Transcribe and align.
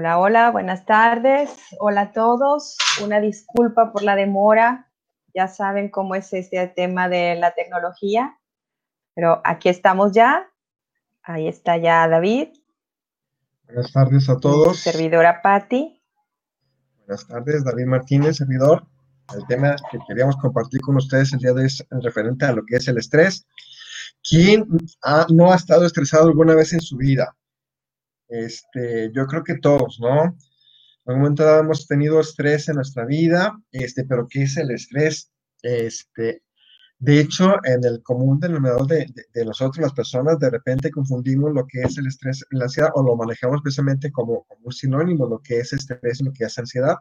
Hola, 0.00 0.18
hola, 0.18 0.50
buenas 0.50 0.86
tardes. 0.86 1.50
Hola 1.78 2.00
a 2.00 2.12
todos. 2.12 2.78
Una 3.04 3.20
disculpa 3.20 3.92
por 3.92 4.02
la 4.02 4.16
demora. 4.16 4.90
Ya 5.34 5.46
saben 5.46 5.90
cómo 5.90 6.14
es 6.14 6.32
este 6.32 6.66
tema 6.68 7.10
de 7.10 7.34
la 7.34 7.52
tecnología, 7.52 8.38
pero 9.14 9.42
aquí 9.44 9.68
estamos 9.68 10.12
ya. 10.12 10.48
Ahí 11.22 11.48
está 11.48 11.76
ya 11.76 12.08
David. 12.08 12.48
Buenas 13.66 13.92
tardes 13.92 14.30
a 14.30 14.38
todos. 14.38 14.78
Servidora 14.78 15.42
Patti. 15.42 16.02
Buenas 17.00 17.26
tardes, 17.26 17.62
David 17.62 17.84
Martínez, 17.84 18.38
servidor. 18.38 18.86
El 19.36 19.46
tema 19.48 19.76
que 19.90 19.98
queríamos 20.08 20.38
compartir 20.38 20.80
con 20.80 20.96
ustedes 20.96 21.34
el 21.34 21.40
día 21.40 21.52
de 21.52 21.60
hoy 21.60 21.66
es 21.66 21.84
referente 21.90 22.46
a 22.46 22.52
lo 22.52 22.64
que 22.64 22.76
es 22.76 22.88
el 22.88 22.96
estrés. 22.96 23.46
¿Quién 24.22 24.66
no 25.28 25.52
ha 25.52 25.56
estado 25.56 25.84
estresado 25.84 26.26
alguna 26.26 26.54
vez 26.54 26.72
en 26.72 26.80
su 26.80 26.96
vida? 26.96 27.36
Este, 28.30 29.10
yo 29.12 29.26
creo 29.26 29.44
que 29.44 29.58
todos, 29.58 29.98
¿no? 30.00 30.24
En 30.24 30.36
algún 31.06 31.22
momento 31.22 31.58
hemos 31.58 31.86
tenido 31.86 32.20
estrés 32.20 32.68
en 32.68 32.76
nuestra 32.76 33.04
vida, 33.04 33.60
este, 33.72 34.04
pero 34.04 34.28
¿qué 34.28 34.42
es 34.44 34.56
el 34.56 34.70
estrés? 34.70 35.32
Este, 35.62 36.42
de 36.98 37.20
hecho, 37.20 37.56
en 37.64 37.84
el 37.84 38.02
común 38.02 38.38
denominador 38.38 38.86
de, 38.86 39.12
de, 39.32 39.44
nosotros, 39.44 39.78
las 39.82 39.94
personas, 39.94 40.38
de 40.38 40.50
repente 40.50 40.90
confundimos 40.90 41.52
lo 41.52 41.66
que 41.66 41.80
es 41.80 41.98
el 41.98 42.06
estrés 42.06 42.44
y 42.50 42.56
la 42.56 42.64
ansiedad 42.64 42.90
o 42.94 43.02
lo 43.02 43.16
manejamos 43.16 43.62
precisamente 43.62 44.12
como, 44.12 44.44
como 44.44 44.66
un 44.66 44.72
sinónimo, 44.72 45.26
lo 45.26 45.40
que 45.40 45.58
es 45.58 45.72
estrés 45.72 46.20
y 46.20 46.24
lo 46.24 46.32
que 46.32 46.44
es 46.44 46.58
ansiedad. 46.58 46.96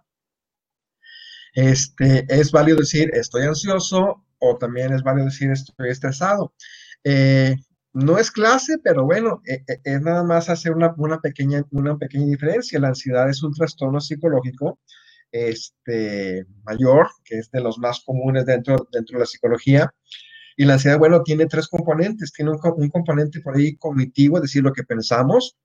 Este, 1.54 2.26
es 2.30 2.52
válido 2.52 2.78
decir 2.78 3.12
estoy 3.14 3.44
ansioso 3.44 4.26
o 4.40 4.58
también 4.58 4.94
es 4.94 5.04
válido 5.04 5.26
decir 5.26 5.52
estoy 5.52 5.90
estresado. 5.90 6.54
Eh, 7.04 7.56
no 7.94 8.18
es 8.18 8.32
clase, 8.32 8.78
pero 8.84 9.06
bueno, 9.06 9.42
e, 9.46 9.64
e, 9.68 9.80
es, 9.84 10.02
nada 10.02 10.24
más 10.24 10.50
hacer 10.50 10.74
una, 10.74 10.94
pequeña, 11.22 11.64
una 11.72 11.98
pequeña 11.98 12.26
diferencia. 12.26 12.80
La 12.80 12.90
ansiedad 12.90 13.30
es 13.30 13.44
un 13.44 13.54
trastorno 13.54 14.00
psicológico 14.00 14.80
este, 15.32 16.46
mayor, 16.64 17.08
que 17.24 17.40
es 17.40 17.52
de 17.52 17.62
los 17.62 17.78
más 17.80 18.02
comunes 18.06 18.46
dentro, 18.46 18.88
dentro 18.92 19.18
de 19.18 19.22
la 19.22 19.26
psicología. 19.26 19.94
Y 20.56 20.66
la 20.66 20.74
ansiedad, 20.74 21.00
bueno, 21.00 21.24
tiene 21.24 21.46
tres 21.46 21.68
componentes. 21.68 22.32
Tiene 22.34 22.52
un, 22.52 22.60
un 22.62 22.90
componente 22.90 23.40
por 23.42 23.56
ahí 23.56 23.76
cognitivo, 23.78 24.38
es 24.38 24.44
decir, 24.44 24.64
lo 24.64 24.74
que 24.74 24.84
pensamos. 24.84 25.58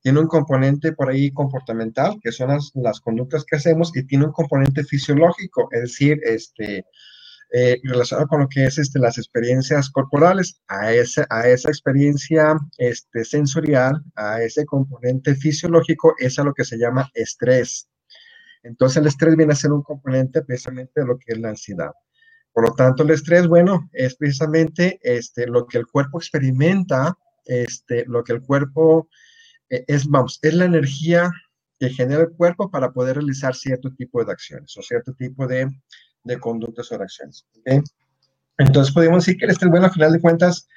Tiene 0.00 0.20
un 0.20 0.28
componente 0.28 0.92
por 0.92 1.10
ahí 1.10 1.32
comportamental, 1.32 2.18
que 2.22 2.32
son 2.32 2.48
las, 2.48 2.70
las 2.74 3.00
conductas 3.00 3.44
que 3.44 3.56
hacemos, 3.56 3.94
y 3.96 4.04
tiene 4.04 4.26
un 4.26 4.32
componente 4.32 4.84
fisiológico, 4.84 5.68
es 5.72 5.82
decir, 5.82 6.20
este, 6.22 6.86
eh, 7.50 7.80
relacionado 7.82 8.28
con 8.28 8.40
lo 8.40 8.48
que 8.48 8.66
es 8.66 8.78
este, 8.78 8.98
las 8.98 9.16
experiencias 9.16 9.90
corporales, 9.90 10.60
a, 10.68 10.92
esa, 10.92 11.26
a 11.30 11.48
esa 11.48 11.70
experiencia 11.70 12.58
este, 12.76 13.24
sensorial, 13.24 14.02
a 14.16 14.42
ese 14.42 14.66
componente 14.66 15.34
fisiológico, 15.34 16.14
es 16.18 16.38
a 16.38 16.44
lo 16.44 16.52
que 16.52 16.64
se 16.64 16.78
llama 16.78 17.10
estrés. 17.14 17.88
Entonces 18.62 18.98
el 18.98 19.06
estrés 19.06 19.36
viene 19.36 19.52
a 19.52 19.56
ser 19.56 19.72
un 19.72 19.82
componente 19.82 20.42
precisamente 20.42 21.00
de 21.00 21.06
lo 21.06 21.18
que 21.18 21.32
es 21.32 21.38
la 21.38 21.50
ansiedad. 21.50 21.92
Por 22.52 22.68
lo 22.68 22.74
tanto, 22.74 23.02
el 23.02 23.10
estrés, 23.10 23.46
bueno, 23.46 23.88
es 23.92 24.16
precisamente 24.16 24.98
este, 25.02 25.46
lo 25.46 25.66
que 25.66 25.78
el 25.78 25.86
cuerpo 25.86 26.18
experimenta, 26.18 27.16
este, 27.44 28.04
lo 28.06 28.24
que 28.24 28.32
el 28.32 28.42
cuerpo 28.42 29.08
eh, 29.70 29.84
es, 29.86 30.06
vamos, 30.06 30.38
es 30.42 30.54
la 30.54 30.64
energía 30.64 31.30
que 31.78 31.90
genera 31.90 32.22
el 32.22 32.30
cuerpo 32.30 32.70
para 32.70 32.92
poder 32.92 33.16
realizar 33.16 33.54
cierto 33.54 33.94
tipo 33.94 34.24
de 34.24 34.32
acciones 34.32 34.76
o 34.76 34.82
cierto 34.82 35.14
tipo 35.14 35.46
de 35.46 35.70
de 36.28 36.38
conductas 36.38 36.92
o 36.92 36.98
reacciones. 36.98 37.46
Entonces 38.58 38.94
podemos 38.94 39.24
decir 39.24 39.38
que 39.38 39.46
el 39.46 39.50
estrés, 39.50 39.70
bueno, 39.70 39.86
al 39.86 39.92
final 39.92 40.12
de 40.12 40.20
cuentas, 40.20 40.68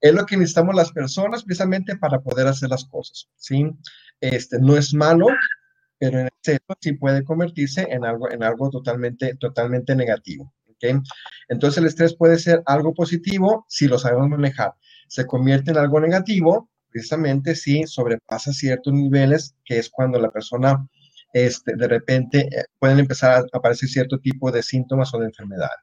es 0.00 0.14
lo 0.14 0.26
que 0.26 0.36
necesitamos 0.36 0.74
las 0.74 0.92
personas 0.92 1.44
precisamente 1.44 1.96
para 1.96 2.20
poder 2.20 2.46
hacer 2.46 2.68
las 2.68 2.84
cosas, 2.84 3.28
¿sí? 3.36 3.70
Este, 4.20 4.58
no 4.60 4.76
es 4.76 4.92
malo, 4.94 5.26
pero 5.98 6.20
en 6.20 6.26
exceso 6.26 6.76
sí 6.80 6.92
puede 6.94 7.24
convertirse 7.24 7.86
en 7.90 8.04
algo, 8.04 8.30
en 8.30 8.42
algo 8.42 8.70
totalmente, 8.70 9.34
totalmente 9.36 9.94
negativo. 9.94 10.52
Entonces 11.48 11.78
el 11.78 11.86
estrés 11.86 12.16
puede 12.16 12.38
ser 12.38 12.62
algo 12.66 12.92
positivo 12.92 13.64
si 13.68 13.86
lo 13.86 13.98
sabemos 13.98 14.28
manejar. 14.28 14.74
Se 15.08 15.26
convierte 15.26 15.70
en 15.70 15.78
algo 15.78 16.00
negativo 16.00 16.68
precisamente 16.90 17.54
si 17.54 17.84
sobrepasa 17.86 18.52
ciertos 18.52 18.92
niveles, 18.92 19.54
que 19.64 19.78
es 19.78 19.88
cuando 19.88 20.18
la 20.20 20.30
persona 20.30 20.86
este, 21.32 21.74
de 21.76 21.88
repente 21.88 22.40
eh, 22.40 22.64
pueden 22.78 22.98
empezar 22.98 23.44
a 23.52 23.56
aparecer 23.56 23.88
cierto 23.88 24.18
tipo 24.18 24.50
de 24.50 24.62
síntomas 24.62 25.12
o 25.14 25.18
de 25.18 25.26
enfermedades. 25.26 25.76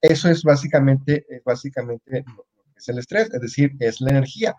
Eso 0.00 0.28
es 0.28 0.42
básicamente, 0.42 1.26
básicamente 1.44 2.24
es 2.76 2.88
el 2.88 2.98
estrés, 2.98 3.32
es 3.32 3.40
decir, 3.40 3.72
es 3.80 4.00
la 4.00 4.10
energía. 4.10 4.54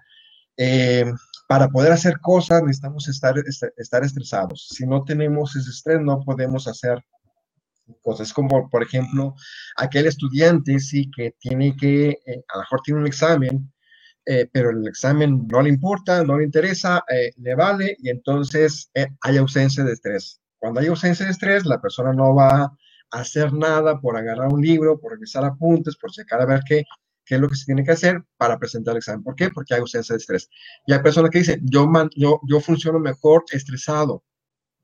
Eh, 0.58 1.06
para 1.48 1.68
poder 1.70 1.92
hacer 1.92 2.20
cosas 2.20 2.62
necesitamos 2.62 3.08
estar, 3.08 3.36
estar 3.78 4.04
estresados. 4.04 4.68
Si 4.70 4.86
no 4.86 5.04
tenemos 5.04 5.56
ese 5.56 5.70
estrés, 5.70 6.00
no 6.02 6.22
podemos 6.22 6.68
hacer 6.68 7.04
cosas 8.02 8.32
como, 8.32 8.70
por 8.70 8.84
ejemplo, 8.84 9.36
aquel 9.76 10.06
estudiante, 10.06 10.80
sí, 10.80 11.10
que 11.16 11.36
tiene 11.40 11.76
que, 11.76 12.10
eh, 12.10 12.44
a 12.54 12.58
lo 12.58 12.62
mejor 12.62 12.82
tiene 12.84 13.02
un 13.02 13.08
examen 13.08 13.74
eh, 14.26 14.48
pero 14.52 14.70
el 14.70 14.88
examen 14.88 15.48
no 15.48 15.62
le 15.62 15.70
importa, 15.70 16.24
no 16.24 16.38
le 16.38 16.46
interesa, 16.46 17.04
eh, 17.10 17.32
le 17.38 17.56
vale 17.56 17.96
y 18.00 18.10
entonces 18.10 18.90
eh, 18.94 19.08
hay 19.22 19.38
ausencia 19.38 19.84
de 19.84 19.94
estrés. 19.94 20.40
Cuando 20.60 20.80
hay 20.80 20.88
ausencia 20.88 21.26
de 21.26 21.32
estrés, 21.32 21.66
la 21.66 21.82
persona 21.82 22.14
no 22.14 22.36
va 22.36 22.64
a 22.64 22.72
hacer 23.12 23.52
nada 23.52 24.00
por 24.00 24.16
agarrar 24.16 24.48
un 24.54 24.62
libro, 24.62 25.00
por 25.00 25.14
revisar 25.14 25.44
apuntes, 25.44 25.98
por 25.98 26.12
checar 26.12 26.40
a 26.42 26.46
ver 26.46 26.62
qué, 26.68 26.84
qué 27.26 27.36
es 27.36 27.42
lo 27.42 27.50
que 27.50 27.56
se 27.56 27.66
tiene 27.66 27.84
que 27.84 27.92
hacer 27.92 28.24
para 28.38 28.60
presentar 28.60 28.94
el 28.94 29.00
examen. 29.00 29.24
¿Por 29.24 29.36
qué? 29.36 29.50
Porque 29.50 29.74
hay 29.74 29.80
ausencia 29.80 30.14
de 30.14 30.20
estrés. 30.20 30.50
Y 30.86 30.94
hay 30.94 31.00
personas 31.00 31.32
que 31.32 31.40
dicen, 31.40 31.62
yo, 31.64 31.90
yo, 32.16 32.40
yo 32.48 32.60
funciono 32.60 33.00
mejor 33.00 33.44
estresado. 33.52 34.24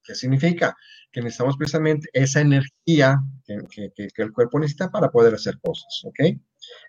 ¿Qué 0.03 0.15
significa? 0.15 0.75
Que 1.11 1.21
necesitamos 1.21 1.57
precisamente 1.57 2.09
esa 2.11 2.41
energía 2.41 3.19
que, 3.45 3.59
que, 3.69 4.07
que 4.07 4.21
el 4.23 4.31
cuerpo 4.31 4.59
necesita 4.59 4.89
para 4.89 5.11
poder 5.11 5.35
hacer 5.35 5.59
cosas, 5.59 6.01
¿ok? 6.05 6.37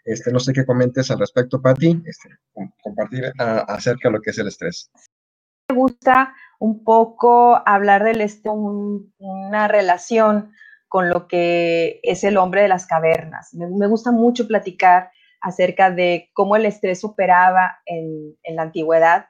Este, 0.04 0.32
no 0.32 0.40
sé 0.40 0.52
qué 0.52 0.64
comentes 0.64 1.10
al 1.10 1.18
respecto, 1.18 1.60
Patti, 1.60 2.02
este, 2.06 2.30
compartir 2.82 3.32
acerca 3.38 4.08
de 4.08 4.12
lo 4.12 4.20
que 4.20 4.30
es 4.30 4.38
el 4.38 4.48
estrés. 4.48 4.90
Me 5.70 5.76
gusta 5.76 6.34
un 6.58 6.82
poco 6.82 7.62
hablar 7.66 8.04
del 8.04 8.20
estrés, 8.20 8.54
una 9.18 9.68
relación 9.68 10.52
con 10.88 11.10
lo 11.10 11.28
que 11.28 12.00
es 12.02 12.24
el 12.24 12.38
hombre 12.38 12.62
de 12.62 12.68
las 12.68 12.86
cavernas. 12.86 13.52
Me, 13.52 13.86
gusta 13.86 14.10
mucho 14.10 14.48
platicar 14.48 15.10
acerca 15.40 15.90
de 15.90 16.30
cómo 16.32 16.56
el 16.56 16.64
estrés 16.64 17.04
operaba 17.04 17.78
en, 17.84 18.36
en 18.42 18.56
la 18.56 18.62
antigüedad. 18.62 19.26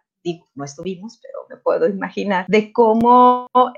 No 0.55 0.65
estuvimos, 0.65 1.19
pero 1.23 1.47
me 1.49 1.57
puedo 1.57 1.89
imaginar, 1.89 2.45
de 2.49 2.71
cómo 2.73 3.49
una 3.55 3.73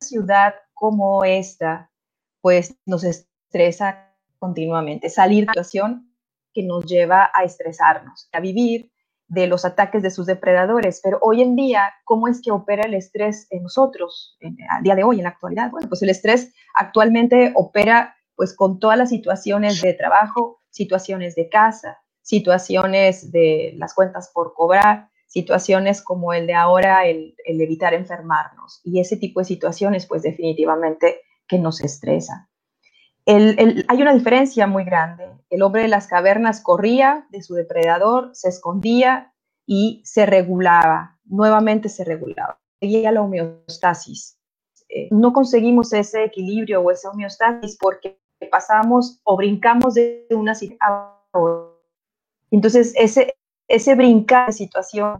ciudad 0.00 0.54
como 0.72 1.22
esta, 1.24 1.90
pues 2.40 2.74
nos 2.86 3.04
estresa 3.04 4.09
continuamente, 4.40 5.08
salir 5.10 5.42
de 5.42 5.46
la 5.46 5.52
situación 5.52 6.10
que 6.52 6.64
nos 6.64 6.84
lleva 6.86 7.30
a 7.32 7.44
estresarnos, 7.44 8.28
a 8.32 8.40
vivir 8.40 8.90
de 9.28 9.46
los 9.46 9.64
ataques 9.64 10.02
de 10.02 10.10
sus 10.10 10.26
depredadores. 10.26 11.00
Pero 11.04 11.18
hoy 11.22 11.42
en 11.42 11.54
día, 11.54 11.92
¿cómo 12.04 12.26
es 12.26 12.42
que 12.42 12.50
opera 12.50 12.82
el 12.84 12.94
estrés 12.94 13.46
en 13.50 13.62
nosotros, 13.62 14.36
en, 14.40 14.56
al 14.68 14.82
día 14.82 14.96
de 14.96 15.04
hoy, 15.04 15.18
en 15.18 15.24
la 15.24 15.28
actualidad? 15.28 15.70
Bueno, 15.70 15.88
pues 15.88 16.02
el 16.02 16.10
estrés 16.10 16.52
actualmente 16.74 17.52
opera 17.54 18.16
pues 18.34 18.56
con 18.56 18.80
todas 18.80 18.98
las 18.98 19.10
situaciones 19.10 19.80
de 19.82 19.92
trabajo, 19.92 20.62
situaciones 20.70 21.34
de 21.36 21.48
casa, 21.48 21.98
situaciones 22.22 23.30
de 23.30 23.74
las 23.76 23.94
cuentas 23.94 24.30
por 24.34 24.54
cobrar, 24.54 25.10
situaciones 25.26 26.02
como 26.02 26.32
el 26.32 26.46
de 26.46 26.54
ahora, 26.54 27.06
el, 27.06 27.36
el 27.44 27.60
evitar 27.60 27.94
enfermarnos. 27.94 28.80
Y 28.82 28.98
ese 28.98 29.16
tipo 29.16 29.40
de 29.40 29.44
situaciones, 29.44 30.06
pues 30.06 30.22
definitivamente 30.22 31.20
que 31.46 31.58
nos 31.58 31.82
estresan 31.82 32.49
hay 33.88 34.02
una 34.02 34.14
diferencia 34.14 34.66
muy 34.66 34.84
grande. 34.84 35.28
El 35.50 35.62
hombre 35.62 35.82
de 35.82 35.88
las 35.88 36.06
cavernas 36.06 36.60
corría 36.60 37.26
de 37.30 37.42
su 37.42 37.54
depredador, 37.54 38.30
se 38.34 38.48
escondía 38.48 39.32
y 39.66 40.02
se 40.04 40.26
regulaba, 40.26 41.18
nuevamente 41.24 41.88
se 41.88 42.04
regulaba. 42.04 42.58
Seguía 42.80 43.12
la 43.12 43.22
homeostasis. 43.22 44.38
Eh, 44.88 45.08
no 45.10 45.32
conseguimos 45.32 45.92
ese 45.92 46.24
equilibrio 46.24 46.80
o 46.80 46.90
esa 46.90 47.10
homeostasis 47.10 47.76
porque 47.78 48.18
pasamos 48.50 49.20
o 49.24 49.36
brincamos 49.36 49.94
de 49.94 50.26
una 50.30 50.54
situación 50.54 50.78
a 50.82 51.38
otra. 51.38 51.70
Entonces, 52.50 52.94
ese, 52.96 53.94
brincar 53.94 54.48
de 54.48 54.52
situación, 54.52 55.18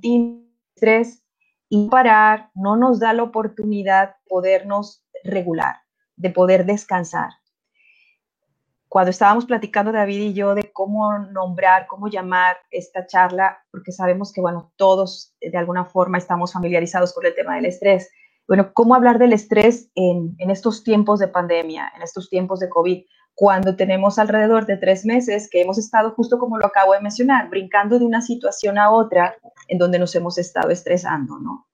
estrés 0.74 1.22
y 1.68 1.88
parar 1.88 2.50
no 2.54 2.76
nos 2.76 2.98
da 2.98 3.12
la 3.12 3.22
oportunidad 3.22 4.08
de 4.08 4.14
podernos 4.28 5.04
regular, 5.22 5.76
de 6.16 6.30
poder 6.30 6.66
descansar 6.66 7.39
cuando 8.90 9.10
estábamos 9.12 9.46
platicando 9.46 9.92
David 9.92 10.20
y 10.20 10.32
yo 10.34 10.56
de 10.56 10.72
cómo 10.72 11.16
nombrar, 11.16 11.86
cómo 11.86 12.08
llamar 12.08 12.56
esta 12.72 13.06
charla, 13.06 13.56
porque 13.70 13.92
sabemos 13.92 14.32
que, 14.32 14.40
bueno, 14.40 14.72
todos 14.74 15.32
de 15.40 15.56
alguna 15.56 15.84
forma 15.84 16.18
estamos 16.18 16.52
familiarizados 16.52 17.14
con 17.14 17.24
el 17.24 17.36
tema 17.36 17.54
del 17.54 17.66
estrés. 17.66 18.10
Bueno, 18.48 18.72
¿cómo 18.74 18.96
hablar 18.96 19.20
del 19.20 19.32
estrés 19.32 19.92
en, 19.94 20.34
en 20.38 20.50
estos 20.50 20.82
tiempos 20.82 21.20
de 21.20 21.28
pandemia, 21.28 21.92
en 21.94 22.02
estos 22.02 22.28
tiempos 22.28 22.58
de 22.58 22.68
COVID, 22.68 23.04
cuando 23.36 23.76
tenemos 23.76 24.18
alrededor 24.18 24.66
de 24.66 24.76
tres 24.76 25.04
meses 25.04 25.48
que 25.48 25.62
hemos 25.62 25.78
estado, 25.78 26.10
justo 26.16 26.40
como 26.40 26.58
lo 26.58 26.66
acabo 26.66 26.92
de 26.92 27.00
mencionar, 27.00 27.48
brincando 27.48 27.96
de 27.96 28.04
una 28.04 28.20
situación 28.20 28.76
a 28.76 28.90
otra 28.90 29.36
en 29.68 29.78
donde 29.78 30.00
nos 30.00 30.16
hemos 30.16 30.36
estado 30.36 30.70
estresando, 30.70 31.38
¿no? 31.38 31.68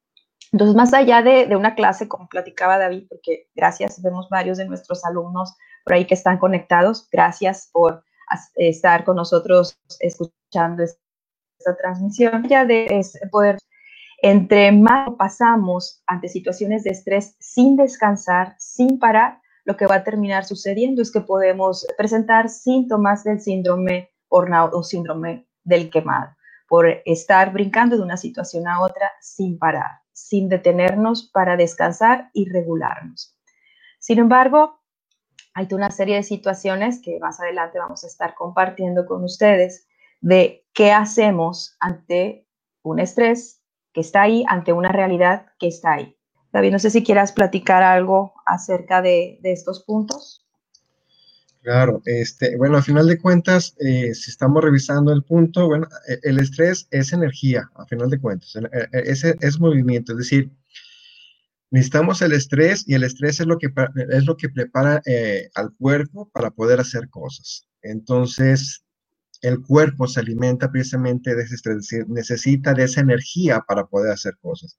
Entonces, 0.53 0.77
más 0.77 0.93
allá 0.93 1.23
de, 1.23 1.47
de, 1.47 1.57
una 1.57 1.75
clase, 1.75 2.09
como 2.09 2.29
platicaba 2.29 2.77
David, 2.77 3.07
porque 3.09 3.49
gracias, 3.55 4.03
vemos 4.03 4.29
varios 4.29 4.59
de 4.59 4.67
nuestros 4.67 5.03
alumnos 5.07 5.57
por 5.87 5.95
ahí 5.95 6.05
que 6.05 6.15
están 6.15 6.39
conectados, 6.39 7.09
gracias 7.13 7.71
por 7.73 8.03
estar 8.57 9.05
con 9.05 9.15
nosotros 9.15 9.79
escuchando 10.01 10.83
esta 10.83 11.77
transmisión, 11.81 12.43
ya 12.49 12.65
de 12.65 13.07
poder, 13.31 13.57
entre 14.21 14.73
más 14.73 15.11
pasamos 15.17 16.03
ante 16.09 16.27
situaciones 16.27 16.83
de 16.83 16.91
estrés 16.91 17.37
sin 17.39 17.77
descansar, 17.77 18.57
sin 18.59 18.99
parar, 18.99 19.41
lo 19.65 19.77
que 19.77 19.87
va 19.87 19.97
a 19.97 20.05
terminar 20.05 20.45
sucediendo 20.45 21.03
es 21.03 21.13
que 21.13 21.21
podemos 21.21 21.87
presentar 21.97 22.49
síntomas 22.49 23.23
del 23.23 23.41
síndrome 23.41 24.11
burnout 24.29 24.75
o 24.75 24.83
síndrome 24.83 25.47
del 25.63 25.89
quemado, 25.89 26.35
por 26.69 26.89
estar 27.05 27.53
brincando 27.53 27.97
de 27.97 28.03
una 28.03 28.17
situación 28.17 28.67
a 28.67 28.81
otra 28.81 29.13
sin 29.21 29.57
parar, 29.57 30.01
sin 30.11 30.49
detenernos 30.49 31.31
para 31.33 31.57
descansar 31.57 32.29
y 32.33 32.51
regularnos. 32.51 33.39
Sin 34.01 34.19
embargo, 34.19 34.81
hay 35.57 35.67
una 35.73 35.91
serie 35.91 36.17
de 36.17 36.23
situaciones 36.23 37.01
que 37.01 37.19
más 37.19 37.41
adelante 37.41 37.79
vamos 37.79 38.05
a 38.05 38.09
estar 38.09 38.35
compartiendo 38.35 39.07
con 39.07 39.25
ustedes 39.25 39.87
de 40.21 40.67
qué 40.75 40.93
hacemos 40.93 41.79
ante 41.81 42.47
un 42.83 42.99
estrés 42.99 43.63
que 43.95 44.03
está 44.03 44.21
ahí, 44.21 44.45
ante 44.49 44.75
una 44.75 44.93
realidad 44.93 45.47
que 45.59 45.69
está 45.69 45.95
ahí. 45.95 46.15
David, 46.53 46.73
no 46.73 46.79
sé 46.79 46.91
si 46.91 47.03
quieras 47.03 47.33
platicar 47.33 47.83
algo 47.83 48.35
acerca 48.45 49.01
de, 49.01 49.41
estos 49.45 49.83
puntos. 49.83 50.47
Claro, 51.63 52.03
este, 52.05 52.59
bueno, 52.59 52.77
a 52.77 52.83
final 52.83 53.07
de 53.07 53.19
cuentas, 53.19 53.75
eh, 53.81 54.15
si 54.15 54.31
estamos 54.31 54.63
revisando 54.63 55.11
el 55.11 55.23
punto, 55.23 55.69
bueno, 55.69 55.89
e, 56.07 56.19
el 56.29 56.39
estrés 56.39 56.87
es 56.91 57.15
energía, 57.15 57.71
a 57.77 57.87
final 57.87 58.11
de 58.11 58.21
cuentas, 58.21 58.55
e, 58.57 58.61
e, 58.61 59.11
es, 59.11 59.25
es 59.25 59.59
movimiento, 59.59 60.13
es 60.13 60.19
decir, 60.19 60.51
Necesitamos 61.71 62.23
el 62.23 62.33
estrés 62.33 62.85
y 62.87 62.95
el 62.95 63.05
estrés 63.05 63.41
es 63.41 63.47
lo 63.47 63.59
que, 63.59 63.69
es 64.11 64.25
lo 64.25 64.37
que 64.37 64.49
prepara 64.49 65.03
eh, 65.07 65.49
al 65.55 65.75
cuerpo 65.75 66.31
para 66.33 66.51
poder 66.51 66.81
hacer 66.81 67.09
cosas. 67.09 67.67
Entonces, 67.83 68.85
el 69.43 69.61
cuerpo 69.63 70.07
se 70.07 70.21
alimenta 70.21 70.71
precisamente 70.71 71.35
de 71.35 71.43
ese 71.43 71.57
estrés, 71.57 71.89
necesita 72.09 72.73
de 72.73 72.85
esa 72.85 73.01
energía 73.01 73.63
para 73.67 73.87
poder 73.87 74.13
hacer 74.13 74.37
cosas. 74.41 74.79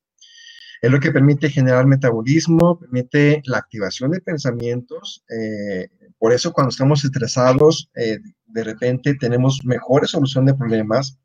Es 0.82 0.92
lo 0.92 1.00
que 1.00 1.12
permite 1.12 1.50
generar 1.50 1.88
metabolismo, 1.88 2.80
permite 2.80 3.42
la 3.46 3.58
activación 3.58 4.12
de 4.12 4.22
pensamientos. 4.22 5.24
Eh, 5.30 5.90
por 6.20 6.34
eso 6.34 6.54
cuando 6.54 6.70
estamos 6.70 7.04
estresados, 7.04 7.90
eh, 7.96 8.20
de 8.46 8.64
repente 8.64 9.16
tenemos 9.16 9.62
mejores 9.64 10.12
solución 10.12 10.46
de 10.46 10.54
problemas, 10.54 11.18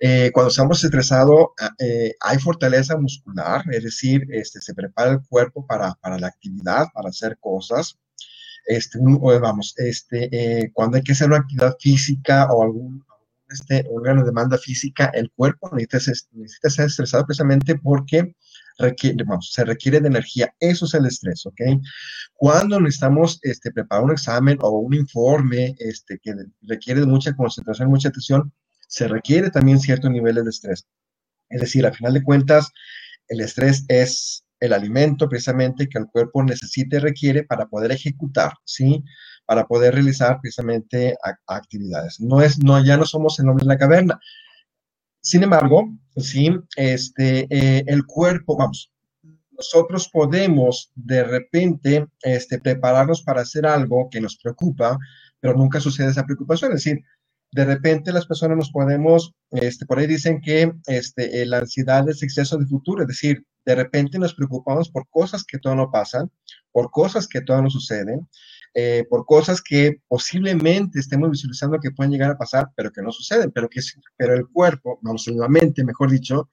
eh, 0.00 0.30
cuando 0.32 0.50
estamos 0.50 0.82
estresados, 0.84 1.48
ah, 1.60 1.74
eh, 1.78 2.14
hay 2.20 2.38
fortaleza 2.38 2.96
muscular, 2.96 3.64
es 3.72 3.82
decir, 3.82 4.26
este, 4.30 4.60
se 4.60 4.74
prepara 4.74 5.10
el 5.12 5.20
cuerpo 5.28 5.66
para, 5.66 5.94
para 5.94 6.18
la 6.18 6.28
actividad, 6.28 6.86
para 6.94 7.08
hacer 7.08 7.36
cosas. 7.40 7.98
Este, 8.66 8.98
vamos, 9.00 9.74
este, 9.78 10.28
eh, 10.32 10.70
cuando 10.72 10.98
hay 10.98 11.02
que 11.02 11.12
hacer 11.12 11.28
una 11.28 11.38
actividad 11.38 11.74
física 11.80 12.46
o 12.52 12.62
algún, 12.62 13.04
este, 13.48 13.84
una 13.90 14.22
demanda 14.22 14.58
física, 14.58 15.06
el 15.14 15.30
cuerpo 15.32 15.70
necesita, 15.74 16.28
necesita 16.32 16.70
ser 16.70 16.86
estresado 16.86 17.26
precisamente 17.26 17.76
porque 17.76 18.34
requiere, 18.78 19.24
vamos, 19.24 19.50
se 19.52 19.64
requiere 19.64 20.00
de 20.00 20.08
energía. 20.08 20.54
Eso 20.60 20.84
es 20.84 20.94
el 20.94 21.06
estrés, 21.06 21.44
¿ok? 21.46 21.60
Cuando 22.34 22.80
necesitamos 22.80 23.40
este, 23.42 23.72
preparar 23.72 24.04
un 24.04 24.12
examen 24.12 24.58
o 24.60 24.70
un 24.70 24.94
informe 24.94 25.74
este, 25.78 26.18
que 26.22 26.34
requiere 26.62 27.00
de 27.00 27.06
mucha 27.06 27.34
concentración, 27.34 27.88
mucha 27.88 28.10
atención, 28.10 28.52
se 28.88 29.06
requiere 29.06 29.50
también 29.50 29.78
ciertos 29.78 30.10
niveles 30.10 30.42
de 30.44 30.50
estrés. 30.50 30.86
Es 31.48 31.60
decir, 31.60 31.86
a 31.86 31.92
final 31.92 32.14
de 32.14 32.24
cuentas, 32.24 32.72
el 33.28 33.40
estrés 33.40 33.84
es 33.88 34.44
el 34.60 34.72
alimento 34.72 35.28
precisamente 35.28 35.88
que 35.88 35.98
el 35.98 36.06
cuerpo 36.06 36.42
necesita 36.42 36.96
y 36.96 37.00
requiere 37.00 37.44
para 37.44 37.66
poder 37.66 37.92
ejecutar, 37.92 38.52
¿sí? 38.64 39.04
Para 39.46 39.66
poder 39.66 39.94
realizar 39.94 40.40
precisamente 40.40 41.16
actividades. 41.46 42.18
No 42.20 42.42
es, 42.42 42.58
no, 42.58 42.84
ya 42.84 42.96
no 42.96 43.04
somos 43.04 43.38
el 43.38 43.48
hombre 43.48 43.64
de 43.64 43.68
la 43.68 43.78
caverna. 43.78 44.20
Sin 45.20 45.42
embargo, 45.42 45.88
sí, 46.16 46.50
este, 46.76 47.46
eh, 47.50 47.84
el 47.86 48.04
cuerpo, 48.04 48.56
vamos, 48.56 48.92
nosotros 49.58 50.08
podemos 50.08 50.92
de 50.94 51.24
repente 51.24 52.06
este, 52.22 52.60
prepararnos 52.60 53.22
para 53.22 53.42
hacer 53.42 53.66
algo 53.66 54.08
que 54.10 54.20
nos 54.20 54.38
preocupa, 54.38 54.96
pero 55.40 55.54
nunca 55.54 55.80
sucede 55.80 56.10
esa 56.10 56.24
preocupación. 56.24 56.72
Es 56.72 56.84
decir, 56.84 57.02
de 57.50 57.64
repente 57.64 58.12
las 58.12 58.26
personas 58.26 58.56
nos 58.56 58.70
podemos, 58.70 59.34
este, 59.50 59.86
por 59.86 59.98
ahí 59.98 60.06
dicen 60.06 60.40
que 60.40 60.72
este, 60.86 61.46
la 61.46 61.58
ansiedad 61.58 62.08
es 62.08 62.22
exceso 62.22 62.58
de 62.58 62.66
futuro, 62.66 63.02
es 63.02 63.08
decir, 63.08 63.44
de 63.64 63.74
repente 63.74 64.18
nos 64.18 64.34
preocupamos 64.34 64.90
por 64.90 65.08
cosas 65.08 65.44
que 65.44 65.58
todavía 65.58 65.84
no 65.84 65.90
pasan, 65.90 66.30
por 66.72 66.90
cosas 66.90 67.26
que 67.26 67.40
todavía 67.40 67.64
no 67.64 67.70
suceden, 67.70 68.28
eh, 68.74 69.04
por 69.08 69.24
cosas 69.24 69.62
que 69.62 70.02
posiblemente 70.08 71.00
estemos 71.00 71.30
visualizando 71.30 71.78
que 71.80 71.90
pueden 71.90 72.12
llegar 72.12 72.30
a 72.30 72.38
pasar, 72.38 72.68
pero 72.76 72.92
que 72.92 73.02
no 73.02 73.12
suceden, 73.12 73.50
pero 73.50 73.68
que 73.68 73.80
pero 74.16 74.34
el 74.34 74.46
cuerpo, 74.48 74.98
vamos, 75.02 75.26
la 75.28 75.48
mente, 75.48 75.84
mejor 75.84 76.10
dicho, 76.10 76.50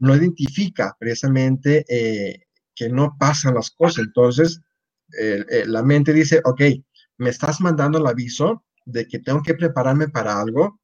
no 0.00 0.16
identifica 0.16 0.96
precisamente 0.98 1.84
eh, 1.88 2.46
que 2.74 2.88
no 2.88 3.16
pasan 3.18 3.54
las 3.54 3.70
cosas. 3.70 4.04
Entonces, 4.06 4.60
la 5.66 5.82
mente 5.82 6.12
dice, 6.12 6.40
ok, 6.44 6.60
me 7.18 7.30
estás 7.30 7.60
mandando 7.60 7.98
el 7.98 8.06
aviso, 8.06 8.64
de 8.84 9.06
que 9.06 9.18
tengo 9.18 9.42
que 9.42 9.54
prepararme 9.54 10.08
para 10.08 10.40
algo 10.40 10.80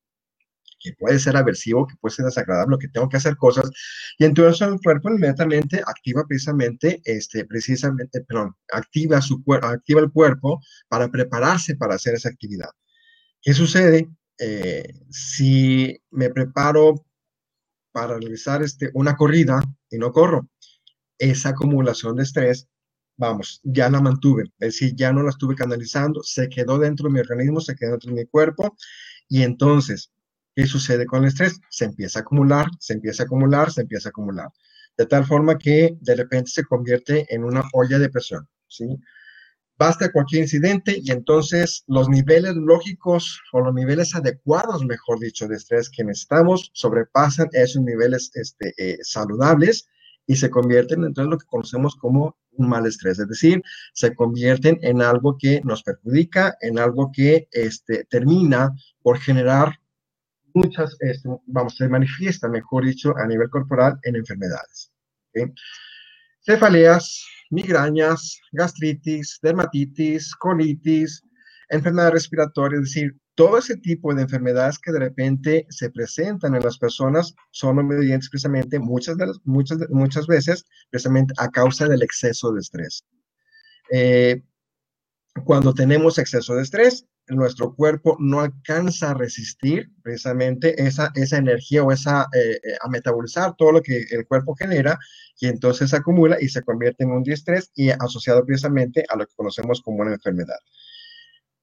que 0.80 0.92
puede 0.98 1.18
ser 1.18 1.36
aversivo, 1.36 1.86
que 1.86 1.94
puede 2.00 2.14
ser 2.16 2.24
desagradable, 2.24 2.78
que 2.80 2.88
tengo 2.88 3.08
que 3.08 3.18
hacer 3.18 3.36
cosas, 3.36 3.70
y 4.18 4.24
entonces 4.24 4.66
el 4.66 4.80
cuerpo 4.80 5.10
inmediatamente 5.10 5.82
activa 5.86 6.24
precisamente, 6.26 7.00
este, 7.04 7.44
precisamente, 7.44 8.22
perdón, 8.22 8.54
activa, 8.72 9.20
su, 9.20 9.42
activa 9.62 10.00
el 10.00 10.10
cuerpo 10.10 10.60
para 10.88 11.08
prepararse 11.10 11.76
para 11.76 11.96
hacer 11.96 12.14
esa 12.14 12.30
actividad. 12.30 12.70
¿Qué 13.42 13.52
sucede? 13.52 14.08
Eh, 14.38 14.84
si 15.10 15.98
me 16.10 16.30
preparo 16.30 17.04
para 17.92 18.18
realizar 18.18 18.62
este, 18.62 18.90
una 18.94 19.16
corrida 19.16 19.60
y 19.90 19.98
no 19.98 20.12
corro, 20.12 20.48
esa 21.18 21.50
acumulación 21.50 22.16
de 22.16 22.22
estrés 22.22 22.68
vamos, 23.20 23.60
ya 23.62 23.90
la 23.90 24.00
mantuve, 24.00 24.44
es 24.58 24.72
decir, 24.72 24.96
ya 24.96 25.12
no 25.12 25.22
la 25.22 25.28
estuve 25.28 25.54
canalizando, 25.54 26.22
se 26.22 26.48
quedó 26.48 26.78
dentro 26.78 27.06
de 27.06 27.12
mi 27.12 27.20
organismo, 27.20 27.60
se 27.60 27.76
quedó 27.76 27.90
dentro 27.92 28.14
de 28.14 28.22
mi 28.22 28.26
cuerpo, 28.26 28.74
y 29.28 29.42
entonces, 29.42 30.10
¿qué 30.56 30.66
sucede 30.66 31.04
con 31.04 31.22
el 31.22 31.28
estrés? 31.28 31.60
Se 31.68 31.84
empieza 31.84 32.20
a 32.20 32.22
acumular, 32.22 32.66
se 32.80 32.94
empieza 32.94 33.22
a 33.22 33.26
acumular, 33.26 33.70
se 33.70 33.82
empieza 33.82 34.08
a 34.08 34.10
acumular, 34.10 34.48
de 34.96 35.04
tal 35.04 35.26
forma 35.26 35.58
que 35.58 35.98
de 36.00 36.16
repente 36.16 36.50
se 36.50 36.64
convierte 36.64 37.26
en 37.32 37.44
una 37.44 37.62
olla 37.74 37.98
de 37.98 38.08
presión, 38.08 38.48
¿sí? 38.66 38.86
Basta 39.76 40.12
cualquier 40.12 40.42
incidente 40.42 40.98
y 41.02 41.10
entonces 41.10 41.84
los 41.86 42.08
niveles 42.08 42.54
lógicos 42.54 43.40
o 43.52 43.60
los 43.60 43.74
niveles 43.74 44.14
adecuados, 44.14 44.84
mejor 44.84 45.20
dicho, 45.20 45.46
de 45.46 45.56
estrés 45.56 45.90
que 45.90 46.04
necesitamos 46.04 46.70
sobrepasan 46.72 47.48
esos 47.52 47.82
niveles 47.82 48.30
este, 48.34 48.74
eh, 48.78 48.98
saludables 49.02 49.88
y 50.26 50.36
se 50.36 50.48
convierten 50.48 51.04
en 51.04 51.30
lo 51.30 51.38
que 51.38 51.46
conocemos 51.46 51.96
como 51.96 52.36
un 52.60 52.68
mal 52.68 52.86
estrés, 52.86 53.18
es 53.18 53.28
decir, 53.28 53.62
se 53.92 54.14
convierten 54.14 54.78
en 54.82 55.02
algo 55.02 55.36
que 55.38 55.60
nos 55.64 55.82
perjudica, 55.82 56.56
en 56.60 56.78
algo 56.78 57.10
que 57.12 57.48
este, 57.50 58.04
termina 58.04 58.70
por 59.02 59.18
generar 59.18 59.74
muchas, 60.54 60.96
este, 61.00 61.28
vamos, 61.46 61.76
se 61.76 61.88
manifiesta, 61.88 62.48
mejor 62.48 62.84
dicho, 62.84 63.16
a 63.16 63.26
nivel 63.26 63.48
corporal 63.48 63.98
en 64.02 64.16
enfermedades. 64.16 64.92
Cefaleas, 66.44 67.24
migrañas, 67.50 68.40
gastritis, 68.52 69.38
dermatitis, 69.42 70.34
colitis, 70.34 71.22
enfermedades 71.68 72.14
respiratorias, 72.14 72.82
es 72.82 72.94
decir, 72.94 73.16
todo 73.40 73.56
ese 73.56 73.78
tipo 73.78 74.12
de 74.14 74.20
enfermedades 74.20 74.78
que 74.78 74.92
de 74.92 74.98
repente 74.98 75.66
se 75.70 75.88
presentan 75.88 76.54
en 76.54 76.62
las 76.62 76.76
personas 76.76 77.34
son 77.52 77.78
obedientes 77.78 78.28
precisamente 78.28 78.78
muchas, 78.78 79.16
muchas, 79.44 79.78
muchas 79.88 80.26
veces 80.26 80.66
precisamente 80.90 81.32
a 81.38 81.48
causa 81.48 81.88
del 81.88 82.02
exceso 82.02 82.52
de 82.52 82.60
estrés. 82.60 83.02
Eh, 83.90 84.42
cuando 85.46 85.72
tenemos 85.72 86.18
exceso 86.18 86.54
de 86.54 86.64
estrés, 86.64 87.06
nuestro 87.28 87.74
cuerpo 87.74 88.14
no 88.20 88.40
alcanza 88.40 89.12
a 89.12 89.14
resistir 89.14 89.90
precisamente 90.02 90.74
esa, 90.82 91.10
esa 91.14 91.38
energía 91.38 91.82
o 91.82 91.92
esa, 91.92 92.26
eh, 92.34 92.60
eh, 92.62 92.76
a 92.82 92.90
metabolizar 92.90 93.54
todo 93.56 93.72
lo 93.72 93.80
que 93.80 94.04
el 94.10 94.26
cuerpo 94.26 94.54
genera 94.54 94.98
y 95.40 95.46
entonces 95.46 95.88
se 95.88 95.96
acumula 95.96 96.36
y 96.38 96.50
se 96.50 96.60
convierte 96.60 97.04
en 97.04 97.12
un 97.12 97.22
distrés 97.22 97.70
y 97.74 97.88
asociado 97.88 98.44
precisamente 98.44 99.06
a 99.08 99.16
lo 99.16 99.26
que 99.26 99.34
conocemos 99.34 99.80
como 99.80 100.02
una 100.02 100.12
enfermedad. 100.12 100.58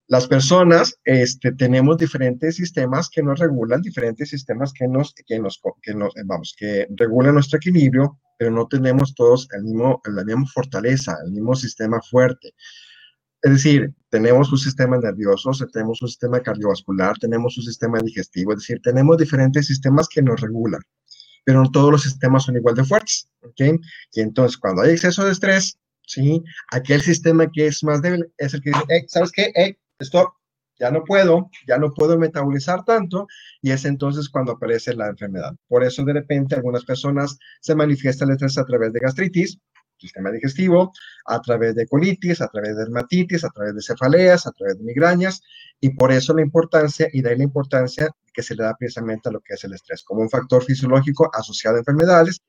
Las 0.09 0.25
personas 0.25 0.97
este, 1.03 1.51
tenemos 1.51 1.97
diferentes 1.97 2.55
sistemas 2.55 3.09
que 3.09 3.21
nos 3.21 3.39
regulan, 3.39 3.81
diferentes 3.81 4.29
sistemas 4.29 4.71
que 4.71 4.87
nos, 4.87 5.13
que 5.13 5.37
nos, 5.37 5.61
que 5.81 5.93
nos, 5.93 6.13
vamos, 6.25 6.55
que 6.57 6.87
regulan 6.95 7.33
nuestro 7.33 7.57
equilibrio, 7.57 8.17
pero 8.37 8.49
no 8.51 8.67
tenemos 8.67 9.13
todos 9.15 9.49
el 9.51 9.63
mismo, 9.63 10.01
la 10.05 10.23
misma 10.23 10.45
fortaleza, 10.47 11.17
el 11.25 11.33
mismo 11.33 11.55
sistema 11.55 11.99
fuerte. 12.01 12.53
Es 13.41 13.51
decir, 13.51 13.93
tenemos 14.09 14.49
un 14.51 14.57
sistema 14.57 14.97
nervioso, 14.97 15.51
tenemos 15.73 16.01
un 16.01 16.07
sistema 16.07 16.39
cardiovascular, 16.39 17.17
tenemos 17.19 17.57
un 17.57 17.63
sistema 17.63 17.99
digestivo, 17.99 18.53
es 18.53 18.59
decir, 18.59 18.79
tenemos 18.81 19.17
diferentes 19.17 19.67
sistemas 19.67 20.07
que 20.07 20.21
nos 20.21 20.39
regulan. 20.39 20.81
pero 21.43 21.63
no 21.63 21.71
todos 21.71 21.91
los 21.91 22.03
sistemas 22.03 22.43
son 22.43 22.57
igual 22.57 22.75
de 22.75 22.83
fuertes, 22.83 23.29
¿ok? 23.41 23.79
Y 24.13 24.21
entonces 24.21 24.57
cuando 24.57 24.81
hay 24.81 24.91
exceso 24.91 25.25
de 25.25 25.31
estrés, 25.31 25.77
¿sí? 26.05 26.43
Aquel 26.71 27.01
sistema 27.01 27.49
que 27.51 27.67
es 27.67 27.83
más 27.83 28.01
débil 28.01 28.25
es 28.37 28.53
el 28.53 28.61
que 28.61 28.71
dice, 28.71 29.05
¿sabes 29.07 29.31
qué? 29.31 29.51
Hey, 29.55 29.77
stop, 29.99 30.33
ya 30.79 30.91
no 30.91 31.03
puedo, 31.03 31.49
ya 31.67 31.77
no 31.77 31.93
puedo 31.93 32.17
metabolizar 32.17 32.85
tanto 32.85 33.27
y 33.61 33.71
es 33.71 33.85
entonces 33.85 34.29
cuando 34.29 34.53
aparece 34.53 34.93
la 34.95 35.07
enfermedad. 35.07 35.53
Por 35.67 35.83
eso 35.83 36.03
de 36.03 36.13
repente 36.13 36.55
algunas 36.55 36.85
personas 36.85 37.37
se 37.61 37.75
manifiesta 37.75 38.25
el 38.25 38.31
estrés 38.31 38.57
a 38.57 38.65
través 38.65 38.93
de 38.93 38.99
gastritis, 38.99 39.59
sistema 39.97 40.29
digestivo, 40.29 40.93
a 41.25 41.41
través 41.41 41.73
de 41.73 41.87
colitis, 41.87 42.41
a 42.41 42.47
través 42.47 42.75
de 42.75 42.83
dermatitis, 42.83 43.43
a 43.43 43.49
través 43.49 43.73
de 43.73 43.81
cefaleas, 43.81 44.45
a 44.45 44.51
través 44.51 44.77
de 44.77 44.83
migrañas 44.83 45.41
y 45.81 45.89
por 45.89 46.11
eso 46.11 46.35
la 46.35 46.43
importancia 46.43 47.07
y 47.11 47.21
de 47.21 47.31
ahí 47.31 47.37
la 47.37 47.43
importancia 47.43 48.11
que 48.31 48.43
se 48.43 48.55
le 48.55 48.63
da 48.63 48.75
precisamente 48.77 49.29
a 49.29 49.31
lo 49.31 49.41
que 49.41 49.55
es 49.55 49.63
el 49.63 49.73
estrés 49.73 50.03
como 50.03 50.21
un 50.21 50.29
factor 50.29 50.63
fisiológico 50.63 51.31
asociado 51.33 51.77
a 51.77 51.79
enfermedades. 51.79 52.43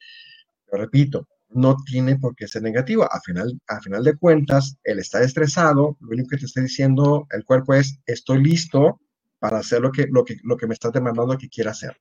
Repito, 0.71 1.27
no 1.51 1.77
tiene 1.85 2.17
por 2.17 2.35
qué 2.35 2.47
ser 2.47 2.63
negativo. 2.63 3.05
A 3.05 3.21
final, 3.21 3.59
a 3.69 3.81
final 3.81 4.05
de 4.05 4.17
cuentas, 4.17 4.77
el 4.85 4.99
estar 4.99 5.23
estresado, 5.23 5.97
lo 6.01 6.09
único 6.11 6.31
que 6.31 6.39
te 6.39 6.47
está 6.47 6.61
diciendo 6.61 7.27
el 7.31 7.45
cuerpo 7.45 7.75
es, 7.75 8.01
estoy 8.07 8.43
listo 8.43 9.01
para 9.39 9.59
hacer 9.59 9.81
lo 9.81 9.93
que, 9.93 10.07
lo 10.11 10.25
que, 10.25 10.37
lo 10.43 10.57
que 10.57 10.67
me 10.67 10.75
está 10.75 10.91
demandando 10.91 11.39
que 11.39 11.49
quiera 11.49 11.71
hacer. 11.71 11.97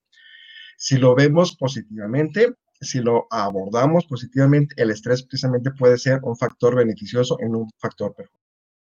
Si 0.78 0.98
lo 0.98 1.16
vemos 1.16 1.56
positivamente, 1.56 2.54
si 2.80 3.00
lo 3.00 3.28
abordamos 3.32 4.06
positivamente, 4.06 4.76
el 4.78 4.92
estrés 4.92 5.24
precisamente 5.24 5.72
puede 5.72 5.98
ser 5.98 6.20
un 6.24 6.36
factor 6.36 6.76
beneficioso 6.76 7.38
en 7.40 7.56
un 7.56 7.70
factor 7.78 8.14
perjudicial. 8.14 8.44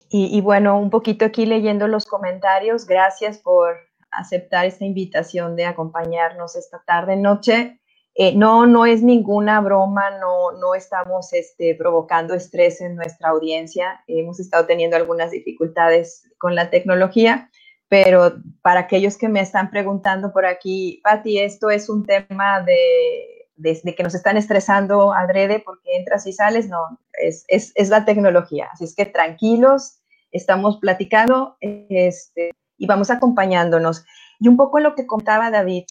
Y, 0.09 0.37
y 0.37 0.40
bueno, 0.42 0.78
un 0.78 0.90
poquito 0.90 1.25
aquí 1.25 1.47
leyendo 1.47 1.88
los 1.88 2.04
comentarios, 2.04 2.87
gracias 2.87 3.38
por 3.38 3.76
aceptar 4.11 4.66
esta 4.66 4.85
invitación 4.85 5.56
de 5.56 5.64
acompañarnos 5.64 6.54
esta 6.54 6.82
tarde, 6.87 7.16
noche. 7.16 7.80
Eh, 8.14 8.35
no, 8.35 8.66
no 8.66 8.85
es 8.85 9.02
ninguna 9.02 9.61
broma, 9.61 10.11
no, 10.19 10.52
no 10.52 10.75
estamos 10.75 11.33
este, 11.33 11.75
provocando 11.75 12.35
estrés 12.35 12.81
en 12.81 12.95
nuestra 12.97 13.31
audiencia. 13.31 14.04
Hemos 14.07 14.38
estado 14.38 14.66
teniendo 14.66 14.97
algunas 14.97 15.31
dificultades 15.31 16.28
con 16.38 16.54
la 16.54 16.69
tecnología, 16.69 17.50
pero 17.88 18.35
para 18.61 18.81
aquellos 18.81 19.16
que 19.16 19.28
me 19.28 19.40
están 19.40 19.71
preguntando 19.71 20.33
por 20.33 20.45
aquí, 20.45 21.00
Patti, 21.02 21.38
esto 21.38 21.71
es 21.71 21.88
un 21.88 22.04
tema 22.04 22.61
de, 22.62 23.49
de, 23.57 23.95
que 23.95 24.02
nos 24.02 24.14
están 24.14 24.37
estresando 24.37 25.12
adrede 25.14 25.61
porque 25.61 25.97
entras 25.97 26.26
y 26.26 26.33
sales, 26.35 26.69
no, 26.69 27.00
es, 27.14 27.45
es, 27.49 27.73
es 27.75 27.88
la 27.88 28.04
tecnología. 28.04 28.69
Así 28.73 28.85
es 28.85 28.95
que 28.95 29.07
tranquilos, 29.07 30.00
estamos 30.33 30.78
platicando 30.78 31.57
este, 31.61 32.50
y 32.76 32.87
vamos 32.87 33.11
acompañándonos. 33.11 34.04
Y 34.38 34.49
un 34.49 34.57
poco 34.57 34.81
lo 34.81 34.95
que 34.95 35.07
contaba 35.07 35.50
David, 35.50 35.85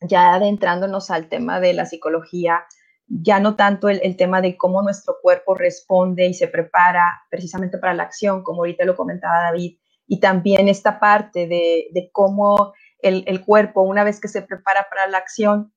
ya 0.00 0.34
adentrándonos 0.34 1.10
al 1.10 1.28
tema 1.28 1.60
de 1.60 1.74
la 1.74 1.86
psicología, 1.86 2.64
ya 3.06 3.40
no 3.40 3.56
tanto 3.56 3.88
el, 3.88 4.16
tema 4.16 4.40
de 4.40 4.56
cómo 4.56 4.82
nuestro 4.82 5.16
cuerpo 5.20 5.54
responde 5.54 6.26
y 6.26 6.34
se 6.34 6.48
prepara 6.48 7.22
precisamente 7.28 7.78
para 7.78 7.94
la 7.94 8.04
acción, 8.04 8.42
como 8.42 8.62
ahorita 8.62 8.84
lo 8.84 8.96
comentaba 8.96 9.42
David, 9.42 9.78
y 10.06 10.20
también 10.20 10.68
esta 10.68 11.00
parte 11.00 11.46
de, 11.46 12.10
cómo 12.12 12.72
el, 13.02 13.44
cuerpo, 13.44 13.82
una 13.82 14.04
vez 14.04 14.20
que 14.20 14.28
se 14.28 14.42
prepara 14.42 14.86
para 14.88 15.06
la 15.08 15.18
acción 15.18 15.72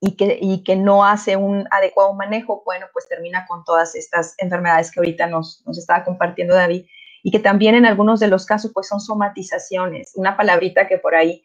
y 0.00 0.16
que, 0.16 0.38
y 0.40 0.62
que 0.62 0.76
no 0.76 1.04
hace 1.04 1.36
un 1.36 1.66
adecuado 1.70 2.12
manejo, 2.14 2.62
bueno, 2.64 2.86
pues 2.92 3.08
termina 3.08 3.46
con 3.46 3.64
todas 3.64 3.94
estas 3.94 4.34
enfermedades 4.38 4.90
que 4.90 5.00
ahorita 5.00 5.26
nos, 5.26 5.62
nos 5.66 5.78
estaba 5.78 6.04
compartiendo 6.04 6.54
David, 6.54 6.86
y 7.22 7.30
que 7.30 7.38
también 7.38 7.74
en 7.74 7.86
algunos 7.86 8.20
de 8.20 8.28
los 8.28 8.46
casos 8.46 8.72
pues 8.74 8.88
son 8.88 9.00
somatizaciones, 9.00 10.12
una 10.14 10.36
palabrita 10.36 10.86
que 10.88 10.98
por 10.98 11.14
ahí 11.14 11.42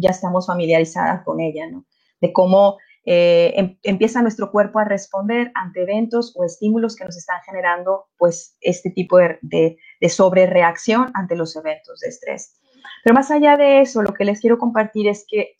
ya 0.00 0.10
estamos 0.10 0.46
familiarizadas 0.46 1.24
con 1.24 1.40
ella, 1.40 1.68
¿no? 1.70 1.86
De 2.20 2.32
cómo 2.32 2.78
eh, 3.04 3.54
em, 3.56 3.78
empieza 3.82 4.22
nuestro 4.22 4.50
cuerpo 4.50 4.78
a 4.78 4.84
responder 4.84 5.50
ante 5.54 5.82
eventos 5.82 6.34
o 6.36 6.44
estímulos 6.44 6.96
que 6.96 7.04
nos 7.04 7.16
están 7.16 7.40
generando, 7.46 8.06
pues, 8.18 8.56
este 8.60 8.90
tipo 8.90 9.18
de, 9.18 9.38
de, 9.42 9.78
de 10.00 10.08
sobrereacción 10.08 11.10
ante 11.14 11.36
los 11.36 11.56
eventos 11.56 12.00
de 12.00 12.08
estrés. 12.08 12.60
Pero 13.02 13.14
más 13.14 13.30
allá 13.30 13.56
de 13.56 13.80
eso, 13.80 14.02
lo 14.02 14.12
que 14.12 14.24
les 14.24 14.40
quiero 14.40 14.58
compartir 14.58 15.08
es 15.08 15.24
que 15.28 15.54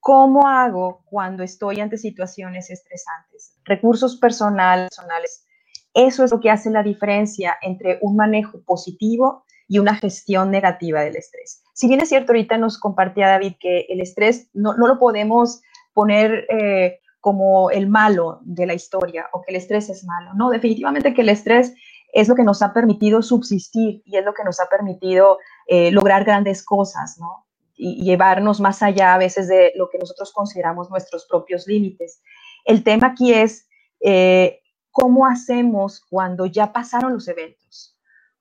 ¿Cómo 0.00 0.48
hago 0.48 1.02
cuando 1.04 1.42
estoy 1.42 1.80
ante 1.80 1.98
situaciones 1.98 2.70
estresantes? 2.70 3.56
Recursos 3.64 4.16
personales, 4.16 4.88
personales. 4.88 5.44
Eso 5.92 6.24
es 6.24 6.30
lo 6.30 6.40
que 6.40 6.50
hace 6.50 6.70
la 6.70 6.82
diferencia 6.82 7.56
entre 7.60 7.98
un 8.00 8.16
manejo 8.16 8.62
positivo 8.64 9.44
y 9.68 9.78
una 9.78 9.94
gestión 9.94 10.50
negativa 10.50 11.02
del 11.02 11.16
estrés. 11.16 11.62
Si 11.74 11.86
bien 11.86 12.00
es 12.00 12.08
cierto, 12.08 12.32
ahorita 12.32 12.56
nos 12.56 12.78
compartía 12.78 13.28
David 13.28 13.54
que 13.60 13.86
el 13.90 14.00
estrés 14.00 14.48
no, 14.54 14.74
no 14.74 14.88
lo 14.88 14.98
podemos 14.98 15.60
poner 15.92 16.46
eh, 16.48 17.00
como 17.20 17.70
el 17.70 17.86
malo 17.86 18.40
de 18.42 18.66
la 18.66 18.74
historia 18.74 19.28
o 19.32 19.42
que 19.42 19.52
el 19.52 19.56
estrés 19.56 19.90
es 19.90 20.04
malo. 20.04 20.32
No, 20.34 20.50
definitivamente 20.50 21.12
que 21.12 21.20
el 21.20 21.28
estrés 21.28 21.74
es 22.12 22.28
lo 22.28 22.34
que 22.34 22.44
nos 22.44 22.62
ha 22.62 22.72
permitido 22.72 23.20
subsistir 23.20 24.02
y 24.06 24.16
es 24.16 24.24
lo 24.24 24.32
que 24.32 24.44
nos 24.44 24.58
ha 24.60 24.68
permitido 24.68 25.38
eh, 25.66 25.90
lograr 25.90 26.24
grandes 26.24 26.64
cosas, 26.64 27.18
¿no? 27.18 27.46
Y 27.76 28.02
llevarnos 28.02 28.60
más 28.60 28.82
allá 28.82 29.14
a 29.14 29.18
veces 29.18 29.46
de 29.46 29.72
lo 29.76 29.88
que 29.90 29.98
nosotros 29.98 30.32
consideramos 30.32 30.90
nuestros 30.90 31.26
propios 31.26 31.66
límites. 31.66 32.22
El 32.64 32.82
tema 32.82 33.08
aquí 33.08 33.34
es 33.34 33.68
eh, 34.00 34.62
cómo 34.90 35.26
hacemos 35.26 36.00
cuando 36.08 36.46
ya 36.46 36.72
pasaron 36.72 37.12
los 37.12 37.28
eventos 37.28 37.97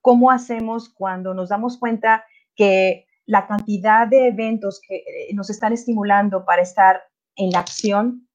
¿Cómo 0.07 0.31
hacemos 0.31 0.87
cuando 0.87 1.33
nos 1.33 1.49
damos 1.49 1.77
cuenta 1.77 2.23
que 2.55 3.07
la 3.25 3.45
cantidad 3.45 4.07
de 4.07 4.29
eventos 4.29 4.79
que 4.87 4.95
eh, 4.95 5.33
nos 5.33 5.49
están 5.49 5.73
estimulando 5.73 6.45
para 6.45 6.61
estar 6.61 7.01
en 7.35 7.49
la 7.49 7.59
acción 7.59 8.25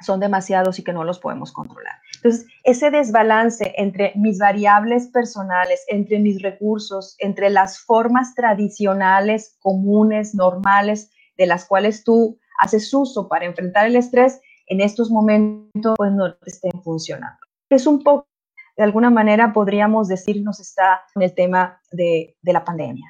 son 0.00 0.20
demasiados 0.20 0.78
y 0.78 0.82
que 0.82 0.94
no 0.94 1.04
los 1.04 1.18
podemos 1.18 1.52
controlar? 1.52 1.96
Entonces, 2.16 2.46
ese 2.64 2.90
desbalance 2.90 3.74
entre 3.76 4.14
mis 4.16 4.38
variables 4.38 5.08
personales, 5.08 5.84
entre 5.88 6.18
mis 6.18 6.40
recursos, 6.40 7.14
entre 7.18 7.50
las 7.50 7.78
formas 7.80 8.34
tradicionales, 8.34 9.58
comunes, 9.60 10.34
normales, 10.34 11.10
de 11.36 11.46
las 11.46 11.66
cuales 11.66 12.04
tú 12.04 12.38
haces 12.58 12.90
uso 12.94 13.28
para 13.28 13.44
enfrentar 13.44 13.84
el 13.84 13.96
estrés, 13.96 14.40
en 14.66 14.80
estos 14.80 15.10
momentos 15.10 15.94
pues 15.94 16.10
no 16.10 16.34
estén 16.46 16.82
funcionando. 16.82 17.36
Es 17.68 17.86
un 17.86 18.02
poco 18.02 18.31
de 18.76 18.82
alguna 18.84 19.10
manera 19.10 19.52
podríamos 19.52 20.08
decir 20.08 20.42
nos 20.42 20.60
está 20.60 21.02
en 21.14 21.22
el 21.22 21.34
tema 21.34 21.80
de, 21.90 22.36
la 22.42 22.64
pandemia. 22.64 23.06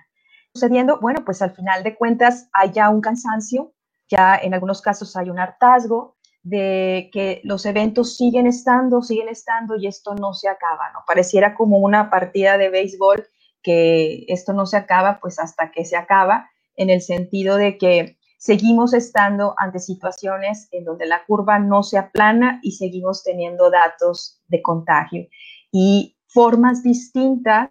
Sucediendo, 0.55 0.99
bueno, 1.01 1.25
pues 1.25 1.41
al 1.41 1.53
final 1.53 1.83
de 1.83 1.97
cuentas 1.97 2.49
hay 2.53 2.73
ya 2.73 2.91
un 2.91 3.01
cansancio, 3.01 3.73
ya 4.09 4.37
en 4.37 4.55
algunos 4.55 4.83
casos 4.83 5.17
hay 5.17 5.31
un 5.31 5.39
hartazgo 5.39 6.17
de 6.43 7.09
que 7.13 7.41
los 7.45 7.65
eventos 7.65 8.17
siguen 8.17 8.47
estando, 8.47 9.01
siguen 9.01 9.29
estando 9.29 9.77
y 9.77 9.87
esto 9.87 10.15
no 10.15 10.35
se 10.35 10.49
acaba, 10.49 10.91
¿no? 10.93 11.01
Pareciera 11.07 11.55
como 11.55 11.79
una 11.79 12.11
partida 12.11 12.59
de 12.59 12.69
béisbol 12.69 13.29
que 13.63 14.25
esto 14.29 14.53
no 14.53 14.67
se 14.67 14.77
acaba 14.77 15.21
pues 15.21 15.39
hasta 15.39 15.71
que 15.71 15.85
se 15.85 15.97
acaba, 15.97 16.51
en 16.75 16.91
el 16.91 17.01
sentido 17.01 17.57
de 17.57 17.79
que 17.79 18.19
seguimos 18.43 18.93
estando 18.93 19.55
ante 19.57 19.79
situaciones 19.79 20.67
en 20.73 20.83
donde 20.83 21.07
la 21.07 21.25
curva 21.27 21.61
no 21.61 21.85
se 21.85 21.97
aplana 21.97 22.59
y 22.61 22.73
seguimos 22.73 23.23
teniendo 23.23 23.71
datos 23.71 24.43
de 24.49 24.61
contagio 24.61 25.29
y 25.71 26.19
formas 26.27 26.83
distintas 26.83 27.71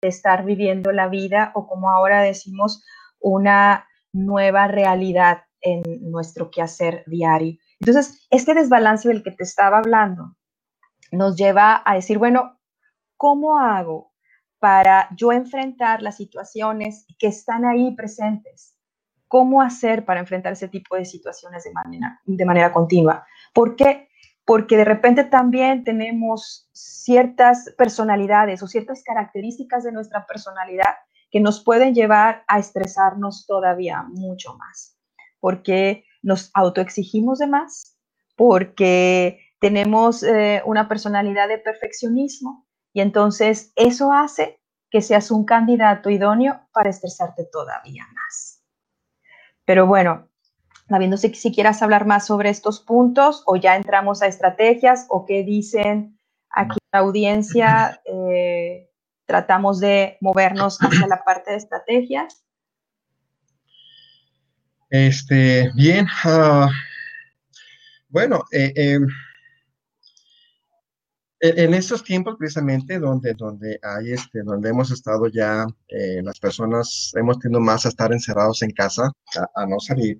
de 0.00 0.08
estar 0.08 0.46
viviendo 0.46 0.90
la 0.90 1.08
vida 1.08 1.52
o 1.54 1.66
como 1.66 1.90
ahora 1.90 2.22
decimos, 2.22 2.82
una 3.20 3.86
nueva 4.14 4.68
realidad 4.68 5.42
en 5.60 5.82
nuestro 6.10 6.50
quehacer 6.50 7.04
diario. 7.06 7.58
Entonces, 7.78 8.26
este 8.30 8.54
desbalance 8.54 9.06
del 9.06 9.22
que 9.22 9.32
te 9.32 9.44
estaba 9.44 9.76
hablando 9.76 10.34
nos 11.12 11.36
lleva 11.36 11.82
a 11.84 11.96
decir, 11.96 12.16
bueno, 12.16 12.58
¿cómo 13.18 13.58
hago 13.58 14.14
para 14.58 15.10
yo 15.14 15.30
enfrentar 15.30 16.00
las 16.00 16.16
situaciones 16.16 17.04
que 17.18 17.26
están 17.26 17.66
ahí 17.66 17.94
presentes? 17.94 18.73
Cómo 19.34 19.62
hacer 19.62 20.04
para 20.04 20.20
enfrentar 20.20 20.52
ese 20.52 20.68
tipo 20.68 20.94
de 20.94 21.04
situaciones 21.04 21.64
de 21.64 21.72
manera, 21.72 22.20
de 22.24 22.44
manera 22.44 22.72
continua. 22.72 23.26
¿Por 23.52 23.74
qué? 23.74 24.08
Porque 24.44 24.76
de 24.76 24.84
repente 24.84 25.24
también 25.24 25.82
tenemos 25.82 26.68
ciertas 26.72 27.74
personalidades 27.76 28.62
o 28.62 28.68
ciertas 28.68 29.02
características 29.02 29.82
de 29.82 29.90
nuestra 29.90 30.24
personalidad 30.24 30.94
que 31.32 31.40
nos 31.40 31.64
pueden 31.64 31.96
llevar 31.96 32.44
a 32.46 32.60
estresarnos 32.60 33.44
todavía 33.44 34.04
mucho 34.04 34.54
más. 34.56 34.96
Porque 35.40 36.04
nos 36.22 36.52
autoexigimos 36.54 37.40
de 37.40 37.48
más, 37.48 37.98
porque 38.36 39.40
tenemos 39.58 40.22
eh, 40.22 40.62
una 40.64 40.86
personalidad 40.86 41.48
de 41.48 41.58
perfeccionismo 41.58 42.68
y 42.92 43.00
entonces 43.00 43.72
eso 43.74 44.12
hace 44.12 44.60
que 44.90 45.02
seas 45.02 45.32
un 45.32 45.44
candidato 45.44 46.08
idóneo 46.08 46.68
para 46.72 46.90
estresarte 46.90 47.48
todavía 47.50 48.06
más. 48.14 48.53
Pero 49.64 49.86
bueno, 49.86 50.28
viendo 50.88 51.16
si, 51.16 51.34
si 51.34 51.52
quieras 51.52 51.82
hablar 51.82 52.06
más 52.06 52.26
sobre 52.26 52.50
estos 52.50 52.80
puntos 52.80 53.42
o 53.46 53.56
ya 53.56 53.76
entramos 53.76 54.22
a 54.22 54.26
estrategias 54.26 55.06
o 55.08 55.24
qué 55.24 55.42
dicen 55.42 56.18
aquí 56.50 56.78
la 56.92 57.00
audiencia, 57.00 58.00
eh, 58.06 58.90
tratamos 59.26 59.80
de 59.80 60.18
movernos 60.20 60.78
hacia 60.80 61.06
la 61.06 61.24
parte 61.24 61.52
de 61.52 61.56
estrategias. 61.56 62.44
Este, 64.90 65.70
bien, 65.74 66.06
ah, 66.24 66.68
Bueno, 68.14 68.44
eh, 68.52 68.72
em, 68.76 69.08
en 71.46 71.74
estos 71.74 72.02
tiempos 72.02 72.36
precisamente 72.38 72.98
donde, 72.98 73.34
donde 73.34 73.78
hay 73.82 74.12
este, 74.12 74.42
donde 74.42 74.70
hemos 74.70 74.90
estado 74.90 75.26
ya, 75.26 75.66
eh, 75.88 76.22
las 76.22 76.40
personas 76.40 77.12
hemos 77.16 77.38
tenido 77.38 77.60
más 77.60 77.84
a 77.84 77.90
estar 77.90 78.12
encerrados 78.12 78.62
en 78.62 78.70
casa, 78.70 79.12
a, 79.54 79.66
no 79.66 79.78
salir, 79.78 80.18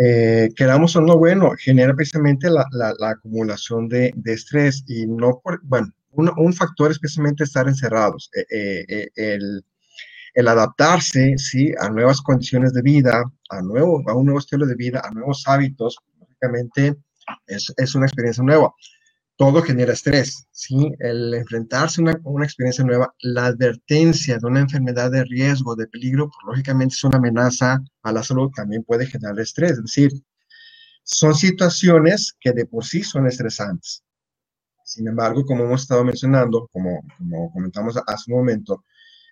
eh, 0.00 0.48
queramos 0.54 0.94
o 0.94 1.00
no, 1.00 1.18
bueno, 1.18 1.50
genera 1.58 1.92
precisamente 1.94 2.48
la, 2.48 2.64
la, 2.70 3.10
acumulación 3.10 3.88
de, 3.88 4.12
de, 4.14 4.32
estrés 4.32 4.84
y 4.86 5.06
no 5.08 5.40
por, 5.42 5.60
bueno, 5.64 5.88
un, 6.12 6.30
un 6.36 6.52
factor 6.54 6.92
es 6.92 7.00
precisamente 7.00 7.42
estar 7.42 7.66
encerrados, 7.66 8.30
eh, 8.48 9.08
el, 9.16 9.64
el, 10.34 10.48
adaptarse, 10.48 11.36
sí, 11.36 11.72
a 11.80 11.88
nuevas 11.88 12.20
condiciones 12.22 12.72
de 12.72 12.82
vida, 12.82 13.24
a, 13.50 13.60
nuevo, 13.60 14.00
a 14.06 14.14
un 14.14 14.26
nuevo 14.26 14.38
estilo 14.38 14.66
de 14.66 14.76
vida, 14.76 15.02
a 15.04 15.10
nuevos 15.10 15.42
hábitos, 15.48 15.98
lógicamente 16.20 16.94
es, 17.48 17.74
es 17.76 17.94
una 17.96 18.06
experiencia 18.06 18.44
nueva 18.44 18.72
todo 19.36 19.62
genera 19.62 19.92
estrés, 19.92 20.46
¿sí? 20.50 20.92
El 20.98 21.34
enfrentarse 21.34 22.00
a 22.00 22.18
una, 22.24 22.44
experiencia 22.44 22.84
nueva, 22.84 23.14
la 23.22 23.46
advertencia 23.46 24.38
de 24.38 24.46
una 24.46 24.60
enfermedad 24.60 25.10
de 25.10 25.24
riesgo, 25.24 25.74
de 25.74 25.86
peligro, 25.86 26.26
pues, 26.26 26.38
lógicamente 26.46 26.94
es 26.94 27.04
una 27.04 27.18
amenaza 27.18 27.82
a 28.02 28.12
la 28.12 28.22
salud, 28.22 28.50
también 28.54 28.84
puede 28.84 29.06
generar 29.06 29.38
estrés. 29.40 29.72
Es 29.72 29.82
decir, 29.82 30.12
son 31.02 31.34
situaciones 31.34 32.34
que 32.40 32.52
de 32.52 32.66
por 32.66 32.84
sí 32.84 33.02
son 33.02 33.26
estresantes. 33.26 34.04
Sin 34.84 35.08
embargo, 35.08 35.44
como 35.44 35.64
hemos 35.64 35.82
estado 35.82 36.04
mencionando, 36.04 36.68
como, 36.72 37.02
comentamos 37.52 37.96
hace 38.06 38.30
un 38.30 38.38
momento, 38.38 38.84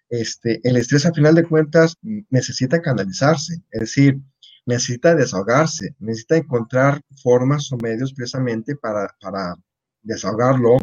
este, 0.09 0.61
el 0.65 0.77
estrés 0.77 1.07
a 1.07 1.13
final 1.13 1.35
de 1.35 1.45
cuentas 1.45 1.97
necesita 2.31 2.81
canalizarse, 2.81 3.63
es 3.71 3.81
decir, 3.81 4.19
necesita 4.67 5.15
desahogarse, 5.15 5.95
necesita 5.99 6.37
encontrar 6.37 7.01
formas 7.23 7.71
o 7.73 7.77
medios 7.77 8.13
precisamente 8.15 8.77
para, 8.77 9.15
para 9.21 9.55
desahogarlo, 10.03 10.79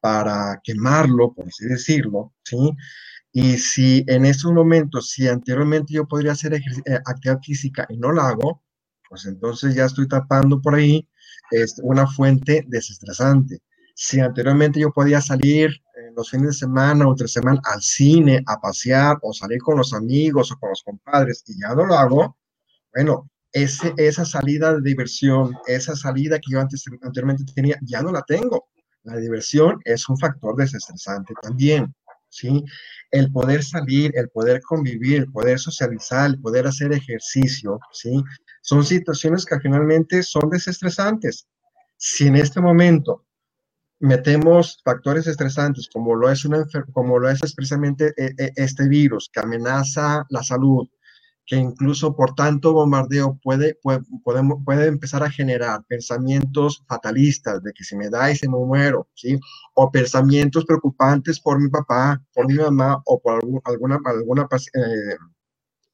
para 0.00 0.60
quemarlo, 0.64 1.32
por 1.32 1.46
así 1.46 1.66
decirlo, 1.66 2.34
¿sí? 2.44 2.72
Y 3.32 3.58
si 3.58 4.04
en 4.08 4.26
estos 4.26 4.52
momentos, 4.52 5.10
si 5.10 5.28
anteriormente 5.28 5.94
yo 5.94 6.06
podría 6.06 6.32
hacer 6.32 6.54
eh, 6.54 6.60
actividad 7.06 7.40
física 7.42 7.86
y 7.88 7.96
no 7.96 8.12
la 8.12 8.28
hago, 8.28 8.62
pues 9.08 9.26
entonces 9.26 9.74
ya 9.74 9.86
estoy 9.86 10.08
tapando 10.08 10.60
por 10.60 10.74
ahí 10.74 11.08
es 11.52 11.72
este, 11.72 11.82
una 11.84 12.06
fuente 12.06 12.64
desestresante. 12.66 13.60
Si 13.94 14.20
anteriormente 14.20 14.80
yo 14.80 14.90
podía 14.90 15.20
salir 15.20 15.70
en 15.96 16.14
los 16.14 16.30
fines 16.30 16.46
de 16.48 16.52
semana 16.54 17.06
o 17.06 17.14
tres 17.14 17.32
semanas 17.32 17.62
al 17.64 17.82
cine, 17.82 18.42
a 18.46 18.58
pasear 18.60 19.18
o 19.22 19.32
salir 19.32 19.58
con 19.60 19.76
los 19.76 19.92
amigos 19.92 20.50
o 20.50 20.58
con 20.58 20.70
los 20.70 20.82
compadres 20.82 21.44
y 21.46 21.60
ya 21.60 21.74
no 21.74 21.84
lo 21.86 21.94
hago, 21.94 22.36
bueno, 22.94 23.30
esa 23.52 24.24
salida 24.24 24.74
de 24.74 24.80
diversión, 24.82 25.54
esa 25.66 25.94
salida 25.94 26.38
que 26.38 26.52
yo 26.52 26.60
anteriormente 26.60 27.44
tenía, 27.54 27.78
ya 27.82 28.02
no 28.02 28.12
la 28.12 28.22
tengo. 28.22 28.68
La 29.04 29.16
diversión 29.16 29.80
es 29.84 30.08
un 30.08 30.16
factor 30.16 30.56
desestresante 30.56 31.34
también, 31.42 31.94
¿sí? 32.28 32.64
El 33.10 33.30
poder 33.32 33.62
salir, 33.64 34.12
el 34.16 34.28
poder 34.30 34.62
convivir, 34.62 35.22
el 35.22 35.32
poder 35.32 35.58
socializar, 35.58 36.30
el 36.30 36.40
poder 36.40 36.66
hacer 36.66 36.92
ejercicio, 36.92 37.78
¿sí? 37.92 38.22
Son 38.62 38.84
situaciones 38.84 39.44
que 39.44 39.58
finalmente 39.60 40.22
son 40.22 40.48
desestresantes. 40.50 41.46
Si 41.96 42.28
en 42.28 42.36
este 42.36 42.60
momento 42.60 43.26
metemos 43.98 44.80
factores 44.84 45.26
estresantes 45.26 45.88
como 45.92 46.14
lo 46.14 46.30
es, 46.30 46.44
una, 46.44 46.64
como 46.92 47.18
lo 47.18 47.28
es 47.28 47.40
precisamente 47.54 48.12
eh, 48.16 48.34
eh, 48.38 48.52
este 48.56 48.88
virus 48.88 49.30
que 49.32 49.40
amenaza 49.40 50.24
la 50.28 50.42
salud, 50.42 50.88
que 51.46 51.56
incluso 51.56 52.14
por 52.14 52.34
tanto 52.34 52.72
bombardeo 52.72 53.38
puede, 53.42 53.74
puede, 53.82 54.02
puede, 54.64 54.86
empezar 54.86 55.22
a 55.22 55.30
generar 55.30 55.84
pensamientos 55.88 56.82
fatalistas 56.86 57.62
de 57.62 57.72
que 57.72 57.84
si 57.84 57.96
me 57.96 58.10
da 58.10 58.30
y 58.30 58.36
se 58.36 58.48
me 58.48 58.58
muero, 58.58 59.08
¿sí? 59.14 59.38
O 59.74 59.90
pensamientos 59.90 60.64
preocupantes 60.64 61.40
por 61.40 61.60
mi 61.60 61.68
papá, 61.68 62.22
por 62.32 62.46
mi 62.46 62.54
mamá 62.54 63.02
o 63.06 63.20
por 63.20 63.40
alguna, 63.64 63.98
alguna 64.04 64.48
eh, 64.52 65.16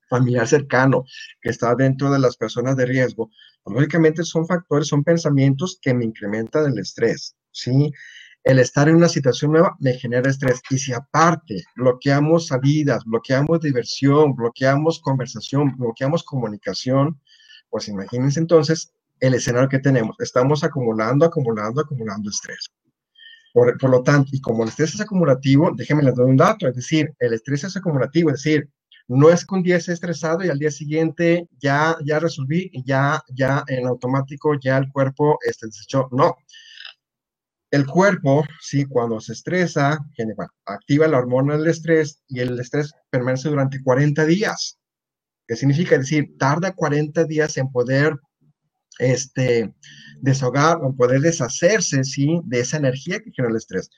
familiar 0.09 0.47
cercano 0.47 1.05
que 1.41 1.51
está 1.51 1.75
dentro 1.75 2.11
de 2.11 2.19
las 2.19 2.37
personas 2.37 2.77
de 2.77 2.87
riesgo. 2.87 3.31
Lógicamente 3.67 4.25
son 4.25 4.47
factores, 4.47 4.89
son 4.89 5.05
pensamientos 5.05 5.79
que 5.81 5.95
me 5.95 6.05
incrementan 6.05 6.73
el 6.73 6.79
estrés, 6.79 7.37
¿sí? 7.53 7.93
El 8.45 8.59
estar 8.59 8.89
en 8.89 8.97
una 8.97 9.09
situación 9.09 9.53
nueva 9.53 9.77
me 9.81 9.95
genera 9.95 10.31
estrés. 10.31 10.61
Y 10.71 10.79
si 10.79 10.93
aparte 10.93 11.65
bloqueamos 11.77 12.47
salidas, 12.47 13.05
bloqueamos 13.05 13.61
diversión, 13.61 14.35
bloqueamos 14.35 15.01
conversación, 15.01 15.77
bloqueamos 15.77 16.23
comunicación, 16.25 17.21
pues 17.71 17.89
imagínense 17.89 18.41
entonces 18.41 18.93
el 19.21 19.35
escenario 19.35 19.69
que 19.69 19.79
tenemos. 19.79 20.17
Estamos 20.21 20.65
acumulando, 20.65 21.27
acumulando, 21.27 21.81
acumulando 21.81 22.31
estrés. 22.31 22.71
Por, 23.53 23.91
lo 23.91 24.03
tanto, 24.03 24.31
y 24.33 24.41
como 24.41 24.63
el 24.63 24.69
estrés 24.69 24.95
es 24.95 25.01
acumulativo, 25.01 25.73
déjenme 25.75 26.03
les 26.03 26.15
doy 26.15 26.31
un 26.31 26.37
dato, 26.37 26.69
es 26.69 26.77
decir, 26.77 27.13
el 27.19 27.33
estrés 27.33 27.65
es 27.65 27.77
acumulativo, 27.77 28.31
es 28.31 28.43
decir, 28.43 28.69
no 29.09 29.31
es 29.31 29.45
que 29.45 29.55
un 29.55 29.63
día 29.63 29.77
esté 29.77 29.95
estresado 29.95 30.45
y 30.45 30.49
al 30.49 30.59
día 30.59 30.71
siguiente 30.71 31.49
ya, 31.59 31.97
ya 32.05 32.21
resolví 32.21 32.71
ya, 32.85 33.23
ya 33.35 33.65
en 33.67 33.87
automático 33.87 34.55
ya 34.61 34.77
el 34.77 34.93
cuerpo 34.93 35.39
este, 35.45 35.67
desechó. 35.67 36.09
No, 36.13 36.37
el 37.71 37.87
cuerpo, 37.87 38.45
sí, 38.61 38.85
cuando 38.87 39.21
se 39.21 39.33
estresa, 39.33 39.99
activa 40.65 41.07
la 41.07 41.19
hormona 41.19 41.57
del 41.57 41.69
estrés 41.69 42.23
y 42.29 42.41
el 42.41 42.59
estrés 42.59 42.93
permanece 43.11 43.49
durante 43.51 43.83
40 43.83 44.25
días. 44.25 44.79
¿Qué 45.47 45.57
significa? 45.57 45.99
decir, 45.99 46.37
tarda 46.39 46.73
40 46.73 47.25
días 47.25 47.57
en 47.57 47.71
poder 47.71 48.17
este, 48.99 49.75
desahogar 50.21 50.79
o 50.83 50.95
poder 50.95 51.21
deshacerse, 51.21 52.05
sí, 52.05 52.41
de 52.45 52.61
esa 52.61 52.79
energía 52.79 53.21
que 53.21 53.31
genera 53.33 53.51
el 53.51 53.57
estrés. 53.57 53.91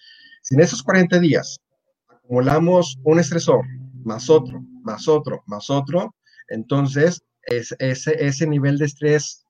Si 0.42 0.54
en 0.54 0.60
esos 0.60 0.82
40 0.82 1.18
días 1.20 1.58
acumulamos 2.08 2.98
un 3.04 3.20
estresor, 3.20 3.64
más 4.04 4.28
otro, 4.30 4.64
más 4.82 5.06
otro, 5.06 5.42
más 5.46 5.70
otro, 5.70 6.14
entonces 6.48 7.22
es, 7.42 7.74
ese, 7.78 8.24
ese 8.24 8.46
nivel 8.46 8.78
de 8.78 8.86
estrés 8.86 9.44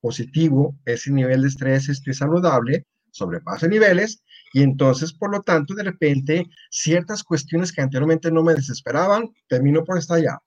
positivo, 0.00 0.76
ese 0.84 1.10
nivel 1.10 1.42
de 1.42 1.48
estrés 1.48 1.88
este, 1.88 2.14
saludable, 2.14 2.84
sobrepase 3.16 3.68
niveles 3.68 4.22
y 4.52 4.62
entonces, 4.62 5.12
por 5.12 5.30
lo 5.30 5.42
tanto, 5.42 5.74
de 5.74 5.82
repente, 5.82 6.46
ciertas 6.70 7.22
cuestiones 7.22 7.72
que 7.72 7.82
anteriormente 7.82 8.30
no 8.30 8.42
me 8.42 8.54
desesperaban, 8.54 9.30
termino 9.48 9.84
por 9.84 9.98
estallar. 9.98 10.38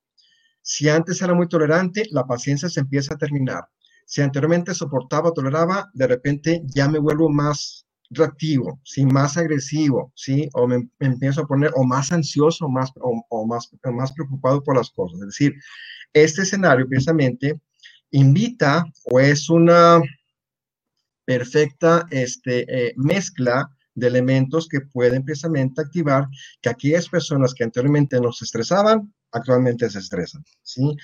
Si 0.62 0.88
antes 0.88 1.20
era 1.22 1.34
muy 1.34 1.48
tolerante, 1.48 2.04
la 2.10 2.26
paciencia 2.26 2.68
se 2.68 2.80
empieza 2.80 3.14
a 3.14 3.18
terminar. 3.18 3.64
Si 4.06 4.20
anteriormente 4.20 4.74
soportaba, 4.74 5.32
toleraba, 5.32 5.90
de 5.94 6.06
repente 6.06 6.62
ya 6.66 6.88
me 6.88 6.98
vuelvo 6.98 7.28
más 7.28 7.86
reactivo, 8.10 8.80
¿sí? 8.84 9.06
más 9.06 9.36
agresivo, 9.36 10.12
¿sí? 10.16 10.48
o 10.54 10.66
me, 10.66 10.88
empiezo 10.98 11.42
a 11.42 11.46
poner 11.46 11.70
o 11.76 11.84
más 11.84 12.10
ansioso 12.10 12.68
más, 12.68 12.90
o, 12.96 13.46
más, 13.46 13.70
más 13.92 14.12
preocupado 14.12 14.62
por 14.62 14.76
las 14.76 14.90
cosas. 14.90 15.20
Es 15.20 15.26
decir, 15.26 15.54
este 16.12 16.42
escenario 16.42 16.88
precisamente 16.88 17.60
invita 18.10 18.84
o 19.04 19.20
es 19.20 19.48
una, 19.48 20.00
perfecta 21.30 22.08
este, 22.10 22.56
eh, 22.68 22.92
mezcla 22.96 23.70
de 23.94 24.08
elementos 24.08 24.66
que 24.66 24.80
pueden 24.80 25.24
precisamente 25.24 25.80
activar 25.80 26.26
que 26.60 26.70
aquellas 26.70 27.08
personas 27.08 27.54
que 27.54 27.62
anteriormente 27.62 28.20
nos 28.20 28.42
estresaban, 28.42 29.14
actualmente 29.30 29.88
se 29.88 30.00
estresan, 30.00 30.42
¿sí? 30.64 30.96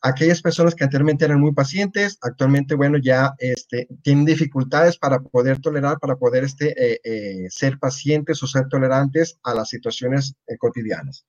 Aquellas 0.00 0.40
personas 0.40 0.74
que 0.74 0.84
anteriormente 0.84 1.26
eran 1.26 1.40
muy 1.40 1.52
pacientes, 1.52 2.16
actualmente, 2.22 2.74
bueno, 2.74 2.96
ya 2.96 3.34
este, 3.38 3.86
tienen 4.02 4.24
dificultades 4.24 4.96
para 4.96 5.18
poder 5.20 5.60
tolerar, 5.60 5.98
para 5.98 6.16
poder 6.16 6.44
este, 6.44 6.68
eh, 6.82 7.00
eh, 7.04 7.46
ser 7.50 7.78
pacientes 7.78 8.42
o 8.42 8.46
ser 8.46 8.68
tolerantes 8.68 9.38
a 9.42 9.52
las 9.52 9.68
situaciones 9.68 10.36
cotidianas. 10.58 11.26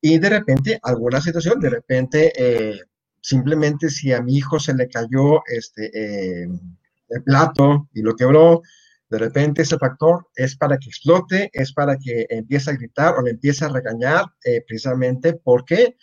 Y 0.00 0.18
de 0.18 0.30
repente, 0.30 0.80
alguna 0.82 1.20
situación, 1.20 1.60
de 1.60 1.70
repente, 1.70 2.32
simplemente 3.20 3.88
si 3.88 4.12
a 4.12 4.20
mi 4.20 4.36
hijo 4.36 4.58
se 4.58 4.74
le 4.74 4.88
cayó 4.88 5.42
este, 5.46 5.90
el 7.08 7.22
plato 7.22 7.88
y 7.92 8.02
lo 8.02 8.14
quebró, 8.14 8.62
de 9.10 9.18
repente 9.18 9.62
ese 9.62 9.78
factor 9.78 10.26
es 10.34 10.56
para 10.56 10.76
que 10.78 10.88
explote, 10.88 11.50
es 11.52 11.72
para 11.72 11.96
que 11.96 12.26
empiece 12.28 12.70
a 12.70 12.74
gritar 12.74 13.14
o 13.16 13.22
le 13.22 13.30
empiece 13.30 13.64
a 13.64 13.68
regañar, 13.68 14.26
eh, 14.44 14.62
precisamente 14.66 15.34
porque 15.34 15.96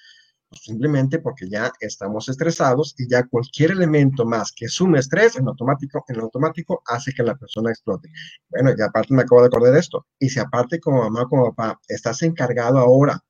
pues 0.49 0.61
simplemente 0.61 1.19
porque 1.19 1.49
ya 1.49 1.71
estamos 1.79 2.29
estresados 2.29 2.95
y 2.97 3.07
ya 3.09 3.27
cualquier 3.27 3.71
elemento 3.71 4.25
más 4.25 4.51
que 4.51 4.67
sume 4.67 4.99
estrés 4.99 5.35
en 5.35 5.47
automático, 5.47 6.03
en 6.07 6.19
automático 6.19 6.81
hace 6.85 7.11
que 7.13 7.23
la 7.23 7.35
persona 7.35 7.71
explote. 7.71 8.09
Bueno, 8.49 8.71
y 8.77 8.81
aparte 8.81 9.13
me 9.13 9.23
acabo 9.23 9.41
de 9.41 9.47
acordar 9.47 9.73
de 9.73 9.79
esto. 9.79 10.05
Y 10.19 10.29
si 10.29 10.39
aparte 10.39 10.79
como 10.79 11.01
mamá, 11.03 11.25
como 11.27 11.53
papá, 11.53 11.79
estás 11.87 12.21
encargado 12.21 12.77
ahora 12.77 13.23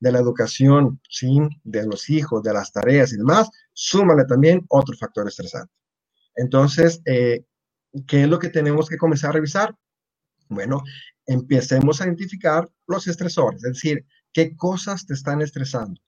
de 0.00 0.12
la 0.12 0.18
educación, 0.18 1.00
de 1.62 1.86
los 1.86 2.10
hijos, 2.10 2.42
de 2.42 2.52
las 2.52 2.72
tareas 2.72 3.12
y 3.12 3.16
demás, 3.18 3.50
súmale 3.72 4.24
también 4.24 4.64
otro 4.68 4.96
factor 4.96 5.28
estresante. 5.28 5.72
Entonces, 6.34 7.02
eh, 7.04 7.44
¿qué 8.06 8.22
es 8.22 8.28
lo 8.28 8.38
que 8.38 8.48
tenemos 8.48 8.88
que 8.88 8.96
comenzar 8.96 9.30
a 9.30 9.34
revisar? 9.34 9.74
Bueno, 10.48 10.82
empecemos 11.26 12.00
a 12.00 12.06
identificar 12.06 12.70
los 12.86 13.06
estresores, 13.06 13.64
es 13.64 13.74
decir, 13.74 14.06
qué 14.32 14.56
cosas 14.56 15.06
te 15.06 15.14
están 15.14 15.40
estresando. 15.42 16.00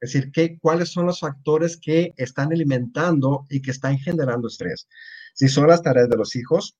Es 0.00 0.12
decir, 0.12 0.32
¿qué, 0.32 0.58
cuáles 0.58 0.90
son 0.90 1.06
los 1.06 1.20
factores 1.20 1.76
que 1.76 2.12
están 2.16 2.52
alimentando 2.52 3.46
y 3.48 3.62
que 3.62 3.70
están 3.70 3.98
generando 3.98 4.48
estrés. 4.48 4.88
Si 5.32 5.48
son 5.48 5.68
las 5.68 5.80
tareas 5.80 6.08
de 6.08 6.16
los 6.16 6.34
hijos, 6.34 6.76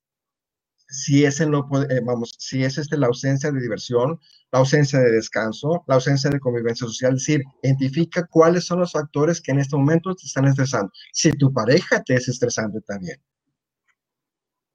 si 0.93 1.25
es, 1.25 1.41
no 1.47 1.67
eh, 1.89 2.01
vamos, 2.05 2.35
si 2.39 2.63
es 2.63 2.77
este, 2.77 2.99
la 2.99 3.07
ausencia 3.07 3.51
de 3.51 3.61
diversión, 3.61 4.21
la 4.53 4.59
ausencia 4.59 5.01
de 5.01 5.11
descanso, 5.11 5.83
la 5.89 5.95
ausencia 5.95 6.29
de 6.29 6.39
convivencia 6.39 6.87
social, 6.87 7.15
es 7.15 7.21
decir, 7.21 7.43
identifica 7.63 8.27
cuáles 8.27 8.67
son 8.67 8.81
los 8.81 8.93
factores 8.93 9.41
que 9.41 9.53
en 9.53 9.61
este 9.61 9.77
momento 9.77 10.15
te 10.15 10.27
están 10.27 10.45
estresando. 10.45 10.93
Si 11.13 11.33
tu 11.33 11.53
pareja 11.53 12.03
te 12.03 12.15
es 12.15 12.29
estresante 12.29 12.81
también. 12.83 13.17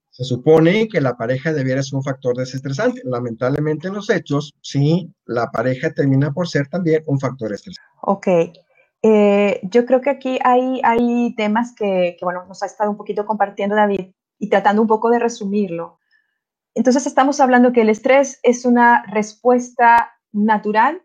Se 0.09 0.23
supone 0.23 0.87
que 0.87 0.99
la 0.99 1.15
pareja 1.15 1.53
debiera 1.53 1.83
ser 1.83 1.97
un 1.97 2.03
factor 2.03 2.35
desestresante. 2.35 3.01
Lamentablemente 3.03 3.87
en 3.87 3.93
los 3.93 4.09
hechos, 4.09 4.55
sí, 4.61 5.13
la 5.25 5.51
pareja 5.51 5.91
termina 5.91 6.31
por 6.31 6.47
ser 6.47 6.67
también 6.67 7.03
un 7.05 7.19
factor 7.19 7.53
estresante. 7.53 7.87
Ok. 8.01 8.27
Eh, 9.03 9.59
yo 9.61 9.85
creo 9.85 10.01
que 10.01 10.09
aquí 10.09 10.39
hay, 10.43 10.81
hay 10.83 11.35
temas 11.35 11.75
que, 11.75 12.15
que, 12.17 12.25
bueno, 12.25 12.47
nos 12.47 12.63
ha 12.63 12.65
estado 12.65 12.89
un 12.89 12.97
poquito 12.97 13.27
compartiendo 13.27 13.75
David 13.75 14.07
y 14.39 14.49
tratando 14.49 14.81
un 14.81 14.87
poco 14.87 15.11
de 15.11 15.19
resumirlo. 15.19 15.99
Entonces 16.77 17.07
estamos 17.07 17.39
hablando 17.39 17.73
que 17.73 17.81
el 17.81 17.89
estrés 17.89 18.39
es 18.43 18.63
una 18.63 19.03
respuesta 19.07 20.11
natural 20.31 21.01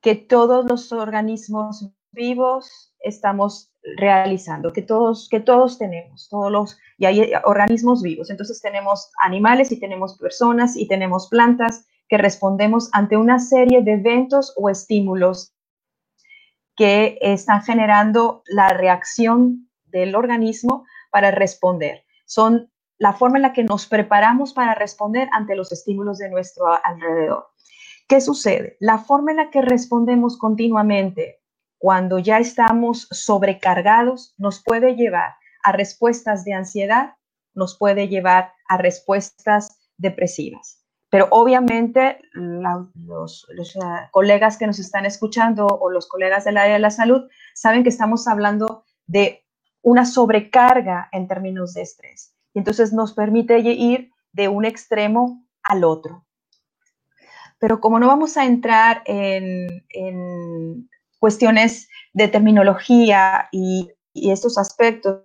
que 0.00 0.14
todos 0.14 0.64
los 0.64 0.90
organismos 0.90 1.90
vivos 2.12 2.94
estamos 3.00 3.74
realizando, 3.98 4.72
que 4.72 4.80
todos, 4.80 5.28
que 5.28 5.40
todos 5.40 5.76
tenemos, 5.76 6.30
todos 6.30 6.50
los, 6.50 6.78
y 6.96 7.04
hay 7.04 7.32
organismos 7.44 8.00
vivos. 8.00 8.30
Entonces 8.30 8.58
tenemos 8.62 9.10
animales 9.22 9.70
y 9.70 9.78
tenemos 9.78 10.16
personas 10.16 10.78
y 10.78 10.88
tenemos 10.88 11.28
plantas 11.28 11.86
que 12.08 12.16
respondemos 12.16 12.88
ante 12.92 13.18
una 13.18 13.40
serie 13.40 13.82
de 13.82 13.92
eventos 13.92 14.54
o 14.56 14.70
estímulos 14.70 15.52
que 16.74 17.18
están 17.20 17.60
generando 17.60 18.42
la 18.46 18.70
reacción 18.70 19.68
del 19.84 20.14
organismo 20.14 20.86
para 21.10 21.32
responder. 21.32 22.02
Son 22.24 22.70
la 22.98 23.12
forma 23.12 23.38
en 23.38 23.42
la 23.42 23.52
que 23.52 23.64
nos 23.64 23.86
preparamos 23.86 24.52
para 24.52 24.74
responder 24.74 25.28
ante 25.32 25.54
los 25.54 25.72
estímulos 25.72 26.18
de 26.18 26.28
nuestro 26.28 26.66
alrededor. 26.84 27.48
¿Qué 28.08 28.20
sucede? 28.20 28.76
La 28.80 28.98
forma 28.98 29.30
en 29.30 29.36
la 29.36 29.50
que 29.50 29.62
respondemos 29.62 30.36
continuamente 30.36 31.40
cuando 31.78 32.18
ya 32.18 32.38
estamos 32.38 33.06
sobrecargados 33.10 34.34
nos 34.36 34.62
puede 34.62 34.96
llevar 34.96 35.36
a 35.62 35.72
respuestas 35.72 36.44
de 36.44 36.54
ansiedad, 36.54 37.14
nos 37.54 37.78
puede 37.78 38.08
llevar 38.08 38.52
a 38.68 38.78
respuestas 38.78 39.78
depresivas. 39.96 40.84
Pero 41.10 41.28
obviamente 41.30 42.20
los, 42.32 43.44
uh, 43.44 44.10
colegas 44.10 44.58
que 44.58 44.66
nos 44.66 44.78
están 44.78 45.06
escuchando 45.06 45.66
o 45.66 45.90
los 45.90 46.08
colegas 46.08 46.44
del 46.44 46.56
área 46.56 46.74
de 46.74 46.80
la 46.80 46.90
salud 46.90 47.28
saben 47.54 47.82
que 47.82 47.88
estamos 47.88 48.26
hablando 48.26 48.84
de 49.06 49.44
una 49.82 50.04
sobrecarga 50.04 51.08
en 51.12 51.28
términos 51.28 51.74
de 51.74 51.82
estrés 51.82 52.37
entonces 52.58 52.92
nos 52.92 53.12
permite 53.14 53.58
ir 53.60 54.10
de 54.32 54.48
un 54.48 54.64
extremo 54.64 55.44
al 55.62 55.84
otro. 55.84 56.24
Pero 57.58 57.80
como 57.80 57.98
no 57.98 58.06
vamos 58.06 58.36
a 58.36 58.44
entrar 58.44 59.02
en, 59.06 60.88
cuestiones 61.18 61.88
de 62.12 62.28
terminología 62.28 63.48
y, 63.50 63.90
y 64.12 64.30
estos 64.30 64.56
aspectos, 64.56 65.24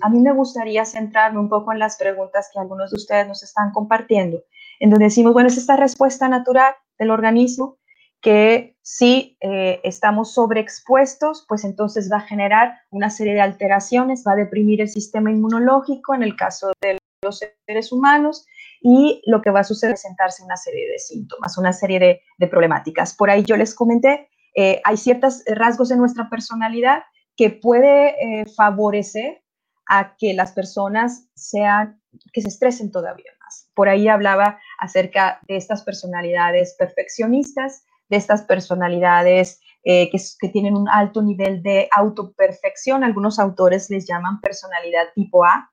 a 0.00 0.08
mí 0.08 0.20
me 0.20 0.32
gustaría 0.32 0.86
centrarme 0.86 1.38
un 1.38 1.50
poco 1.50 1.72
en 1.72 1.78
las 1.78 1.98
preguntas 1.98 2.48
que 2.50 2.58
algunos 2.58 2.90
de 2.90 2.96
ustedes 2.96 3.28
nos 3.28 3.42
están 3.42 3.70
compartiendo, 3.72 4.42
en 4.80 4.88
donde 4.88 5.06
decimos, 5.06 5.34
bueno, 5.34 5.48
es 5.48 5.58
esta 5.58 5.76
respuesta 5.76 6.28
natural 6.28 6.74
del 6.98 7.10
organismo 7.10 7.76
que 8.24 8.74
si 8.80 9.36
eh, 9.42 9.82
estamos 9.84 10.32
sobreexpuestos, 10.32 11.44
pues 11.46 11.62
entonces 11.62 12.10
va 12.10 12.16
a 12.16 12.26
generar 12.26 12.72
una 12.90 13.10
serie 13.10 13.34
de 13.34 13.42
alteraciones, 13.42 14.24
va 14.26 14.32
a 14.32 14.36
deprimir 14.36 14.80
el 14.80 14.88
sistema 14.88 15.30
inmunológico 15.30 16.14
en 16.14 16.22
el 16.22 16.34
caso 16.34 16.72
de 16.80 16.96
los 17.22 17.40
seres 17.66 17.92
humanos 17.92 18.46
y 18.80 19.20
lo 19.26 19.42
que 19.42 19.50
va 19.50 19.60
a 19.60 19.64
suceder 19.64 19.92
es 19.92 20.00
presentarse 20.00 20.42
una 20.42 20.56
serie 20.56 20.90
de 20.90 20.98
síntomas, 20.98 21.58
una 21.58 21.74
serie 21.74 22.22
de, 22.38 22.48
problemáticas. 22.48 23.14
Por 23.14 23.28
ahí 23.28 23.44
yo 23.44 23.58
les 23.58 23.74
comenté, 23.74 24.30
eh, 24.54 24.80
hay 24.84 24.96
ciertos 24.96 25.42
rasgos 25.46 25.90
de 25.90 25.96
nuestra 25.96 26.30
personalidad 26.30 27.02
que 27.36 27.50
puede 27.50 28.40
eh, 28.40 28.46
favorecer 28.56 29.42
a 29.86 30.16
que 30.16 30.32
las 30.32 30.52
personas 30.52 31.28
sean, 31.34 32.00
que 32.32 32.40
se 32.40 32.48
estresen 32.48 32.90
todavía 32.90 33.32
más. 33.44 33.70
Por 33.74 33.90
ahí 33.90 34.08
hablaba 34.08 34.58
acerca 34.78 35.40
de 35.46 35.56
estas 35.56 35.82
personalidades 35.82 36.74
perfeccionistas, 36.78 37.84
estas 38.16 38.42
personalidades 38.42 39.60
eh, 39.84 40.10
que, 40.10 40.48
tienen 40.48 40.76
un 40.76 40.88
alto 40.88 41.22
nivel 41.22 41.62
de 41.62 41.88
autoperfección. 41.94 43.04
Algunos 43.04 43.38
autores 43.38 43.90
les 43.90 44.06
llaman 44.06 44.40
personalidad 44.40 45.04
tipo 45.14 45.44
A, 45.44 45.70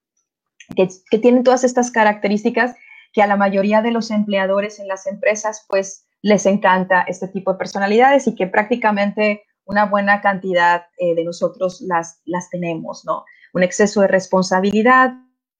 que, 0.75 0.89
tienen 1.19 1.43
todas 1.43 1.63
estas 1.63 1.91
características 1.91 2.75
que 3.13 3.21
a 3.21 3.27
la 3.27 3.37
mayoría 3.37 3.81
de 3.81 3.91
los 3.91 4.11
empleadores 4.11 4.79
en 4.79 4.87
las 4.87 5.07
empresas 5.07 5.65
pues 5.67 6.05
les 6.21 6.45
encanta 6.45 7.03
este 7.07 7.27
tipo 7.29 7.53
de 7.53 7.57
personalidades 7.57 8.27
y 8.27 8.35
que 8.35 8.47
prácticamente 8.47 9.43
una 9.65 9.85
buena 9.85 10.21
cantidad 10.21 10.87
eh, 10.97 11.15
de 11.15 11.23
nosotros 11.23 11.81
las, 11.81 12.21
las 12.25 12.49
tenemos, 12.49 13.03
¿no? 13.05 13.23
Un 13.53 13.63
exceso 13.63 14.01
de 14.01 14.07
responsabilidad, 14.07 15.11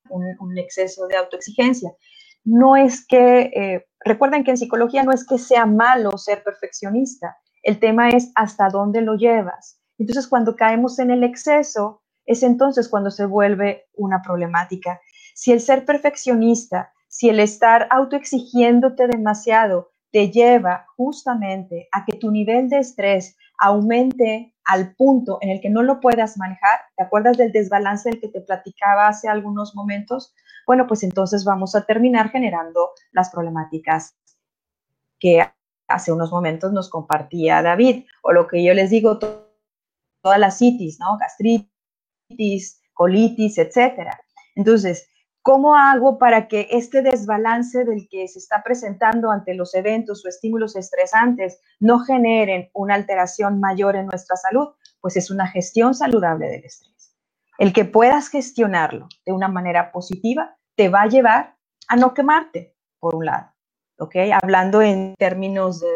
un 0.10 0.58
exceso 0.58 1.08
de 1.08 1.16
autoexigencia 1.16 1.92
no 2.44 2.76
es 2.76 3.06
que, 3.06 3.52
eh, 3.54 3.86
recuerden 4.04 4.44
que 4.44 4.52
en 4.52 4.58
psicología 4.58 5.04
no 5.04 5.12
es 5.12 5.26
que 5.26 5.38
sea 5.38 5.66
malo 5.66 6.18
ser 6.18 6.44
perfeccionista, 6.44 7.38
el 7.64 7.80
tema 7.80 8.10
es 8.10 8.32
hasta 8.36 8.70
dónde 8.70 9.02
lo 9.02 9.16
llevas. 9.16 9.80
Entonces, 9.98 10.28
cuando 10.28 10.56
caemos 10.56 10.98
en 11.00 11.12
el 11.12 11.24
exceso, 11.24 12.02
es 12.26 12.44
entonces 12.44 12.90
cuando 12.90 13.12
se 13.12 13.26
vuelve 13.26 13.86
una 13.94 14.22
problemática. 14.22 15.00
Si 15.36 15.52
el 15.52 15.62
ser 15.62 15.86
perfeccionista, 15.86 16.92
si 17.08 17.30
el 17.30 17.40
estar 17.40 17.88
autoexigiéndote 17.92 19.08
demasiado 19.08 19.92
te 20.12 20.32
lleva 20.32 20.86
justamente 20.98 21.88
a 21.92 22.06
que 22.06 22.18
tu 22.18 22.32
nivel 22.32 22.70
de 22.70 22.80
estrés 22.80 23.38
aumente 23.62 24.54
al 24.66 24.96
punto 24.96 25.38
en 25.42 25.50
el 25.50 25.62
que 25.62 25.70
no 25.70 25.82
lo 25.84 26.00
puedas 26.00 26.38
manejar, 26.38 26.82
¿te 26.98 27.04
acuerdas 27.04 27.38
del 27.38 27.52
desbalance 27.52 28.10
del 28.10 28.20
que 28.20 28.28
te 28.28 28.42
platicaba 28.42 29.08
hace 29.08 29.30
algunos 29.30 29.76
momentos? 29.76 30.36
bueno, 30.66 30.88
pues 30.88 31.04
entonces 31.04 31.44
vamos 31.44 31.76
a 31.76 31.86
terminar 31.86 32.30
generando 32.30 32.92
las 33.12 33.30
problemáticas 33.30 34.16
que 35.20 35.46
hace 35.88 36.12
unos 36.12 36.32
momentos 36.32 36.72
nos 36.72 36.90
compartía 36.90 37.62
David, 37.62 38.06
o 38.24 38.32
lo 38.32 38.48
que 38.48 38.64
yo 38.64 38.74
les 38.74 38.90
digo, 38.90 39.20
todas 39.20 40.40
las 40.40 40.58
citis, 40.58 41.00
¿no? 41.00 41.18
Gastritis, 41.18 42.82
colitis, 42.94 43.58
etcétera. 43.58 44.20
Entonces, 44.56 45.10
¿cómo 45.42 45.76
hago 45.76 46.18
para 46.18 46.48
que 46.48 46.68
este 46.72 47.02
desbalance 47.02 47.84
del 47.84 48.08
que 48.10 48.28
se 48.28 48.40
está 48.40 48.64
presentando 48.64 49.32
ante 49.32 49.54
los 49.54 49.74
eventos 49.76 50.26
o 50.26 50.30
estímulos 50.30 50.76
estresantes 50.76 51.62
no 51.80 52.00
generen 52.00 52.70
una 52.74 52.96
alteración 52.96 53.60
mayor 53.60 53.96
en 53.96 54.08
nuestra 54.08 54.36
salud? 54.36 54.70
Pues 55.00 55.18
es 55.18 55.32
una 55.32 55.48
gestión 55.48 55.96
saludable 55.96 56.48
del 56.48 56.64
estrés. 56.64 57.18
El 57.58 57.74
que 57.74 57.86
puedas 57.86 58.30
gestionarlo 58.30 59.08
de 59.26 59.34
una 59.34 59.48
manera 59.48 59.92
positiva 59.92 60.58
te 60.76 60.90
va 60.90 61.04
a 61.04 61.08
llevar 61.08 61.56
a 61.88 61.96
no 61.96 62.14
quemarte, 62.14 62.76
por 63.00 63.16
un 63.16 63.26
lado, 63.26 63.52
¿ok? 63.98 64.16
Hablando 64.42 64.82
en 64.82 65.16
términos 65.16 65.82
de 65.82 65.90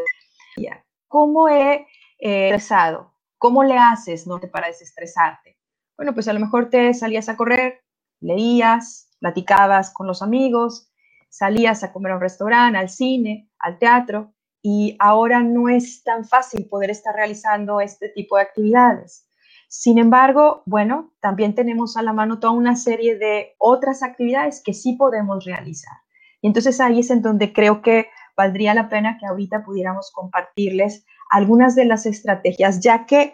¿cómo 1.07 1.47
he 1.49 1.87
eh, 2.19 2.49
estresado? 2.49 3.13
¿Cómo 3.37 3.63
le 3.63 3.77
haces 3.77 4.27
no 4.27 4.39
para 4.39 4.67
desestresarte? 4.67 5.57
Bueno, 5.97 6.13
pues 6.13 6.27
a 6.27 6.33
lo 6.33 6.39
mejor 6.39 6.69
te 6.69 6.93
salías 6.93 7.29
a 7.29 7.37
correr, 7.37 7.83
leías, 8.19 9.14
platicabas 9.25 9.91
con 9.91 10.05
los 10.05 10.21
amigos, 10.21 10.91
salías 11.29 11.83
a 11.83 11.91
comer 11.91 12.11
a 12.11 12.15
un 12.17 12.21
restaurante, 12.21 12.77
al 12.77 12.89
cine, 12.89 13.49
al 13.57 13.79
teatro, 13.79 14.35
y 14.61 14.95
ahora 14.99 15.41
no 15.41 15.67
es 15.67 16.03
tan 16.03 16.25
fácil 16.25 16.67
poder 16.69 16.91
estar 16.91 17.15
realizando 17.15 17.81
este 17.81 18.09
tipo 18.09 18.35
de 18.35 18.43
actividades. 18.43 19.27
Sin 19.67 19.97
embargo, 19.97 20.61
bueno, 20.67 21.15
también 21.21 21.55
tenemos 21.55 21.97
a 21.97 22.03
la 22.03 22.13
mano 22.13 22.39
toda 22.39 22.53
una 22.53 22.75
serie 22.75 23.17
de 23.17 23.55
otras 23.57 24.03
actividades 24.03 24.61
que 24.63 24.75
sí 24.75 24.93
podemos 24.93 25.43
realizar. 25.43 25.97
Y 26.39 26.45
entonces 26.45 26.79
ahí 26.79 26.99
es 26.99 27.09
en 27.09 27.23
donde 27.23 27.51
creo 27.51 27.81
que 27.81 28.09
valdría 28.37 28.75
la 28.75 28.89
pena 28.89 29.17
que 29.19 29.25
ahorita 29.25 29.65
pudiéramos 29.65 30.11
compartirles 30.11 31.03
algunas 31.31 31.73
de 31.73 31.85
las 31.85 32.05
estrategias, 32.05 32.79
ya 32.79 33.07
que 33.07 33.33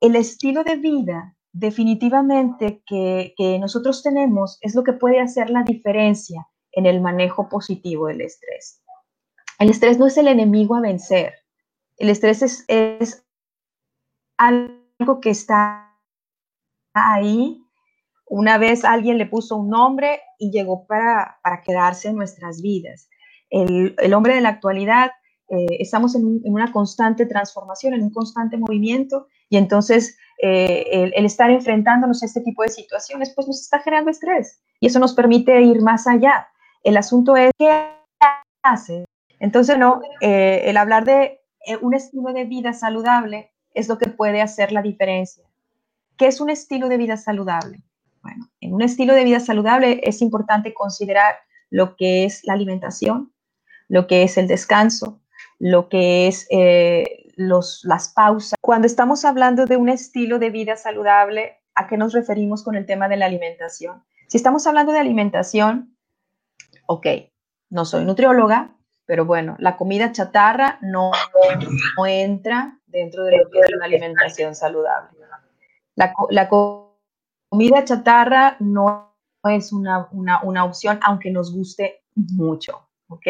el 0.00 0.16
estilo 0.16 0.64
de 0.64 0.76
vida 0.76 1.35
definitivamente 1.58 2.82
que, 2.86 3.58
nosotros 3.58 4.02
tenemos 4.02 4.58
es 4.60 4.74
lo 4.74 4.84
que 4.84 4.92
puede 4.92 5.20
hacer 5.20 5.48
la 5.48 5.62
diferencia 5.62 6.46
en 6.72 6.84
el 6.84 7.00
manejo 7.00 7.48
positivo 7.48 8.08
del 8.08 8.20
estrés. 8.20 8.82
El 9.58 9.70
estrés 9.70 9.98
no 9.98 10.06
es 10.06 10.18
el 10.18 10.28
enemigo 10.28 10.74
a 10.74 10.82
vencer. 10.82 11.32
El 11.96 12.10
estrés 12.10 12.64
es, 12.68 13.24
algo 14.36 15.20
que 15.22 15.30
está 15.30 15.98
ahí. 16.92 17.62
Una 18.26 18.58
vez 18.58 18.84
alguien 18.84 19.16
le 19.16 19.24
puso 19.24 19.56
un 19.56 19.70
nombre 19.70 20.20
y 20.38 20.50
llegó 20.50 20.86
para, 20.86 21.38
quedarse 21.64 22.08
en 22.08 22.16
nuestras 22.16 22.60
vidas. 22.60 23.08
El, 23.48 24.12
hombre 24.12 24.34
de 24.34 24.42
la 24.42 24.50
actualidad, 24.50 25.10
eh, 25.48 25.78
estamos 25.78 26.14
en, 26.14 26.42
una 26.44 26.70
constante 26.70 27.24
transformación, 27.24 27.94
en 27.94 28.02
un 28.02 28.10
constante 28.10 28.58
movimiento 28.58 29.28
Y 29.48 29.56
entonces 29.56 30.16
eh, 30.38 31.12
el, 31.14 31.24
estar 31.24 31.50
enfrentándonos 31.50 32.22
a 32.22 32.26
este 32.26 32.42
tipo 32.42 32.62
de 32.62 32.68
situaciones, 32.68 33.32
pues 33.34 33.46
nos 33.46 33.60
está 33.60 33.80
generando 33.80 34.10
estrés 34.10 34.60
y 34.80 34.88
eso 34.88 34.98
nos 34.98 35.14
permite 35.14 35.62
ir 35.62 35.80
más 35.80 36.06
allá. 36.06 36.48
El 36.82 36.96
asunto 36.96 37.36
es 37.36 37.50
qué 37.58 37.90
hace. 38.62 39.04
Entonces, 39.40 39.78
no, 39.78 40.00
eh, 40.20 40.62
el 40.66 40.76
hablar 40.76 41.04
de 41.04 41.40
eh, 41.66 41.76
un 41.80 41.94
estilo 41.94 42.32
de 42.32 42.44
vida 42.44 42.72
saludable 42.72 43.52
es 43.74 43.88
lo 43.88 43.98
que 43.98 44.08
puede 44.08 44.42
hacer 44.42 44.72
la 44.72 44.82
diferencia. 44.82 45.44
¿Qué 46.18 46.26
es 46.26 46.40
un 46.40 46.50
estilo 46.50 46.88
de 46.88 46.98
vida 46.98 47.16
saludable? 47.16 47.82
Bueno, 48.22 48.50
en 48.60 48.74
un 48.74 48.82
estilo 48.82 49.14
de 49.14 49.24
vida 49.24 49.40
saludable 49.40 50.00
es 50.02 50.20
importante 50.20 50.74
considerar 50.74 51.36
lo 51.70 51.96
que 51.96 52.24
es 52.24 52.44
la 52.44 52.54
alimentación, 52.54 53.32
lo 53.88 54.06
que 54.06 54.22
es 54.22 54.36
el 54.36 54.48
descanso, 54.48 55.20
lo 55.58 55.88
que 55.88 56.26
es 56.26 56.46
los, 57.36 57.84
las 57.84 58.08
pausas. 58.08 58.58
Cuando 58.60 58.86
estamos 58.86 59.24
hablando 59.24 59.66
de 59.66 59.76
un 59.76 59.88
estilo 59.88 60.38
de 60.38 60.50
vida 60.50 60.76
saludable, 60.76 61.60
¿a 61.74 61.86
qué 61.86 61.96
nos 61.96 62.12
referimos 62.12 62.64
con 62.64 62.74
el 62.74 62.86
tema 62.86 63.08
de 63.08 63.16
la 63.16 63.26
alimentación? 63.26 64.02
Si 64.26 64.38
estamos 64.38 64.66
hablando 64.66 64.92
de 64.92 64.98
alimentación, 64.98 65.96
ok, 66.86 67.06
no 67.70 67.84
soy 67.84 68.04
nutrióloga, 68.04 68.76
pero 69.04 69.24
bueno, 69.24 69.54
la 69.60 69.76
comida 69.76 70.10
chatarra 70.10 70.78
no, 70.82 71.12
entra 72.08 72.80
dentro 72.86 73.24
de 73.24 73.38
lo 73.38 73.50
que 73.50 73.60
es 73.60 73.72
una 73.74 73.84
alimentación 73.84 74.54
saludable. 74.54 75.10
La, 75.94 76.12
la 76.30 76.48
comida 76.48 77.84
chatarra 77.84 78.56
no 78.58 79.16
es 79.44 79.72
una, 79.72 80.08
una, 80.10 80.42
una, 80.42 80.64
opción, 80.64 80.98
aunque 81.02 81.30
nos 81.30 81.54
guste 81.54 82.02
mucho, 82.14 82.88
¿ok? 83.08 83.26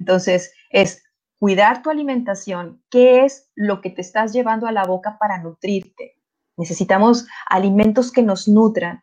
Entonces, 0.00 0.52
es 0.70 1.01
cuidar 1.42 1.82
tu 1.82 1.90
alimentación, 1.90 2.84
qué 2.88 3.24
es 3.24 3.50
lo 3.56 3.80
que 3.80 3.90
te 3.90 4.00
estás 4.00 4.32
llevando 4.32 4.68
a 4.68 4.70
la 4.70 4.84
boca 4.84 5.18
para 5.18 5.42
nutrirte. 5.42 6.14
Necesitamos 6.56 7.26
alimentos 7.50 8.12
que 8.12 8.22
nos 8.22 8.46
nutran. 8.46 9.02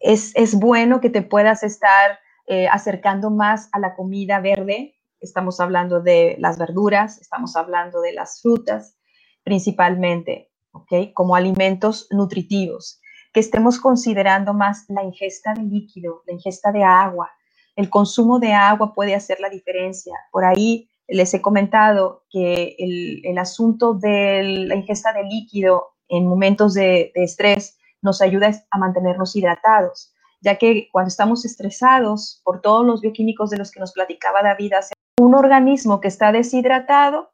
Es, 0.00 0.56
bueno 0.56 1.00
que 1.00 1.10
te 1.10 1.22
puedas 1.22 1.62
estar 1.62 2.18
eh, 2.48 2.66
acercando 2.66 3.30
más 3.30 3.68
a 3.70 3.78
la 3.78 3.94
comida 3.94 4.40
verde. 4.40 4.96
Estamos 5.20 5.60
hablando 5.60 6.00
de 6.00 6.34
las 6.40 6.58
verduras, 6.58 7.20
estamos 7.20 7.54
hablando 7.54 8.00
de 8.00 8.12
las 8.12 8.42
frutas, 8.42 8.98
principalmente, 9.44 10.50
¿ok? 10.72 11.12
Como 11.14 11.36
alimentos 11.36 12.08
nutritivos. 12.10 13.00
Que 13.32 13.38
estemos 13.38 13.78
considerando 13.78 14.52
más 14.52 14.84
la 14.88 15.04
ingesta 15.04 15.54
de 15.54 15.62
líquido, 15.62 16.24
la 16.26 16.32
ingesta 16.32 16.72
de 16.72 16.82
agua. 16.82 17.30
El 17.76 17.88
consumo 17.88 18.40
de 18.40 18.52
agua 18.52 18.92
puede 18.92 19.14
hacer 19.14 19.38
la 19.38 19.48
diferencia. 19.48 20.18
Por 20.32 20.44
ahí 20.44 20.90
les 21.08 21.34
he 21.34 21.42
comentado 21.42 22.24
que 22.30 22.76
el, 22.78 23.38
asunto 23.38 23.94
de 23.94 24.42
la 24.68 24.76
ingesta 24.76 25.12
de 25.12 25.24
líquido 25.24 25.94
en 26.08 26.26
momentos 26.26 26.74
de, 26.74 27.12
estrés 27.14 27.78
nos 28.02 28.22
ayuda 28.22 28.50
a 28.70 28.78
mantenernos 28.78 29.34
hidratados, 29.36 30.14
ya 30.40 30.56
que 30.56 30.88
cuando 30.92 31.08
estamos 31.08 31.44
estresados 31.44 32.40
por 32.44 32.60
todos 32.60 32.86
los 32.86 33.00
bioquímicos 33.00 33.50
de 33.50 33.58
los 33.58 33.70
que 33.70 33.80
nos 33.80 33.92
platicaba 33.92 34.42
David, 34.42 34.72
un 35.20 35.34
organismo 35.34 36.00
que 36.00 36.08
está 36.08 36.32
deshidratado 36.32 37.32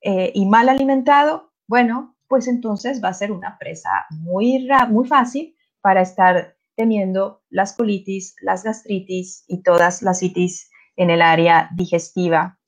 eh, 0.00 0.32
y 0.34 0.46
mal 0.46 0.68
alimentado, 0.68 1.52
bueno, 1.68 2.16
pues 2.28 2.48
entonces 2.48 3.02
va 3.02 3.08
a 3.08 3.14
ser 3.14 3.30
una 3.30 3.58
presa 3.58 4.06
muy, 4.10 4.68
muy 4.88 5.06
fácil 5.06 5.56
para 5.80 6.02
estar 6.02 6.56
teniendo 6.76 7.42
las 7.50 7.74
colitis, 7.74 8.34
las 8.40 8.64
gastritis 8.64 9.44
y 9.46 9.62
todas 9.62 10.02
las 10.02 10.22
itis 10.22 10.70
en 10.96 11.10
el 11.10 11.22
área 11.22 11.70
digestiva 11.74 12.58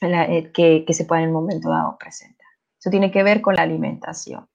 eh, 0.00 0.50
que, 0.52 0.94
se 0.94 1.04
puede 1.04 1.22
en 1.22 1.28
el 1.28 1.32
momento 1.32 1.68
dado 1.68 1.98
presentar. 1.98 2.46
Eso 2.78 2.88
tiene 2.88 3.10
que 3.10 3.22
ver 3.22 3.42
con 3.42 3.54
la 3.54 3.62
alimentación. 3.62 4.48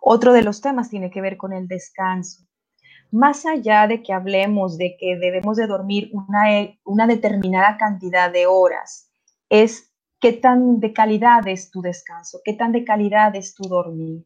Otro 0.00 0.32
de 0.32 0.42
los 0.42 0.60
temas 0.60 0.90
tiene 0.90 1.10
que 1.10 1.20
ver 1.20 1.36
con 1.36 1.52
el 1.52 1.66
descanso. 1.66 2.44
Más 3.10 3.46
allá 3.46 3.88
de 3.88 4.02
que 4.02 4.12
hablemos 4.12 4.78
de 4.78 4.96
que 4.98 5.16
debemos 5.16 5.56
de 5.56 5.66
dormir 5.66 6.10
una, 6.12 6.60
eh, 6.60 6.78
una 6.84 7.08
determinada 7.08 7.76
cantidad 7.78 8.30
de 8.30 8.46
horas, 8.46 9.10
es 9.48 9.92
qué 10.20 10.32
tan 10.32 10.78
de 10.78 10.92
calidad 10.92 11.46
es 11.48 11.70
tu 11.70 11.82
descanso, 11.82 12.40
qué 12.44 12.52
tan 12.52 12.70
de 12.70 12.84
calidad 12.84 13.34
es 13.34 13.54
tu 13.54 13.64
dormir, 13.64 14.24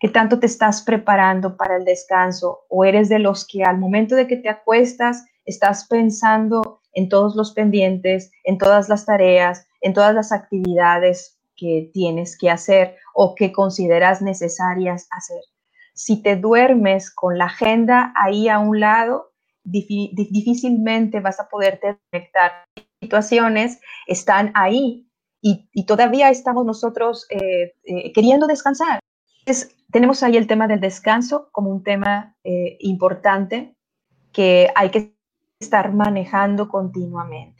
qué 0.00 0.08
tanto 0.08 0.38
te 0.38 0.46
estás 0.46 0.82
preparando 0.82 1.56
para 1.56 1.76
el 1.76 1.84
descanso 1.84 2.60
o 2.70 2.84
eres 2.84 3.10
de 3.10 3.18
los 3.18 3.46
que 3.46 3.62
al 3.62 3.78
momento 3.78 4.14
de 4.14 4.26
que 4.26 4.36
te 4.36 4.48
acuestas 4.48 5.26
estás 5.44 5.86
pensando 5.86 6.80
en 6.92 7.08
todos 7.08 7.36
los 7.36 7.52
pendientes, 7.52 8.30
en 8.44 8.58
todas 8.58 8.88
las 8.88 9.06
tareas, 9.06 9.67
en 9.80 9.94
todas 9.94 10.14
las 10.14 10.32
actividades 10.32 11.38
que 11.56 11.90
tienes 11.92 12.38
que 12.38 12.50
hacer 12.50 12.96
o 13.14 13.34
que 13.34 13.52
consideras 13.52 14.22
necesarias 14.22 15.08
hacer. 15.10 15.42
Si 15.92 16.22
te 16.22 16.36
duermes 16.36 17.10
con 17.10 17.38
la 17.38 17.46
agenda 17.46 18.12
ahí 18.16 18.48
a 18.48 18.60
un 18.60 18.78
lado, 18.78 19.32
difícilmente 19.64 21.20
vas 21.20 21.40
a 21.40 21.48
poderte 21.48 21.98
conectar. 22.10 22.52
Situaciones 23.00 23.80
están 24.06 24.52
ahí 24.54 25.08
y, 25.40 25.84
todavía 25.86 26.30
estamos 26.30 26.64
nosotros 26.64 27.26
eh, 27.30 27.74
eh, 27.84 28.12
queriendo 28.12 28.46
descansar. 28.46 29.00
tenemos 29.90 30.22
ahí 30.22 30.36
el 30.36 30.46
tema 30.46 30.66
del 30.68 30.80
descanso 30.80 31.48
como 31.52 31.70
un 31.70 31.82
tema 31.82 32.36
eh, 32.44 32.76
importante 32.80 33.74
que 34.32 34.68
hay 34.74 34.90
que 34.90 35.14
estar 35.60 35.92
manejando 35.92 36.68
continuamente. 36.68 37.57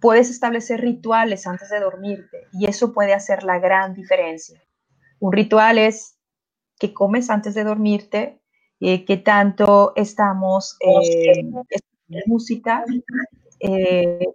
Puedes 0.00 0.30
establecer 0.30 0.80
rituales 0.80 1.46
antes 1.46 1.68
de 1.70 1.80
dormirte 1.80 2.46
y 2.52 2.66
eso 2.66 2.92
puede 2.92 3.12
hacer 3.12 3.42
la 3.42 3.58
gran 3.58 3.94
diferencia. 3.94 4.62
Un 5.18 5.32
ritual 5.32 5.78
es 5.78 6.16
que 6.78 6.94
comes 6.94 7.28
antes 7.28 7.54
de 7.54 7.64
dormirte, 7.64 8.40
eh, 8.80 9.22
tanto 9.22 9.92
estamos 9.94 10.76
eh, 10.80 11.44
música, 12.26 12.84
eh, 13.60 14.26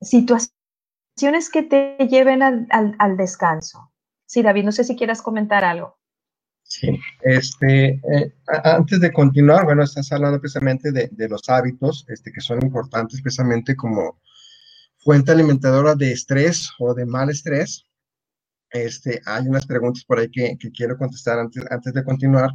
situaciones 0.00 1.50
que 1.52 1.62
te 1.62 1.96
lleven 2.08 2.42
al, 2.42 3.16
descanso. 3.16 3.92
Sí, 4.26 4.42
David, 4.42 4.64
no 4.64 4.72
sé 4.72 4.84
si 4.84 4.96
quieras 4.96 5.22
comentar 5.22 5.64
algo. 5.64 5.98
Sí, 6.62 6.98
este, 7.22 8.00
eh, 8.10 8.32
antes 8.64 9.00
de 9.00 9.12
continuar, 9.12 9.64
bueno, 9.64 9.82
estás 9.82 10.10
hablando 10.12 10.40
precisamente 10.40 10.92
de, 10.92 11.08
de, 11.12 11.28
los 11.28 11.48
hábitos, 11.48 12.06
este, 12.08 12.32
que 12.32 12.40
son 12.40 12.62
importantes 12.62 13.20
precisamente 13.20 13.76
como 13.76 14.18
fuente 15.04 15.32
alimentadora 15.32 15.94
de 15.94 16.12
estrés 16.12 16.70
o 16.78 16.94
de 16.94 17.06
mal 17.06 17.30
estrés. 17.30 17.86
Este, 18.70 19.20
hay 19.26 19.46
unas 19.46 19.66
preguntas 19.66 20.04
por 20.04 20.18
ahí 20.18 20.30
que, 20.30 20.56
quiero 20.76 20.96
contestar 20.96 21.38
antes, 21.38 21.62
antes 21.70 21.92
de 21.92 22.04
continuar. 22.04 22.50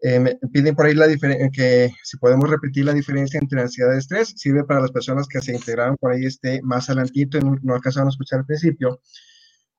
Eh, 0.00 0.18
me 0.18 0.34
piden 0.52 0.74
por 0.74 0.86
ahí 0.86 0.94
la 0.94 1.06
diferencia, 1.06 1.50
que 1.50 1.94
si 2.02 2.16
podemos 2.18 2.50
repetir 2.50 2.84
la 2.84 2.92
diferencia 2.92 3.38
entre 3.38 3.60
ansiedad 3.60 3.94
y 3.94 3.98
estrés, 3.98 4.34
sirve 4.36 4.64
para 4.64 4.80
las 4.80 4.90
personas 4.90 5.28
que 5.28 5.40
se 5.40 5.54
integraron 5.54 5.96
por 5.96 6.12
ahí 6.12 6.26
este, 6.26 6.60
más 6.62 6.88
adelantito 6.90 7.38
y 7.38 7.42
no, 7.42 7.56
no 7.62 7.74
alcanzaron 7.74 8.08
a 8.08 8.10
escuchar 8.10 8.40
al 8.40 8.46
principio. 8.46 9.00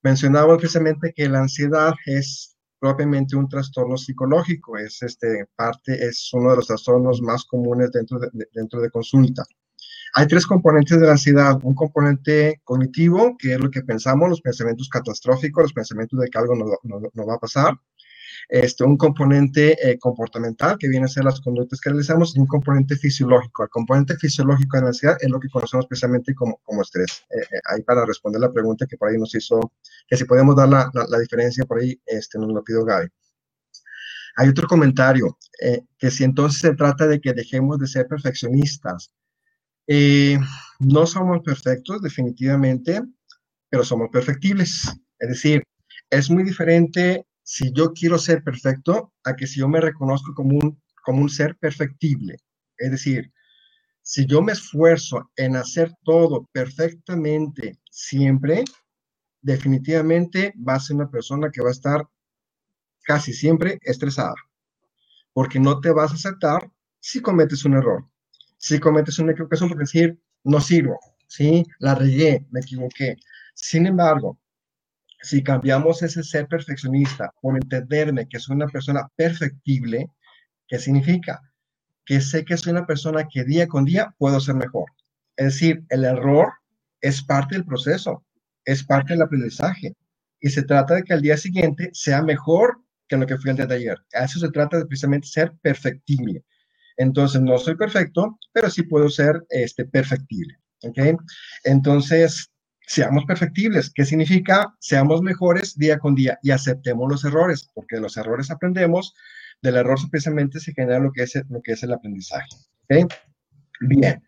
Mencionaba 0.02 0.58
precisamente 0.58 1.14
que 1.16 1.28
la 1.28 1.40
ansiedad 1.40 1.94
es 2.06 2.56
propiamente 2.80 3.36
un 3.36 3.50
trastorno 3.50 3.98
psicológico, 3.98 4.78
es 4.78 5.02
este, 5.02 5.48
parte, 5.56 6.06
es 6.06 6.30
uno 6.34 6.52
de 6.52 6.58
los 6.58 6.68
trastornos 6.68 7.22
más 7.22 7.46
comunes 7.46 7.92
dentro 7.92 8.20
de, 8.20 8.30
dentro 8.54 8.82
de 8.82 8.92
consulta. 8.92 9.44
Hay 10.18 10.28
tres 10.28 10.48
componentes 10.48 10.98
de 10.98 11.06
la 11.06 11.12
ansiedad. 11.12 11.60
Un 11.62 11.76
componente 11.76 12.62
cognitivo, 12.64 13.36
que 13.38 13.56
es 13.56 13.60
lo 13.60 13.70
que 13.70 13.82
pensamos, 13.82 14.30
los 14.30 14.40
pensamientos 14.40 14.88
catastróficos, 14.88 15.64
los 15.64 15.74
pensamientos 15.74 16.18
de 16.18 16.30
que 16.30 16.38
algo 16.38 16.56
no, 16.56 17.28
va 17.28 17.36
a 17.36 17.38
pasar. 17.38 17.74
Este, 18.48 18.86
un 18.86 18.96
componente 18.96 19.76
eh, 19.78 20.00
comportamental, 20.00 20.78
que 20.78 20.88
viene 20.88 21.04
a 21.04 21.10
ser 21.10 21.26
las 21.26 21.42
conductas 21.42 21.82
que 21.82 21.90
realizamos, 21.90 22.34
y 22.34 22.40
un 22.40 22.48
componente 22.48 22.96
fisiológico. 22.96 23.64
El 23.64 23.70
componente 23.70 24.16
fisiológico 24.16 24.78
de 24.78 24.84
la 24.84 24.88
ansiedad 24.88 25.18
es 25.20 25.30
lo 25.30 25.38
que 25.38 25.50
conocemos 25.50 25.84
especialmente 25.84 26.34
como, 26.34 26.82
estrés. 26.82 27.26
Eh, 27.32 27.42
eh, 27.42 27.60
ahí 27.66 27.84
para 27.84 28.06
responder 28.06 28.40
la 28.40 28.54
pregunta 28.54 28.88
que 28.88 28.96
por 28.96 29.10
ahí 29.10 29.18
nos 29.18 29.36
hizo, 29.36 29.74
que 30.08 30.16
si 30.16 30.24
podemos 30.24 30.56
dar 30.56 30.70
la, 30.70 30.90
la, 30.94 31.20
diferencia 31.20 31.66
por 31.66 31.80
ahí, 31.80 32.00
este, 32.06 32.40
nos 32.40 32.54
lo 32.54 32.64
pido 32.64 32.86
Gaby. 32.86 33.10
Hay 34.38 34.48
otro 34.48 34.66
comentario, 34.66 35.38
que 35.98 36.12
si 36.12 36.24
entonces 36.24 36.62
se 36.62 36.74
trata 36.74 37.06
de 37.06 37.20
que 37.20 37.34
dejemos 37.34 37.80
de 37.80 37.88
ser 37.88 38.08
perfeccionistas, 38.08 39.12
eh, 39.88 40.38
no 40.80 41.06
somos 41.06 41.42
perfectos, 41.42 42.02
definitivamente, 42.02 43.02
pero 43.70 43.84
somos 43.84 44.10
perfectibles. 44.12 44.92
Es 45.20 45.30
decir, 45.30 45.64
es 46.10 46.30
muy 46.30 46.44
diferente 46.44 47.26
si 47.44 47.72
yo 47.74 47.94
quiero 47.94 48.18
ser 48.18 48.44
perfecto 48.44 49.14
a 49.24 49.36
que 49.36 49.48
si 49.48 49.60
yo 49.60 49.68
me 49.68 49.82
reconozco 49.82 50.34
como 50.34 50.58
un, 50.58 50.82
como 51.04 51.22
un 51.22 51.30
ser 51.30 51.56
perfectible. 51.58 52.38
Es 52.78 52.92
decir, 52.92 53.32
si 54.02 54.26
yo 54.26 54.42
me 54.42 54.52
esfuerzo 54.52 55.32
en 55.36 55.56
hacer 55.56 55.94
todo 56.04 56.48
perfectamente 56.52 57.80
siempre, 57.90 58.64
definitivamente 59.42 60.54
va 60.58 60.76
a 60.76 60.80
ser 60.80 60.96
una 60.96 61.10
persona 61.10 61.50
que 61.52 61.62
va 61.62 61.70
a 61.70 61.74
estar 61.74 62.08
casi 63.04 63.34
siempre 63.34 63.78
estresada, 63.82 64.36
porque 65.34 65.60
no 65.60 65.80
te 65.80 65.92
vas 65.92 66.12
a 66.12 66.16
aceptar 66.16 66.72
si 67.00 67.22
cometes 67.22 67.66
un 67.66 67.76
error 67.76 68.10
si 68.66 68.80
cometes 68.80 69.20
una 69.20 69.34
equivocación 69.34 69.70
por 69.70 69.78
decir, 69.78 70.20
no 70.44 70.60
sirvo, 70.60 71.00
¿sí? 71.28 71.64
La 71.78 71.94
regué, 71.94 72.48
me 72.50 72.62
equivoqué. 72.62 73.16
Sin 73.54 73.86
embargo, 73.86 74.40
si 75.22 75.44
cambiamos 75.44 76.02
ese 76.02 76.24
ser 76.24 76.48
perfeccionista 76.48 77.32
por 77.42 77.56
entenderme 77.58 78.28
que 78.28 78.40
soy 78.40 78.56
una 78.56 78.66
persona 78.66 79.08
perfectible, 79.16 80.10
¿qué 80.68 80.80
significa? 80.80 81.44
Que 82.06 82.20
sé 82.22 82.44
que 82.44 82.58
soy 82.58 82.72
una 82.72 82.88
persona 82.88 83.28
que 83.32 83.44
día 83.44 83.68
con 83.68 83.86
día 83.86 84.16
puedo 84.18 84.40
ser 84.40 84.56
mejor. 84.56 84.86
Es 85.36 85.46
decir, 85.46 85.86
el 85.90 86.04
error 86.04 86.52
es 87.02 87.22
parte 87.22 87.54
del 87.54 87.66
proceso, 87.66 88.26
es 88.64 88.84
parte 88.84 89.14
del 89.14 89.22
aprendizaje. 89.22 89.96
Y 90.40 90.50
se 90.50 90.64
trata 90.64 90.96
de 90.96 91.04
que 91.04 91.14
al 91.14 91.22
día 91.22 91.38
siguiente 91.38 91.92
sea 91.94 92.24
mejor 92.24 92.82
que 93.08 93.16
lo 93.16 93.28
que 93.28 93.38
fui 93.38 93.52
el 93.52 93.58
día 93.58 93.68
de 93.68 93.76
ayer. 93.76 93.98
A 94.16 94.24
eso 94.24 94.40
se 94.40 94.50
trata 94.50 94.80
de 94.80 94.88
precisamente 94.88 95.28
ser 95.28 95.54
perfectible. 95.62 96.44
Entonces, 96.98 97.42
no 97.42 97.58
soy 97.58 97.76
perfecto, 97.76 98.40
pero 98.52 98.70
sí 98.70 98.84
puedo 98.84 99.10
ser 99.10 99.44
este, 99.50 99.86
perfectible. 99.86 100.58
¿Ok? 100.84 101.00
Entonces, 101.64 102.52
seamos 102.82 103.26
perfectibles. 103.26 103.92
¿Qué 103.94 104.06
significa? 104.06 104.74
Seamos 104.80 105.22
mejores 105.22 105.78
día 105.78 106.00
con 106.00 106.16
día 106.16 106.40
y 106.44 106.52
aceptemos 106.52 107.10
los 107.10 107.26
errores, 107.26 107.70
porque 107.74 107.96
de 107.96 108.02
los 108.02 108.18
errores 108.18 108.52
aprendemos. 108.52 109.14
Del 109.62 109.78
error 109.78 109.98
precisamente 110.12 110.60
se 110.60 110.74
genera 110.74 111.00
lo 111.00 111.12
que 111.12 111.24
es, 111.24 111.34
lo 111.50 111.62
que 111.62 111.74
es 111.74 111.84
el 111.84 111.94
aprendizaje. 111.94 112.48
¿Ok? 112.90 113.12
Bien. 113.82 114.22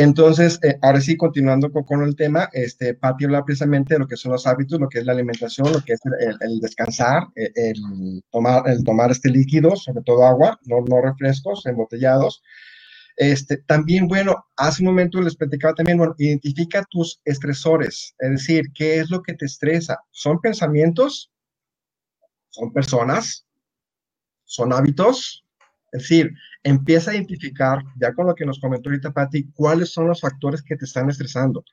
Entonces, 0.00 0.58
eh, 0.62 0.78
ahora 0.80 0.98
sí, 0.98 1.14
continuando 1.14 1.70
con, 1.70 2.02
el 2.02 2.16
tema, 2.16 2.48
este, 2.54 2.94
Pati 2.94 3.26
habla 3.26 3.44
precisamente 3.44 3.92
de 3.92 4.00
lo 4.00 4.06
que 4.08 4.16
son 4.16 4.32
los 4.32 4.46
hábitos, 4.46 4.80
lo 4.80 4.88
que 4.88 5.00
es 5.00 5.04
la 5.04 5.12
alimentación, 5.12 5.70
lo 5.70 5.82
que 5.82 5.92
es 5.92 6.00
el, 6.40 6.58
descansar, 6.58 7.24
eh, 7.36 7.52
el, 7.54 8.22
tomar, 8.30 8.66
el 8.66 8.82
tomar 8.82 9.10
este 9.10 9.28
líquido, 9.28 9.76
sobre 9.76 10.02
todo 10.02 10.24
agua, 10.24 10.58
no, 10.64 10.80
no 10.88 11.02
refrescos 11.02 11.66
embotellados, 11.66 12.42
este, 13.16 13.58
también, 13.58 14.08
bueno, 14.08 14.46
hace 14.56 14.82
un 14.82 14.88
momento 14.88 15.20
les 15.20 15.36
platicaba 15.36 15.74
también, 15.74 15.98
bueno, 15.98 16.14
identifica 16.16 16.82
tus 16.88 17.20
estresores, 17.26 18.14
es 18.20 18.30
decir, 18.30 18.72
¿qué 18.74 19.00
es 19.00 19.10
lo 19.10 19.20
que 19.20 19.34
te 19.34 19.44
estresa? 19.44 19.98
¿Son 20.12 20.40
pensamientos? 20.40 21.30
¿Son 22.48 22.72
personas? 22.72 23.46
¿Son 24.44 24.72
hábitos? 24.72 25.44
Es 25.92 26.02
decir, 26.02 26.32
empieza 26.62 27.10
a 27.10 27.14
identificar, 27.14 27.82
ya 28.00 28.12
con 28.14 28.26
lo 28.26 28.34
que 28.34 28.46
nos 28.46 28.60
comentó 28.60 28.90
ahorita 28.90 29.12
Patti, 29.12 29.50
cuáles 29.52 29.92
son 29.92 30.08
los 30.08 30.20
factores 30.20 30.62
que 30.62 30.76
te 30.76 30.84
están 30.84 31.10
estresando. 31.10 31.64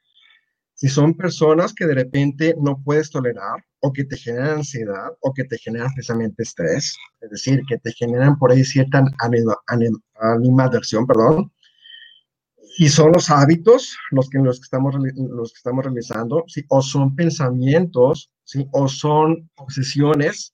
Si 0.73 0.89
son 0.89 1.15
personas 1.15 1.73
que 1.73 1.87
de 1.87 1.95
repente 1.95 2.55
no 2.61 2.81
puedes 2.83 3.09
tolerar 3.09 3.63
o 3.79 3.91
que 3.91 4.03
te 4.03 4.15
generan 4.15 4.59
ansiedad 4.59 5.09
o 5.21 5.33
que 5.33 5.43
te 5.43 5.57
generan 5.57 5.91
precisamente 5.93 6.43
estrés, 6.43 6.95
es 7.21 7.29
decir, 7.29 7.61
que 7.67 7.77
te 7.79 7.91
generan 7.93 8.37
por 8.37 8.51
ahí 8.51 8.63
cierta 8.63 9.03
animadversión, 10.19 11.07
perdón, 11.07 11.51
y 12.79 12.89
son 12.89 13.11
los 13.11 13.31
hábitos 13.31 13.97
los 14.11 14.29
que, 14.29 14.37
los 14.37 14.59
que, 14.59 14.65
estamos, 14.65 14.95
los 14.95 15.51
que 15.51 15.57
estamos 15.57 15.83
realizando, 15.83 16.43
¿sí? 16.47 16.63
o 16.69 16.81
son 16.83 17.15
pensamientos, 17.15 18.31
¿sí? 18.43 18.67
o 18.71 18.87
son 18.87 19.49
obsesiones, 19.55 20.53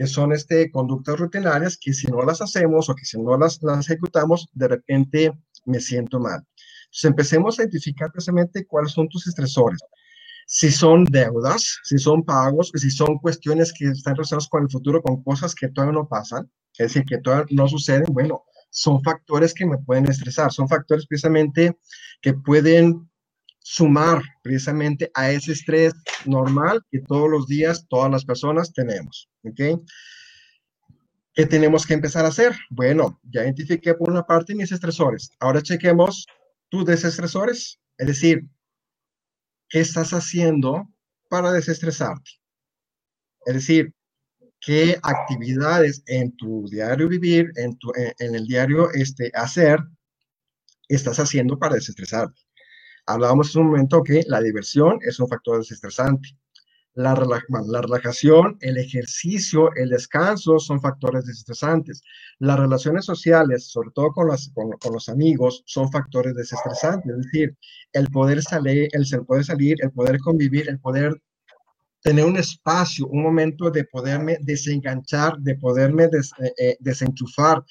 que 0.00 0.06
son 0.06 0.32
este, 0.32 0.70
conductas 0.70 1.18
rutinarias 1.18 1.76
que 1.78 1.92
si 1.92 2.06
no 2.06 2.22
las 2.22 2.40
hacemos 2.40 2.88
o 2.88 2.94
que 2.94 3.04
si 3.04 3.20
no 3.20 3.36
las, 3.36 3.62
las 3.62 3.84
ejecutamos, 3.84 4.48
de 4.54 4.66
repente 4.66 5.30
me 5.66 5.78
siento 5.78 6.18
mal. 6.18 6.42
Entonces 6.84 7.04
empecemos 7.04 7.58
a 7.58 7.64
identificar 7.64 8.10
precisamente 8.10 8.64
cuáles 8.66 8.92
son 8.92 9.10
tus 9.10 9.26
estresores. 9.26 9.78
Si 10.46 10.70
son 10.70 11.04
deudas, 11.04 11.80
si 11.84 11.98
son 11.98 12.24
pagos, 12.24 12.72
si 12.74 12.90
son 12.90 13.18
cuestiones 13.18 13.74
que 13.74 13.88
están 13.88 14.16
relacionadas 14.16 14.48
con 14.48 14.62
el 14.62 14.70
futuro, 14.70 15.02
con 15.02 15.22
cosas 15.22 15.54
que 15.54 15.68
todavía 15.68 16.00
no 16.00 16.08
pasan, 16.08 16.50
es 16.78 16.94
decir, 16.94 17.04
que 17.04 17.18
todavía 17.18 17.44
no 17.50 17.68
suceden, 17.68 18.06
bueno, 18.10 18.44
son 18.70 19.02
factores 19.02 19.52
que 19.52 19.66
me 19.66 19.76
pueden 19.76 20.08
estresar, 20.08 20.50
son 20.50 20.66
factores 20.66 21.06
precisamente 21.06 21.76
que 22.22 22.32
pueden 22.32 23.09
sumar 23.60 24.22
precisamente 24.42 25.10
a 25.14 25.30
ese 25.30 25.52
estrés 25.52 25.92
normal 26.26 26.82
que 26.90 27.00
todos 27.00 27.30
los 27.30 27.46
días 27.46 27.86
todas 27.88 28.10
las 28.10 28.24
personas 28.24 28.72
tenemos. 28.72 29.28
¿Ok? 29.44 29.82
¿Qué 31.32 31.46
tenemos 31.46 31.86
que 31.86 31.94
empezar 31.94 32.24
a 32.24 32.28
hacer? 32.28 32.56
Bueno, 32.70 33.20
ya 33.22 33.42
identifiqué 33.42 33.94
por 33.94 34.10
una 34.10 34.26
parte 34.26 34.54
mis 34.54 34.72
estresores. 34.72 35.30
Ahora 35.38 35.62
chequemos 35.62 36.26
tus 36.68 36.84
desestresores, 36.84 37.80
es 37.98 38.06
decir, 38.06 38.48
¿qué 39.68 39.80
estás 39.80 40.12
haciendo 40.12 40.88
para 41.28 41.52
desestresarte? 41.52 42.30
Es 43.46 43.54
decir, 43.54 43.94
¿qué 44.60 44.98
actividades 45.02 46.02
en 46.06 46.36
tu 46.36 46.66
diario 46.68 47.08
vivir, 47.08 47.50
en, 47.56 47.78
tu, 47.78 47.92
en, 47.96 48.34
el 48.34 48.46
diario 48.46 48.90
este, 48.92 49.30
hacer, 49.34 49.78
estás 50.88 51.18
haciendo 51.20 51.58
para 51.58 51.76
desestresarte? 51.76 52.40
Hablábamos 53.06 53.54
en 53.54 53.62
un 53.62 53.68
momento 53.68 54.02
que 54.02 54.22
la 54.26 54.40
diversión 54.40 54.98
es 55.02 55.18
un 55.20 55.28
factor 55.28 55.58
desestresante 55.58 56.36
la, 56.94 57.14
relajación, 57.14 58.58
el 58.60 58.76
ejercicio, 58.76 59.70
el 59.76 59.90
descanso 59.90 60.58
son 60.58 60.80
factores 60.80 61.24
desestresantes. 61.24 62.02
Las 62.38 62.58
relaciones 62.58 63.04
sociales, 63.04 63.70
sobre 63.70 63.90
todo 63.94 64.10
con, 64.12 64.28
con, 64.54 64.92
los 64.92 65.08
amigos, 65.08 65.62
son 65.66 65.90
factores 65.90 66.34
desestresantes. 66.34 67.12
Es 67.12 67.24
decir, 67.26 67.56
el 67.92 68.08
poder 68.08 68.42
salir, 68.42 68.88
el, 68.92 69.06
poder 69.24 69.44
salir, 69.44 69.76
el 69.80 69.92
poder 69.92 70.18
convivir, 70.18 70.68
el 70.68 70.80
poder 70.80 71.20
tener 72.02 72.24
un 72.24 72.36
espacio, 72.36 73.06
un 73.06 73.22
momento 73.22 73.70
de 73.70 73.84
poderme 73.84 74.38
desenganchar, 74.40 75.38
de 75.38 75.54
poderme 75.56 76.04
eh, 76.04 76.52
eh, 76.58 76.76
desenchufar, 76.80 77.62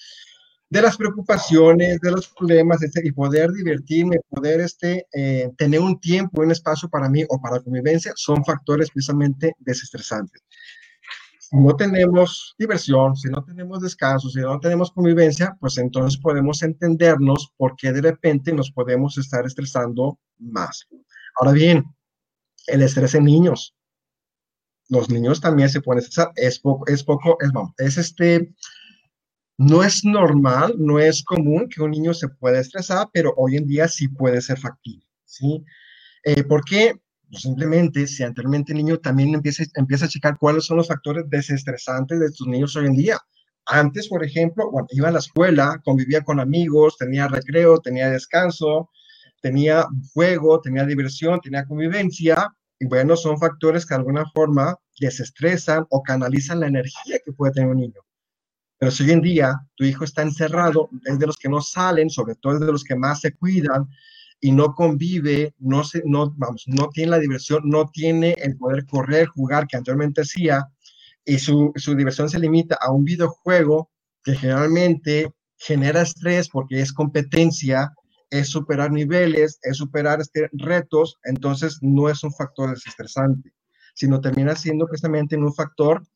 de 0.70 0.82
las 0.82 0.98
preocupaciones, 0.98 2.00
de 2.00 2.12
los 2.12 2.28
problemas, 2.28 2.80
y 2.82 3.12
poder 3.12 3.52
divertirme, 3.52 4.20
poder 4.30 4.62
este, 4.62 5.08
eh, 5.14 5.50
tener 5.58 5.80
un 5.80 6.00
tiempo, 6.00 6.42
un 6.42 6.52
espacio 6.52 6.88
para 6.90 7.10
mí 7.10 7.24
o 7.28 7.42
para 7.42 7.60
convivencia, 7.60 8.14
son 8.16 8.46
factores 8.46 8.92
precisamente 8.92 9.56
desestresantes. 9.60 10.44
Si 11.40 11.58
no 11.58 11.76
tenemos 11.76 12.56
diversión, 12.60 13.16
si 13.16 13.28
no 13.30 13.44
tenemos 13.44 13.82
descanso, 13.82 14.30
si 14.30 14.40
no 14.40 14.60
tenemos 14.60 14.92
convivencia, 14.92 15.58
pues 15.60 15.80
entonces 15.80 16.20
podemos 16.22 16.62
entendernos 16.62 17.52
por 17.58 17.76
qué 17.76 17.92
de 17.92 18.02
repente 18.02 18.54
nos 18.54 18.70
podemos 18.70 19.18
estar 19.18 19.44
estresando 19.48 20.20
más. 20.38 20.88
Ahora 21.40 21.54
bien, 21.54 21.84
el 22.68 22.84
estrés 22.84 23.16
en 23.16 23.24
niños. 23.24 23.76
Los 24.90 25.10
niños 25.10 25.42
también 25.42 25.70
se 25.70 25.82
pueden 25.82 26.04
estresar. 26.04 26.32
Es 26.36 26.60
poco, 26.60 26.86
es 26.86 27.04
poco, 27.04 27.38
es, 27.40 27.52
es 27.80 27.98
este, 27.98 28.54
no 29.60 29.84
es 29.84 30.06
normal, 30.06 30.76
no 30.78 31.00
es 31.00 31.22
común 31.22 31.68
que 31.68 31.82
un 31.82 31.92
niño 31.92 32.14
se 32.14 32.30
pueda 32.30 32.62
estresar, 32.62 33.10
pero 33.12 33.34
hoy 33.36 33.58
en 33.58 33.68
día 33.68 33.90
sí 33.90 34.08
puede 34.08 34.40
ser 34.42 34.58
factible, 34.58 35.06
¿sí? 35.26 35.66
Eh, 36.24 36.44
¿Por 36.44 36.64
qué? 36.64 36.96
Pues 37.30 37.42
simplemente, 37.42 38.08
si 38.08 38.24
anteriormente 38.24 38.72
el 38.72 38.78
niño 38.78 39.00
también 39.00 39.34
empieza, 39.34 39.66
empieza 39.76 40.06
a 40.06 40.08
checar 40.08 40.38
cuáles 40.40 40.66
son 40.66 40.78
los 40.78 40.88
factores 40.88 41.26
desestresantes 41.30 42.22
de 42.22 42.32
tus 42.32 42.48
niños 42.48 42.74
hoy 42.78 42.86
en 42.86 42.96
día. 42.96 43.18
Antes, 43.66 44.08
por 44.08 44.24
ejemplo, 44.24 44.70
cuando 44.72 44.88
iba 44.92 45.10
a 45.10 45.12
la 45.12 45.20
escuela, 45.20 45.82
convivía 45.84 46.22
con 46.22 46.40
amigos, 46.40 46.96
tenía 46.98 47.28
recreo, 47.28 47.80
tenía 47.80 48.10
descanso, 48.10 48.90
tenía 49.42 49.86
juego, 50.14 50.62
tenía 50.62 50.86
diversión, 50.86 51.42
tenía 51.42 51.66
convivencia, 51.66 52.48
y 52.80 52.86
bueno, 52.86 53.18
son 53.18 53.38
factores 53.38 53.86
que 53.86 53.94
de 53.94 54.00
alguna 54.00 54.26
forma 54.34 54.78
desestresan 55.02 55.86
o 55.90 56.02
canalizan 56.02 56.62
la 56.62 56.68
energía 56.68 57.20
que 57.26 57.34
puede 57.34 57.52
tener 57.52 57.70
un 57.70 57.78
niño. 57.78 58.00
Pero 58.80 58.92
si 58.92 59.04
hoy 59.04 59.12
en 59.12 59.22
día 59.22 59.62
tu 59.76 59.84
hijo 59.84 60.06
está 60.06 60.22
encerrado, 60.22 60.90
es 61.06 61.20
de 61.20 61.28
los 61.28 61.38
que 61.38 61.50
no 61.50 61.62
salen, 61.62 62.10
sobre 62.10 62.36
todo 62.36 62.54
es 62.54 62.60
de 62.62 62.72
los 62.72 62.84
que 62.84 62.96
más 62.96 63.20
se 63.20 63.34
cuidan 63.34 63.90
y 64.40 64.54
no 64.54 64.74
convive, 64.74 65.54
no, 65.60 65.84
se, 65.84 66.02
no, 66.06 66.34
vamos, 66.38 66.64
no 66.66 66.88
tiene 66.88 67.12
la 67.12 67.20
diversión, 67.20 67.62
no 67.66 67.90
tiene 67.90 68.36
el 68.40 68.56
poder 68.56 68.86
correr, 68.86 69.28
jugar 69.28 69.68
que 69.68 69.76
anteriormente 69.76 70.22
hacía, 70.22 70.66
y 71.26 71.40
su, 71.40 71.74
su 71.76 71.94
diversión 71.94 72.30
se 72.30 72.40
limita 72.40 72.78
a 72.80 72.92
un 72.92 73.04
videojuego 73.04 73.92
que 74.24 74.36
generalmente 74.36 75.30
genera 75.58 76.02
estrés 76.02 76.48
porque 76.48 76.80
es 76.80 76.94
competencia, 76.94 77.92
es 78.30 78.48
superar 78.48 78.92
niveles, 78.92 79.60
es 79.62 79.76
superar 79.76 80.22
este, 80.22 80.50
retos, 80.54 81.20
entonces 81.24 81.80
no 81.82 82.10
es 82.10 82.24
un 82.24 82.32
factor 82.32 82.70
desestresante, 82.70 83.52
sino 83.94 84.22
termina 84.22 84.56
siendo 84.56 84.88
precisamente 84.88 85.36
un 85.36 85.54
factor 85.54 86.08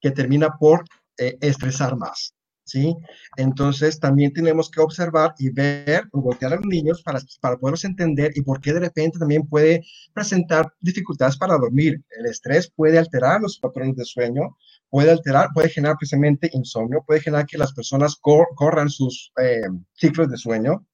que 0.00 0.12
termina 0.12 0.50
por 0.60 0.84
eh, 1.18 1.36
estresar 1.40 1.96
más. 1.96 2.32
¿Sí? 2.68 2.96
Entonces 3.36 4.00
también 4.00 4.32
tenemos 4.32 4.68
que 4.68 4.80
observar 4.80 5.34
y 5.38 5.50
ver, 5.50 6.08
voltear 6.12 6.52
a 6.52 6.56
los 6.56 6.66
niños 6.66 7.00
para, 7.00 7.20
para 7.40 7.56
poderlos 7.56 7.84
entender 7.84 8.32
y 8.34 8.42
por 8.42 8.60
qué 8.60 8.72
de 8.72 8.80
repente 8.80 9.20
también 9.20 9.46
puede 9.46 9.84
presentar 10.12 10.72
dificultades 10.80 11.36
para 11.36 11.56
dormir. 11.58 12.02
El 12.18 12.26
estrés 12.26 12.68
puede 12.74 12.98
alterar 12.98 13.40
los 13.40 13.60
patrones 13.60 13.94
de 13.94 14.04
sueño, 14.04 14.56
puede 14.90 15.12
alterar, 15.12 15.50
puede 15.54 15.68
generar 15.68 15.96
precisamente 15.96 16.50
insomnio, 16.52 17.04
puede 17.06 17.20
generar 17.20 17.46
que 17.46 17.56
las 17.56 17.72
personas 17.72 18.16
corran 18.20 18.90
sus 18.90 19.32
eh, 19.40 19.68
ciclos 19.94 20.28
de 20.28 20.36
sueño. 20.36 20.84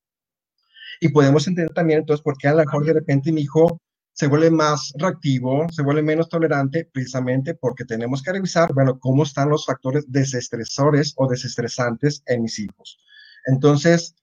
Y 1.01 1.09
podemos 1.09 1.47
entender 1.49 1.75
también 1.75 2.01
entonces 2.01 2.23
por 2.23 2.37
qué 2.37 2.49
a 2.49 2.53
lo 2.53 2.59
mejor 2.59 2.85
de 2.85 2.93
repente 2.93 3.33
mi 3.33 3.41
hijo 3.41 3.81
se 4.13 4.27
vuelve 4.27 4.51
más 4.51 4.93
reactivo, 4.99 5.67
se 5.71 5.83
vuelve 5.83 6.03
menos 6.03 6.29
tolerante, 6.29 6.89
precisamente 6.93 7.55
porque 7.55 7.85
tenemos 7.85 8.23
que 8.23 8.33
revisar, 8.33 8.73
bueno, 8.75 8.99
cómo 8.99 9.23
están 9.23 9.49
los 9.49 9.67
factores 9.67 10.05
desestresores 10.07 11.15
o 11.17 11.27
desestresantes 11.27 12.23
en 12.27 12.43
mis 12.43 12.59
hijos. 12.59 12.99
Entonces, 13.47 14.15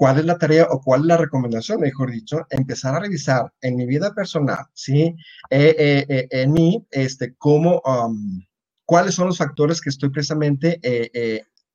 ¿Cuál 0.00 0.18
es 0.18 0.24
la 0.24 0.38
tarea 0.38 0.66
o 0.70 0.80
cuál 0.80 1.02
es 1.02 1.06
la 1.08 1.18
recomendación, 1.18 1.78
mejor 1.78 2.10
dicho? 2.10 2.46
Empezar 2.48 2.94
a 2.94 3.00
revisar 3.00 3.52
en 3.60 3.76
mi 3.76 3.84
vida 3.84 4.14
personal, 4.14 4.64
¿sí? 4.72 5.14
Eh, 5.50 5.76
eh, 5.78 6.06
eh, 6.08 6.28
en 6.30 6.52
mí, 6.54 6.86
este, 6.90 7.34
cómo, 7.34 7.82
um, 7.84 8.40
cuáles 8.86 9.14
son 9.14 9.26
los 9.26 9.36
factores 9.36 9.78
que 9.78 9.90
estoy 9.90 10.08
precisamente 10.08 10.80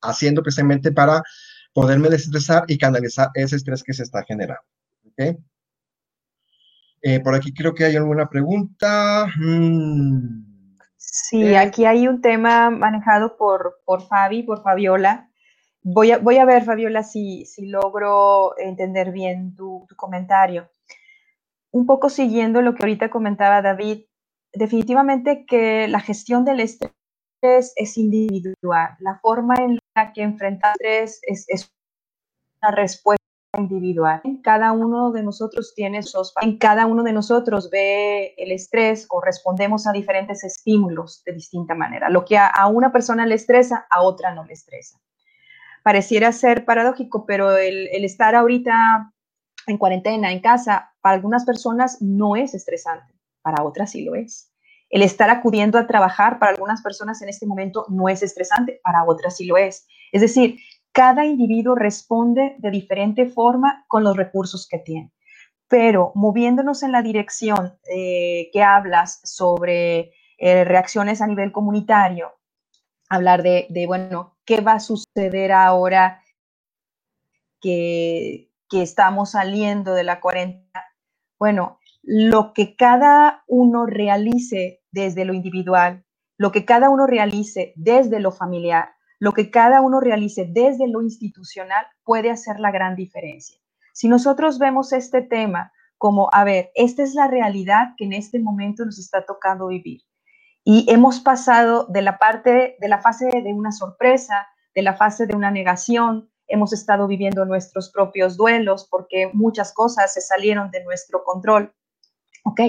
haciendo 0.01 0.41
precisamente 0.41 0.91
para 0.91 1.21
poderme 1.71 2.09
desestresar 2.09 2.63
y 2.67 2.79
canalizar 2.79 3.29
ese 3.35 3.57
estrés 3.57 3.83
que 3.83 3.93
se 3.93 4.01
está 4.01 4.23
generando. 4.23 4.63
¿okay? 5.11 5.37
Por 7.23 7.35
aquí 7.35 7.53
creo 7.53 7.73
que 7.73 7.85
hay 7.85 7.95
alguna 7.95 8.27
pregunta. 8.27 9.27
Mm. 9.37 10.43
Sí, 10.97 11.55
aquí 11.55 11.85
hay 11.85 12.07
un 12.07 12.19
tema 12.21 12.69
manejado 12.69 13.37
por, 13.37 13.81
por 13.85 14.07
Fabi, 14.07 14.43
por 14.43 14.63
Fabiola. 14.63 15.29
Voy 15.81 16.11
a, 16.11 16.17
voy 16.17 16.37
a 16.37 16.45
ver, 16.45 16.63
Fabiola, 16.63 17.03
si, 17.03 17.45
si 17.45 17.67
logro 17.67 18.57
entender 18.57 19.11
bien 19.11 19.55
tu, 19.55 19.87
comentario. 19.95 20.69
Un 21.71 21.85
poco 21.85 22.09
siguiendo 22.09 22.61
lo 22.61 22.73
que 22.73 22.83
ahorita 22.83 23.09
comentaba 23.09 23.61
David, 23.61 24.05
definitivamente 24.51 25.45
que 25.45 25.87
la 25.87 25.99
gestión 25.99 26.43
del 26.43 26.59
estrés 26.59 26.91
es 27.75 27.97
individual. 27.97 28.95
La 28.99 29.19
forma 29.21 29.55
en 29.55 29.79
la 29.95 30.11
que 30.11 30.23
enfrentar 30.23 30.73
estrés 30.79 31.19
es, 31.23 31.45
es 31.49 31.71
una 32.61 32.71
respuesta 32.71 33.24
individual. 33.57 34.21
Cada 34.43 34.71
uno 34.71 35.11
de 35.11 35.23
nosotros 35.23 35.73
tiene 35.75 36.03
sus, 36.03 36.33
en 36.41 36.57
cada 36.57 36.85
uno 36.85 37.03
de 37.03 37.13
nosotros 37.13 37.69
ve 37.69 38.33
el 38.37 38.51
estrés 38.51 39.07
o 39.09 39.21
respondemos 39.21 39.87
a 39.87 39.91
diferentes 39.91 40.43
estímulos 40.43 41.23
de 41.25 41.33
distinta 41.33 41.75
manera. 41.75 42.09
Lo 42.09 42.25
que 42.25 42.37
a, 42.37 42.47
a 42.47 42.67
una 42.67 42.91
persona 42.91 43.25
le 43.25 43.35
estresa, 43.35 43.87
a 43.89 44.01
otra 44.01 44.33
no 44.33 44.43
le 44.43 44.53
estresa 44.53 44.99
pareciera 45.85 46.31
ser 46.31 46.65
paradójico, 46.65 47.27
pero 47.27 47.55
el, 47.57 48.03
estar 48.03 48.33
ahorita 48.33 49.13
en 49.67 49.77
cuarentena, 49.77 50.31
en 50.31 50.39
casa, 50.39 50.91
para 50.99 51.13
algunas 51.13 51.45
personas 51.45 52.01
no 52.01 52.35
es 52.35 52.55
estresante, 52.55 53.13
para 53.43 53.63
otras 53.63 53.91
sí 53.91 54.03
lo 54.03 54.15
es. 54.15 54.51
El 54.89 55.03
estar 55.03 55.29
acudiendo 55.29 55.77
a 55.77 55.85
trabajar 55.85 56.39
para 56.39 56.53
algunas 56.53 56.81
personas 56.81 57.21
en 57.21 57.29
este 57.29 57.45
momento 57.45 57.85
no 57.87 58.09
es 58.09 58.23
estresante, 58.23 58.81
para 58.83 59.03
otras 59.03 59.37
sí 59.37 59.45
lo 59.45 59.57
es. 59.57 59.85
Es 60.11 60.21
decir, 60.21 60.57
cada 60.95 61.25
individuo 61.25 61.75
responde 61.75 62.55
de 62.57 62.71
diferente 62.71 63.25
forma 63.25 63.83
con 63.89 64.05
los 64.05 64.15
recursos 64.15 64.65
que 64.65 64.79
tiene. 64.79 65.11
Pero 65.67 66.13
moviéndonos 66.15 66.83
en 66.83 66.93
la 66.93 67.01
dirección 67.01 67.77
eh, 67.93 68.49
que 68.53 68.63
hablas 68.63 69.19
sobre 69.25 70.13
eh, 70.37 70.63
reacciones 70.63 71.21
a 71.21 71.27
nivel 71.27 71.51
comunitario, 71.51 72.31
hablar 73.09 73.43
de, 73.43 73.67
bueno, 73.85 74.37
¿qué 74.45 74.61
va 74.61 74.75
a 74.75 74.79
suceder 74.79 75.51
ahora 75.51 76.23
que, 77.59 78.49
que 78.69 78.81
estamos 78.81 79.31
saliendo 79.31 79.95
de 79.95 80.05
la 80.05 80.21
cuarentena? 80.21 80.85
Bueno, 81.37 81.77
lo 82.03 82.53
que 82.53 82.77
cada 82.77 83.43
uno 83.47 83.85
realice 83.85 84.81
desde 84.91 85.25
lo 85.25 85.33
individual, 85.33 86.05
lo 86.37 86.53
que 86.53 86.63
cada 86.63 86.89
uno 86.89 87.05
realice 87.05 87.73
desde 87.75 88.21
lo 88.21 88.31
familiar, 88.31 88.94
lo 89.19 89.33
que 89.33 89.51
cada 89.51 89.81
uno 89.81 89.99
realice 89.99 90.47
desde 90.49 90.87
lo 90.87 91.01
institucional 91.01 91.85
puede 92.03 92.29
hacer 92.29 92.59
la 92.59 92.71
gran 92.71 92.95
diferencia. 92.95 93.57
Si 93.93 94.07
nosotros 94.07 94.59
vemos 94.59 94.91
este 94.93 95.21
tema 95.21 95.71
como, 95.97 96.29
a 96.33 96.43
ver, 96.43 96.71
esta 96.75 97.03
es 97.03 97.15
la 97.15 97.27
realidad 97.27 97.89
que 97.97 98.05
en 98.05 98.13
este 98.13 98.39
momento 98.39 98.83
nos 98.85 98.99
está 98.99 99.25
tocando 99.25 99.67
vivir. 99.67 100.01
Y 100.63 100.85
hemos 100.91 101.19
pasado 101.19 101.85
de 101.89 102.01
la 102.01 102.17
parte, 102.17 102.75
de 102.79 102.87
la 102.89 102.99
fase 102.99 103.27
de 103.27 103.53
una 103.53 103.71
sorpresa, 103.71 104.47
de 104.73 104.81
la 104.81 104.95
fase 104.95 105.25
de 105.25 105.35
una 105.35 105.51
negación, 105.51 106.29
hemos 106.47 106.73
estado 106.73 107.07
viviendo 107.07 107.45
nuestros 107.45 107.91
propios 107.91 108.37
duelos 108.37 108.87
porque 108.89 109.29
muchas 109.33 109.73
cosas 109.73 110.13
se 110.13 110.21
salieron 110.21 110.71
de 110.71 110.83
nuestro 110.83 111.23
control. 111.23 111.73
Ok, 112.47 112.61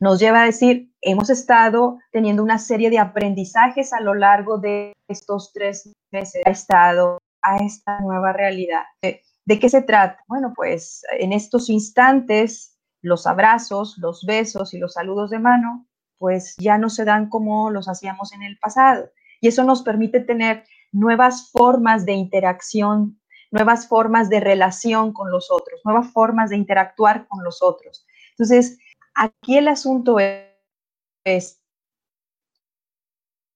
nos 0.00 0.20
lleva 0.20 0.42
a 0.42 0.46
decir, 0.46 0.92
hemos 1.00 1.28
estado 1.28 1.98
teniendo 2.12 2.42
una 2.42 2.58
serie 2.58 2.88
de 2.88 2.98
aprendizajes 2.98 3.92
a 3.92 4.00
lo 4.00 4.14
largo 4.14 4.58
de 4.58 4.92
estos 5.08 5.52
tres 5.52 5.92
meses, 6.12 6.42
ha 6.46 6.50
estado 6.50 7.18
a 7.42 7.56
esta 7.56 8.00
nueva 8.00 8.32
realidad. 8.32 8.84
¿De 9.02 9.58
qué 9.58 9.68
se 9.68 9.82
trata? 9.82 10.22
Bueno, 10.28 10.52
pues 10.54 11.02
en 11.18 11.32
estos 11.32 11.68
instantes, 11.68 12.78
los 13.02 13.26
abrazos, 13.26 13.98
los 13.98 14.24
besos 14.24 14.72
y 14.72 14.78
los 14.78 14.94
saludos 14.94 15.30
de 15.30 15.40
mano 15.40 15.86
pues 16.18 16.54
ya 16.58 16.78
no 16.78 16.88
se 16.88 17.04
dan 17.04 17.28
como 17.28 17.68
los 17.70 17.86
hacíamos 17.86 18.32
en 18.32 18.42
el 18.42 18.58
pasado. 18.58 19.10
Y 19.40 19.48
eso 19.48 19.62
nos 19.64 19.82
permite 19.82 20.20
tener 20.20 20.64
nuevas 20.90 21.50
formas 21.50 22.06
de 22.06 22.12
interacción, 22.12 23.20
nuevas 23.50 23.88
formas 23.88 24.30
de 24.30 24.40
relación 24.40 25.12
con 25.12 25.30
los 25.30 25.50
otros, 25.50 25.82
nuevas 25.84 26.10
formas 26.12 26.48
de 26.48 26.56
interactuar 26.56 27.26
con 27.28 27.44
los 27.44 27.62
otros. 27.62 28.06
Entonces, 28.30 28.78
aquí 29.14 29.58
el 29.58 29.68
asunto 29.68 30.18
es, 30.18 31.60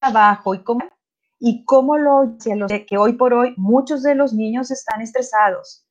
trabajo 0.01 0.55
y 0.55 0.63
cómo, 0.63 0.85
y 1.39 1.65
cómo 1.65 1.99
lo 1.99 2.37
que 2.39 2.99
hoy 2.99 3.15
por 3.15 3.35
hoy 3.35 3.55
muchos 3.57 4.03
de 4.03 4.15
los 4.15 4.33
niños 4.33 4.71
están 4.71 5.01
estresados. 5.01 5.85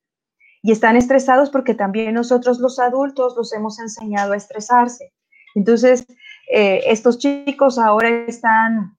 Y 0.60 0.72
están 0.72 0.96
estresados 0.96 1.50
porque 1.50 1.74
también 1.74 2.14
nosotros 2.14 2.58
los 2.58 2.78
adultos 2.78 3.34
los 3.36 3.52
hemos 3.52 3.78
enseñado 3.78 4.32
a 4.32 4.36
estresarse. 4.36 5.12
Entonces, 5.54 6.04
eh, 6.52 6.82
estos 6.86 7.18
chicos 7.18 7.78
ahora 7.78 8.08
están 8.08 8.96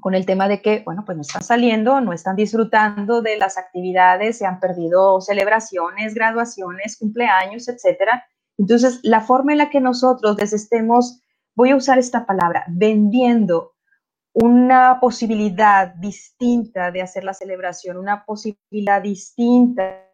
con 0.00 0.14
el 0.14 0.26
tema 0.26 0.48
de 0.48 0.60
que, 0.62 0.82
bueno, 0.84 1.04
pues 1.04 1.16
no 1.16 1.22
están 1.22 1.42
saliendo, 1.42 2.00
no 2.00 2.12
están 2.12 2.36
disfrutando 2.36 3.20
de 3.20 3.36
las 3.36 3.58
actividades, 3.58 4.38
se 4.38 4.46
han 4.46 4.60
perdido 4.60 5.20
celebraciones, 5.20 6.14
graduaciones, 6.14 6.96
cumpleaños, 6.96 7.68
etcétera. 7.68 8.24
Entonces, 8.58 9.00
la 9.02 9.20
forma 9.20 9.52
en 9.52 9.58
la 9.58 9.70
que 9.70 9.80
nosotros 9.80 10.36
les 10.38 10.52
estemos, 10.52 11.22
voy 11.54 11.70
a 11.70 11.76
usar 11.76 11.98
esta 11.98 12.26
palabra, 12.26 12.64
vendiendo 12.68 13.74
una 14.34 14.98
posibilidad 15.00 15.94
distinta 15.94 16.90
de 16.90 17.02
hacer 17.02 17.24
la 17.24 17.34
celebración, 17.34 17.96
una 17.96 18.24
posibilidad 18.24 19.00
distinta 19.00 20.04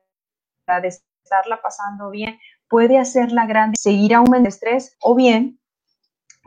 de 0.83 0.89
estarla 0.89 1.61
pasando 1.63 2.11
bien, 2.11 2.39
puede 2.69 2.99
hacer 2.99 3.33
la 3.33 3.47
gran 3.47 3.75
seguir 3.75 4.15
aumentando 4.15 4.49
el 4.49 4.55
estrés 4.55 4.97
o 5.03 5.15
bien 5.15 5.61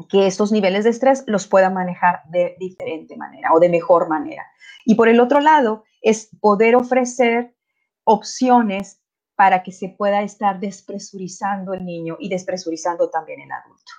que 0.10 0.28
estos 0.28 0.52
niveles 0.52 0.84
de 0.84 0.92
estrés 0.92 1.24
los 1.28 1.48
pueda 1.48 1.70
manejar 1.70 2.22
de 2.30 2.56
diferente 2.60 3.18
manera 3.18 3.54
o 3.54 3.60
de 3.60 3.70
mejor 3.70 4.08
manera. 4.08 4.46
Y 4.86 4.96
por 4.96 5.08
el 5.08 5.20
otro 5.20 5.40
lado, 5.40 5.84
es 6.02 6.30
poder 6.40 6.76
ofrecer 6.76 7.56
opciones 8.04 9.02
para 9.38 9.62
que 9.62 9.72
se 9.72 9.90
pueda 9.90 10.24
estar 10.24 10.60
despresurizando 10.60 11.74
el 11.74 11.86
niño 11.86 12.18
y 12.20 12.28
despresurizando 12.28 13.10
también 13.12 13.40
el 13.40 13.52
adulto. 13.52 13.92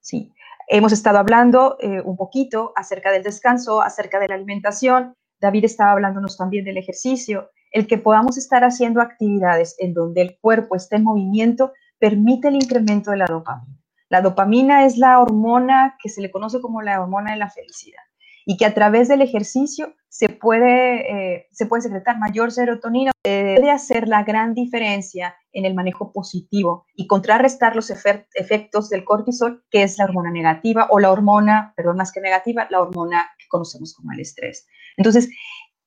Sí. 0.00 0.32
Hemos 0.68 0.92
estado 0.92 1.18
hablando 1.18 1.76
eh, 1.80 2.00
un 2.00 2.16
poquito 2.16 2.72
acerca 2.76 3.10
del 3.10 3.24
descanso, 3.24 3.82
acerca 3.82 4.20
de 4.20 4.28
la 4.28 4.36
alimentación. 4.36 5.14
David 5.40 5.64
estaba 5.64 5.90
hablándonos 5.92 6.36
también 6.36 6.64
del 6.64 6.78
ejercicio. 6.78 7.50
El 7.72 7.88
que 7.88 7.98
podamos 7.98 8.38
estar 8.38 8.62
haciendo 8.62 9.00
actividades 9.00 9.74
en 9.80 9.92
donde 9.92 10.22
el 10.22 10.38
cuerpo 10.40 10.76
esté 10.76 10.96
en 10.96 11.04
movimiento 11.04 11.72
permite 11.98 12.48
el 12.48 12.54
incremento 12.54 13.10
de 13.10 13.16
la 13.16 13.26
dopamina. 13.26 13.76
La 14.08 14.20
dopamina 14.22 14.86
es 14.86 14.98
la 14.98 15.18
hormona 15.18 15.96
que 16.00 16.08
se 16.08 16.20
le 16.20 16.30
conoce 16.30 16.60
como 16.60 16.80
la 16.80 17.00
hormona 17.00 17.32
de 17.32 17.38
la 17.38 17.50
felicidad 17.50 18.02
y 18.48 18.56
que 18.56 18.64
a 18.64 18.74
través 18.74 19.08
del 19.08 19.22
ejercicio 19.22 19.92
se 20.08 20.28
puede, 20.28 21.34
eh, 21.34 21.46
se 21.50 21.66
puede 21.66 21.82
secretar 21.82 22.16
mayor 22.18 22.52
serotonina, 22.52 23.10
puede 23.22 23.70
hacer 23.70 24.06
la 24.06 24.22
gran 24.22 24.54
diferencia 24.54 25.34
en 25.52 25.64
el 25.66 25.74
manejo 25.74 26.12
positivo 26.12 26.86
y 26.94 27.08
contrarrestar 27.08 27.74
los 27.74 27.90
efectos 27.90 28.88
del 28.88 29.04
cortisol, 29.04 29.64
que 29.68 29.82
es 29.82 29.98
la 29.98 30.04
hormona 30.04 30.30
negativa 30.30 30.86
o 30.90 31.00
la 31.00 31.10
hormona, 31.10 31.74
perdón, 31.76 31.96
más 31.96 32.12
que 32.12 32.20
negativa, 32.20 32.68
la 32.70 32.80
hormona 32.80 33.28
que 33.36 33.46
conocemos 33.48 33.94
como 33.94 34.12
el 34.12 34.20
estrés. 34.20 34.66
Entonces, 34.96 35.28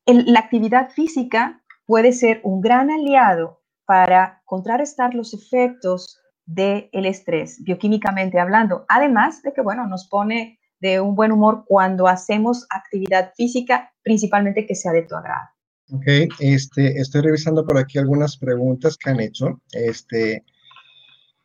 la 0.06 0.40
actividad 0.40 0.90
física 0.92 1.64
puede 1.86 2.12
ser 2.12 2.42
un 2.44 2.60
gran 2.60 2.92
aliado 2.92 3.62
para 3.86 4.42
contrarrestar 4.46 5.16
los 5.16 5.34
efectos 5.34 6.20
del 6.46 6.90
estrés, 6.92 7.64
bioquímicamente 7.64 8.40
hablando. 8.40 8.86
Además 8.90 9.42
de 9.44 9.54
que, 9.54 9.62
bueno, 9.62 9.88
nos 9.88 10.10
pone 10.10 10.59
de 10.80 11.00
un 11.00 11.16
buen 11.16 11.32
humor 11.32 11.64
cuando 11.68 12.08
hacemos 12.08 12.66
actividad 12.70 13.34
física, 13.36 13.94
principalmente 14.04 14.66
que 14.66 14.76
sea 14.76 14.92
de 14.92 15.04
tu 15.04 15.16
agrado. 15.16 15.50
Ok, 15.92 16.06
este, 16.40 17.00
estoy 17.00 17.22
revisando 17.22 17.66
por 17.66 17.78
aquí 17.78 17.98
algunas 17.98 18.38
preguntas 18.38 18.96
que 18.98 19.10
han 19.10 19.20
hecho. 19.20 19.62
Este, 19.72 20.46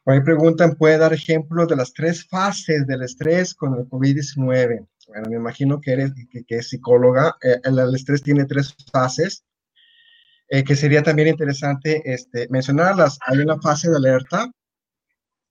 por 0.05 0.13
ahí 0.13 0.21
preguntan, 0.21 0.75
¿puede 0.75 0.99
dar 0.99 1.15
ejemplos 1.15 1.67
de 1.67 1.77
las 1.77 1.95
tres 1.95 2.29
fases 2.29 2.87
del 2.87 3.03
estrés 3.03 3.55
con 3.55 3.75
el 3.75 3.89
COVID-19? 3.89 4.87
Bueno, 5.09 5.31
me 5.31 5.37
imagino 5.37 5.81
que 5.81 5.93
eres 5.93 6.13
que, 6.31 6.57
es 6.57 6.69
psicóloga. 6.69 7.37
Eh, 7.43 7.59
el, 7.65 7.95
estrés 7.95 8.23
tiene 8.23 8.45
tres 8.45 8.75
fases, 8.93 9.45
eh, 10.49 10.63
que 10.63 10.77
sería 10.77 11.03
también 11.03 11.29
interesante 11.29 12.03
este, 12.05 12.47
mencionarlas. 12.51 13.19
Hay 13.27 13.39
una 13.39 13.59
fase 13.61 13.89
de 13.89 13.97
alerta, 13.97 14.51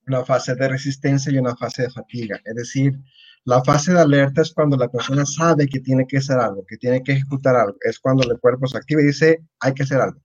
una 0.05 0.23
fase 0.23 0.53
de 0.53 0.67
resistencia 0.67 1.31
y 1.31 1.39
una 1.39 1.55
fase 1.55 1.83
de 1.83 1.89
fatiga. 1.89 2.39
Es 2.45 2.55
decir, 2.55 2.99
la 3.45 3.63
fase 3.63 3.93
de 3.93 3.99
alerta 3.99 4.41
es 4.41 4.53
cuando 4.53 4.77
la 4.77 4.89
persona 4.89 5.25
sabe 5.25 5.67
que 5.67 5.79
tiene 5.79 6.07
que 6.07 6.17
hacer 6.17 6.37
algo, 6.39 6.65
que 6.65 6.77
tiene 6.77 7.03
que 7.03 7.13
ejecutar 7.13 7.55
algo. 7.55 7.77
Es 7.81 7.99
cuando 7.99 8.29
el 8.29 8.39
cuerpo 8.39 8.67
se 8.67 8.77
activa 8.77 9.01
y 9.01 9.05
dice, 9.07 9.43
hay 9.59 9.73
que 9.73 9.83
hacer 9.83 9.99
algo. 9.99 10.21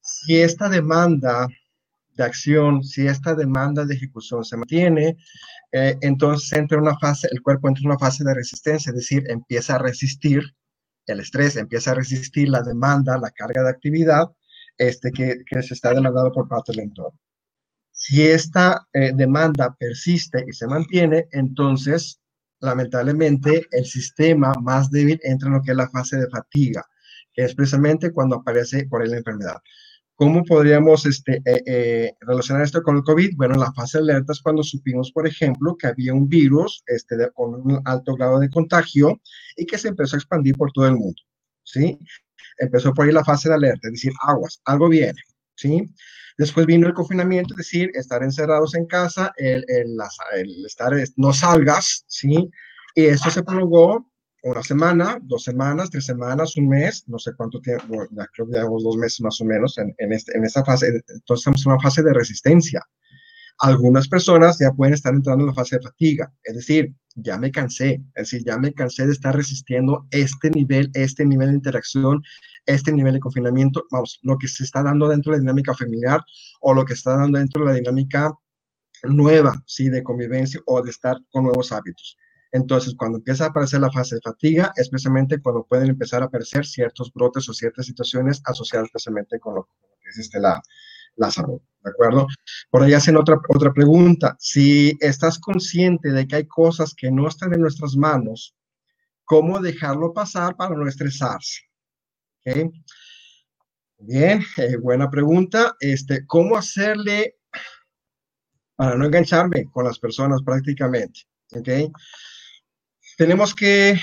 Si 0.00 0.36
esta 0.40 0.68
demanda 0.68 1.46
de 2.16 2.24
acción, 2.24 2.82
si 2.82 3.06
esta 3.06 3.34
demanda 3.34 3.84
de 3.84 3.94
ejecución 3.94 4.44
se 4.44 4.56
mantiene, 4.56 5.16
eh, 5.72 5.96
entonces 6.00 6.52
entra 6.52 6.78
una 6.78 6.96
fase, 6.98 7.28
el 7.30 7.42
cuerpo 7.42 7.68
entra 7.68 7.82
en 7.82 7.88
una 7.88 7.98
fase 7.98 8.24
de 8.24 8.34
resistencia, 8.34 8.90
es 8.90 8.96
decir, 8.96 9.24
empieza 9.28 9.74
a 9.74 9.78
resistir 9.78 10.42
el 11.06 11.20
estrés, 11.20 11.56
empieza 11.56 11.90
a 11.90 11.94
resistir 11.94 12.48
la 12.48 12.62
demanda, 12.62 13.18
la 13.18 13.30
carga 13.30 13.62
de 13.62 13.70
actividad 13.70 14.30
este, 14.78 15.10
que, 15.12 15.62
se 15.62 15.74
está 15.74 15.90
demandando 15.90 16.32
por 16.32 16.48
parte 16.48 16.72
del 16.72 16.84
entorno. 16.84 17.18
Si 18.06 18.20
esta 18.20 18.86
eh, 18.92 19.12
demanda 19.14 19.74
persiste 19.80 20.44
y 20.46 20.52
se 20.52 20.66
mantiene, 20.66 21.26
entonces, 21.32 22.20
lamentablemente, 22.60 23.66
el 23.70 23.86
sistema 23.86 24.52
más 24.60 24.90
débil 24.90 25.18
entra 25.22 25.48
en 25.48 25.54
lo 25.54 25.62
que 25.62 25.70
es 25.70 25.76
la 25.78 25.88
fase 25.88 26.18
de 26.18 26.28
fatiga, 26.28 26.84
que 27.32 27.44
es 27.44 27.54
precisamente 27.54 28.12
cuando 28.12 28.36
aparece 28.36 28.86
por 28.90 29.00
ahí 29.00 29.08
la 29.08 29.16
enfermedad. 29.16 29.56
¿Cómo 30.16 30.44
podríamos 30.44 31.06
este, 31.06 31.40
eh, 31.46 31.62
eh, 31.64 32.12
relacionar 32.20 32.64
esto 32.64 32.82
con 32.82 32.98
el 32.98 33.04
COVID? 33.04 33.36
Bueno, 33.38 33.54
la 33.54 33.72
fase 33.72 33.96
de 33.96 34.04
alerta 34.04 34.34
es 34.34 34.42
cuando 34.42 34.62
supimos, 34.62 35.10
por 35.10 35.26
ejemplo, 35.26 35.74
que 35.74 35.86
había 35.86 36.12
un 36.12 36.28
virus 36.28 36.82
este, 36.86 37.16
con 37.32 37.54
un 37.54 37.80
alto 37.86 38.16
grado 38.16 38.38
de 38.38 38.50
contagio 38.50 39.18
y 39.56 39.64
que 39.64 39.78
se 39.78 39.88
empezó 39.88 40.16
a 40.16 40.18
expandir 40.18 40.56
por 40.58 40.70
todo 40.72 40.86
el 40.86 40.96
mundo. 40.96 41.22
¿sí? 41.62 41.98
Empezó 42.58 42.92
por 42.92 43.06
ahí 43.06 43.12
la 43.12 43.24
fase 43.24 43.48
de 43.48 43.54
alerta, 43.54 43.88
es 43.88 43.92
decir, 43.92 44.12
aguas, 44.20 44.60
algo 44.66 44.90
viene. 44.90 45.22
¿Sí? 45.56 45.86
Después 46.36 46.66
vino 46.66 46.86
el 46.86 46.94
confinamiento, 46.94 47.54
es 47.54 47.58
decir, 47.58 47.90
estar 47.94 48.22
encerrados 48.22 48.74
en 48.74 48.86
casa, 48.86 49.32
el, 49.36 49.64
el, 49.68 49.96
el 50.34 50.66
estar, 50.66 50.92
no 51.16 51.32
salgas, 51.32 52.04
¿sí? 52.08 52.50
Y 52.94 53.04
eso 53.04 53.30
se 53.30 53.42
prolongó 53.42 54.10
una 54.42 54.62
semana, 54.62 55.18
dos 55.22 55.44
semanas, 55.44 55.90
tres 55.90 56.04
semanas, 56.04 56.56
un 56.56 56.68
mes, 56.68 57.04
no 57.06 57.18
sé 57.18 57.32
cuánto 57.36 57.60
tiempo, 57.60 58.04
ya 58.10 58.26
creo 58.32 58.46
que 58.46 58.54
llevamos 58.54 58.84
dos 58.84 58.96
meses 58.96 59.20
más 59.20 59.40
o 59.40 59.44
menos 59.44 59.78
en, 59.78 59.94
en, 59.98 60.12
este, 60.12 60.36
en 60.36 60.44
esta 60.44 60.64
fase. 60.64 60.88
Entonces 60.88 61.40
estamos 61.40 61.64
en 61.64 61.72
una 61.72 61.80
fase 61.80 62.02
de 62.02 62.12
resistencia. 62.12 62.82
Algunas 63.60 64.08
personas 64.08 64.58
ya 64.58 64.72
pueden 64.72 64.94
estar 64.94 65.14
entrando 65.14 65.44
en 65.44 65.48
la 65.48 65.54
fase 65.54 65.76
de 65.76 65.82
fatiga, 65.82 66.32
es 66.42 66.56
decir, 66.56 66.92
ya 67.14 67.38
me 67.38 67.52
cansé, 67.52 68.02
es 68.16 68.30
decir, 68.30 68.42
ya 68.44 68.58
me 68.58 68.74
cansé 68.74 69.06
de 69.06 69.12
estar 69.12 69.34
resistiendo 69.34 70.06
este 70.10 70.50
nivel, 70.50 70.90
este 70.94 71.24
nivel 71.24 71.50
de 71.50 71.54
interacción, 71.54 72.22
este 72.66 72.92
nivel 72.92 73.14
de 73.14 73.20
confinamiento, 73.20 73.84
vamos, 73.90 74.18
lo 74.22 74.38
que 74.38 74.48
se 74.48 74.64
está 74.64 74.82
dando 74.82 75.08
dentro 75.08 75.32
de 75.32 75.38
la 75.38 75.42
dinámica 75.42 75.74
familiar 75.74 76.20
o 76.60 76.74
lo 76.74 76.84
que 76.84 76.94
está 76.94 77.16
dando 77.16 77.38
dentro 77.38 77.64
de 77.64 77.72
la 77.72 77.76
dinámica 77.76 78.32
nueva, 79.02 79.62
sí, 79.66 79.88
de 79.88 80.02
convivencia 80.02 80.60
o 80.66 80.82
de 80.82 80.90
estar 80.90 81.16
con 81.30 81.44
nuevos 81.44 81.72
hábitos. 81.72 82.16
Entonces, 82.52 82.94
cuando 82.96 83.18
empieza 83.18 83.44
a 83.44 83.48
aparecer 83.48 83.80
la 83.80 83.90
fase 83.90 84.14
de 84.14 84.20
fatiga, 84.22 84.72
es 84.76 84.88
precisamente 84.88 85.42
cuando 85.42 85.64
pueden 85.64 85.90
empezar 85.90 86.22
a 86.22 86.26
aparecer 86.26 86.64
ciertos 86.64 87.12
brotes 87.12 87.48
o 87.48 87.52
ciertas 87.52 87.86
situaciones 87.86 88.40
asociadas 88.44 88.90
precisamente 88.92 89.40
con 89.40 89.56
lo, 89.56 89.68
que 90.00 90.10
es 90.10 90.18
este, 90.18 90.38
la, 90.38 90.62
la 91.16 91.30
salud, 91.30 91.60
¿de 91.82 91.90
acuerdo? 91.90 92.26
Por 92.70 92.82
ahí 92.82 92.92
hacen 92.94 93.16
otra, 93.16 93.40
otra 93.48 93.72
pregunta. 93.72 94.36
Si 94.38 94.96
estás 95.00 95.38
consciente 95.38 96.12
de 96.12 96.28
que 96.28 96.36
hay 96.36 96.46
cosas 96.46 96.94
que 96.94 97.10
no 97.10 97.26
están 97.26 97.52
en 97.54 97.60
nuestras 97.60 97.96
manos, 97.96 98.54
¿cómo 99.24 99.60
dejarlo 99.60 100.12
pasar 100.12 100.54
para 100.56 100.76
no 100.76 100.86
estresarse? 100.86 101.62
¿Okay? 102.46 102.70
Bien, 103.98 104.42
eh, 104.58 104.76
buena 104.76 105.10
pregunta. 105.10 105.76
Este, 105.80 106.26
¿Cómo 106.26 106.56
hacerle 106.56 107.36
para 108.76 108.96
no 108.96 109.06
engancharme 109.06 109.64
con 109.70 109.84
las 109.84 109.98
personas 109.98 110.42
prácticamente? 110.42 111.20
¿Ok? 111.52 111.68
tenemos 113.16 113.54
que 113.54 113.94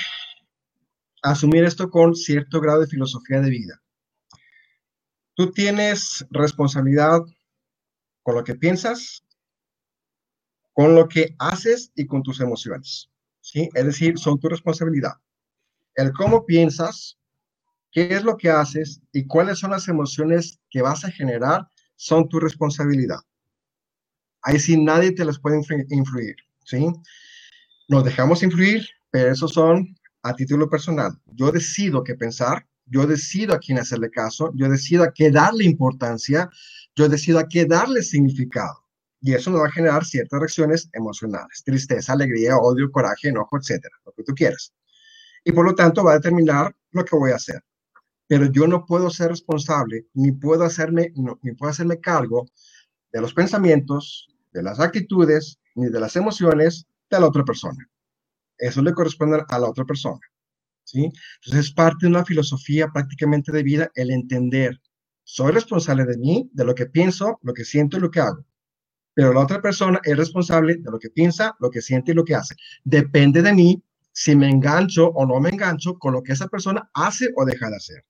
asumir 1.21 1.63
esto 1.63 1.89
con 1.89 2.15
cierto 2.15 2.61
grado 2.61 2.81
de 2.81 2.87
filosofía 2.87 3.41
de 3.41 3.49
vida. 3.49 3.81
Tú 5.33 5.51
tienes 5.51 6.25
responsabilidad 6.29 7.19
con 8.23 8.35
lo 8.35 8.43
que 8.43 8.55
piensas, 8.55 9.23
con 10.73 10.95
lo 10.95 11.07
que 11.07 11.35
haces 11.39 11.91
y 11.95 12.05
con 12.05 12.23
tus 12.23 12.39
emociones. 12.39 13.09
¿sí? 13.41 13.69
Es 13.73 13.85
decir, 13.85 14.17
son 14.17 14.39
tu 14.39 14.47
responsabilidad. 14.47 15.13
El 15.95 16.13
cómo 16.13 16.45
piensas, 16.45 17.17
qué 17.91 18.13
es 18.15 18.23
lo 18.23 18.37
que 18.37 18.49
haces 18.49 19.01
y 19.11 19.25
cuáles 19.27 19.59
son 19.59 19.71
las 19.71 19.87
emociones 19.87 20.59
que 20.69 20.81
vas 20.81 21.05
a 21.05 21.11
generar 21.11 21.67
son 21.95 22.27
tu 22.29 22.39
responsabilidad. 22.39 23.19
Ahí 24.43 24.59
sí 24.59 24.81
nadie 24.81 25.11
te 25.11 25.25
las 25.25 25.39
puede 25.39 25.61
influir. 25.89 26.35
¿sí? 26.65 26.87
Nos 27.87 28.03
dejamos 28.03 28.41
influir 28.43 28.87
pero 29.11 29.31
esos 29.31 29.51
son 29.51 29.95
a 30.23 30.33
título 30.33 30.69
personal. 30.69 31.11
Yo 31.25 31.51
decido 31.51 32.03
qué 32.03 32.15
pensar, 32.15 32.65
yo 32.85 33.05
decido 33.05 33.53
a 33.53 33.59
quién 33.59 33.77
hacerle 33.77 34.09
caso, 34.09 34.51
yo 34.55 34.69
decido 34.69 35.03
a 35.03 35.13
qué 35.13 35.29
darle 35.29 35.65
importancia, 35.65 36.49
yo 36.95 37.09
decido 37.09 37.39
a 37.39 37.47
qué 37.47 37.65
darle 37.65 38.01
significado. 38.01 38.85
Y 39.19 39.33
eso 39.33 39.51
me 39.51 39.59
va 39.59 39.67
a 39.67 39.71
generar 39.71 40.03
ciertas 40.03 40.39
reacciones 40.39 40.89
emocionales, 40.93 41.61
tristeza, 41.63 42.13
alegría, 42.13 42.57
odio, 42.57 42.89
coraje, 42.89 43.29
enojo, 43.29 43.57
etcétera, 43.57 43.95
lo 44.05 44.13
que 44.13 44.23
tú 44.23 44.33
quieras. 44.33 44.73
Y 45.43 45.51
por 45.51 45.65
lo 45.65 45.75
tanto 45.75 46.03
va 46.03 46.13
a 46.13 46.15
determinar 46.15 46.75
lo 46.91 47.05
que 47.05 47.15
voy 47.15 47.31
a 47.31 47.35
hacer. 47.35 47.61
Pero 48.31 48.45
yo 48.45 48.65
no 48.65 48.85
puedo 48.85 49.09
ser 49.09 49.27
responsable, 49.27 50.07
ni 50.13 50.31
puedo 50.31 50.63
hacerme, 50.63 51.11
ni 51.41 51.51
puedo 51.51 51.69
hacerme 51.69 51.99
cargo 51.99 52.45
de 53.11 53.19
los 53.19 53.33
pensamientos, 53.33 54.29
de 54.53 54.63
las 54.63 54.79
actitudes, 54.79 55.59
ni 55.75 55.89
de 55.89 55.99
las 55.99 56.15
emociones 56.15 56.87
de 57.09 57.19
la 57.19 57.25
otra 57.25 57.43
persona. 57.43 57.85
Eso 58.57 58.81
le 58.81 58.93
corresponde 58.93 59.43
a 59.45 59.59
la 59.59 59.69
otra 59.69 59.83
persona. 59.83 60.21
¿sí? 60.85 61.11
Entonces 61.43 61.65
es 61.65 61.73
parte 61.73 62.05
de 62.05 62.07
una 62.07 62.23
filosofía 62.23 62.87
prácticamente 62.87 63.51
de 63.51 63.63
vida 63.63 63.91
el 63.95 64.11
entender, 64.11 64.79
soy 65.25 65.51
responsable 65.51 66.05
de 66.05 66.17
mí, 66.17 66.49
de 66.53 66.63
lo 66.63 66.73
que 66.73 66.85
pienso, 66.85 67.37
lo 67.41 67.53
que 67.53 67.65
siento 67.65 67.97
y 67.97 67.99
lo 67.99 68.11
que 68.11 68.21
hago. 68.21 68.45
Pero 69.13 69.33
la 69.33 69.41
otra 69.41 69.61
persona 69.61 69.99
es 70.05 70.15
responsable 70.15 70.77
de 70.77 70.89
lo 70.89 70.99
que 70.99 71.09
piensa, 71.09 71.53
lo 71.59 71.69
que 71.69 71.81
siente 71.81 72.13
y 72.13 72.15
lo 72.15 72.23
que 72.23 72.35
hace. 72.35 72.55
Depende 72.85 73.41
de 73.41 73.51
mí 73.51 73.83
si 74.13 74.37
me 74.37 74.49
engancho 74.49 75.07
o 75.09 75.25
no 75.25 75.37
me 75.41 75.49
engancho 75.49 75.99
con 75.99 76.13
lo 76.13 76.23
que 76.23 76.31
esa 76.31 76.47
persona 76.47 76.89
hace 76.93 77.29
o 77.35 77.43
deja 77.43 77.69
de 77.69 77.75
hacer. 77.75 78.05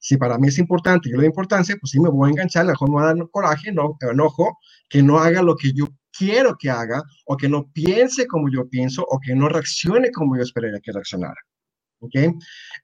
Si 0.00 0.16
para 0.16 0.38
mí 0.38 0.48
es 0.48 0.58
importante 0.58 1.08
y 1.08 1.12
yo 1.12 1.16
le 1.16 1.22
doy 1.22 1.26
importancia, 1.28 1.76
pues 1.80 1.90
sí 1.90 2.00
me 2.00 2.08
voy 2.08 2.28
a 2.28 2.30
enganchar, 2.32 2.62
a 2.62 2.64
lo 2.64 2.70
mejor 2.72 2.90
me 2.90 2.96
va 2.96 3.02
a 3.02 3.14
dar 3.14 3.30
coraje, 3.30 3.72
no, 3.72 3.96
enojo, 4.00 4.58
que 4.88 5.02
no 5.02 5.18
haga 5.18 5.42
lo 5.42 5.56
que 5.56 5.72
yo 5.72 5.86
quiero 6.16 6.56
que 6.56 6.70
haga 6.70 7.02
o 7.26 7.36
que 7.36 7.48
no 7.48 7.70
piense 7.72 8.26
como 8.26 8.50
yo 8.50 8.68
pienso 8.68 9.02
o 9.02 9.20
que 9.20 9.34
no 9.34 9.48
reaccione 9.48 10.10
como 10.10 10.36
yo 10.36 10.42
esperaría 10.42 10.80
que 10.80 10.92
reaccionara. 10.92 11.36
¿Ok? 12.00 12.14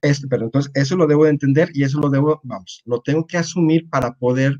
Este, 0.01 0.27
pero 0.27 0.45
entonces 0.45 0.73
eso 0.75 0.97
lo 0.97 1.07
debo 1.07 1.25
de 1.25 1.31
entender 1.31 1.71
y 1.75 1.85
eso 1.85 2.01
lo 2.01 2.09
debo, 2.09 2.41
vamos, 2.45 2.83
lo 2.87 3.01
tengo 3.03 3.27
que 3.27 3.37
asumir 3.37 3.89
para 3.91 4.15
poder 4.15 4.57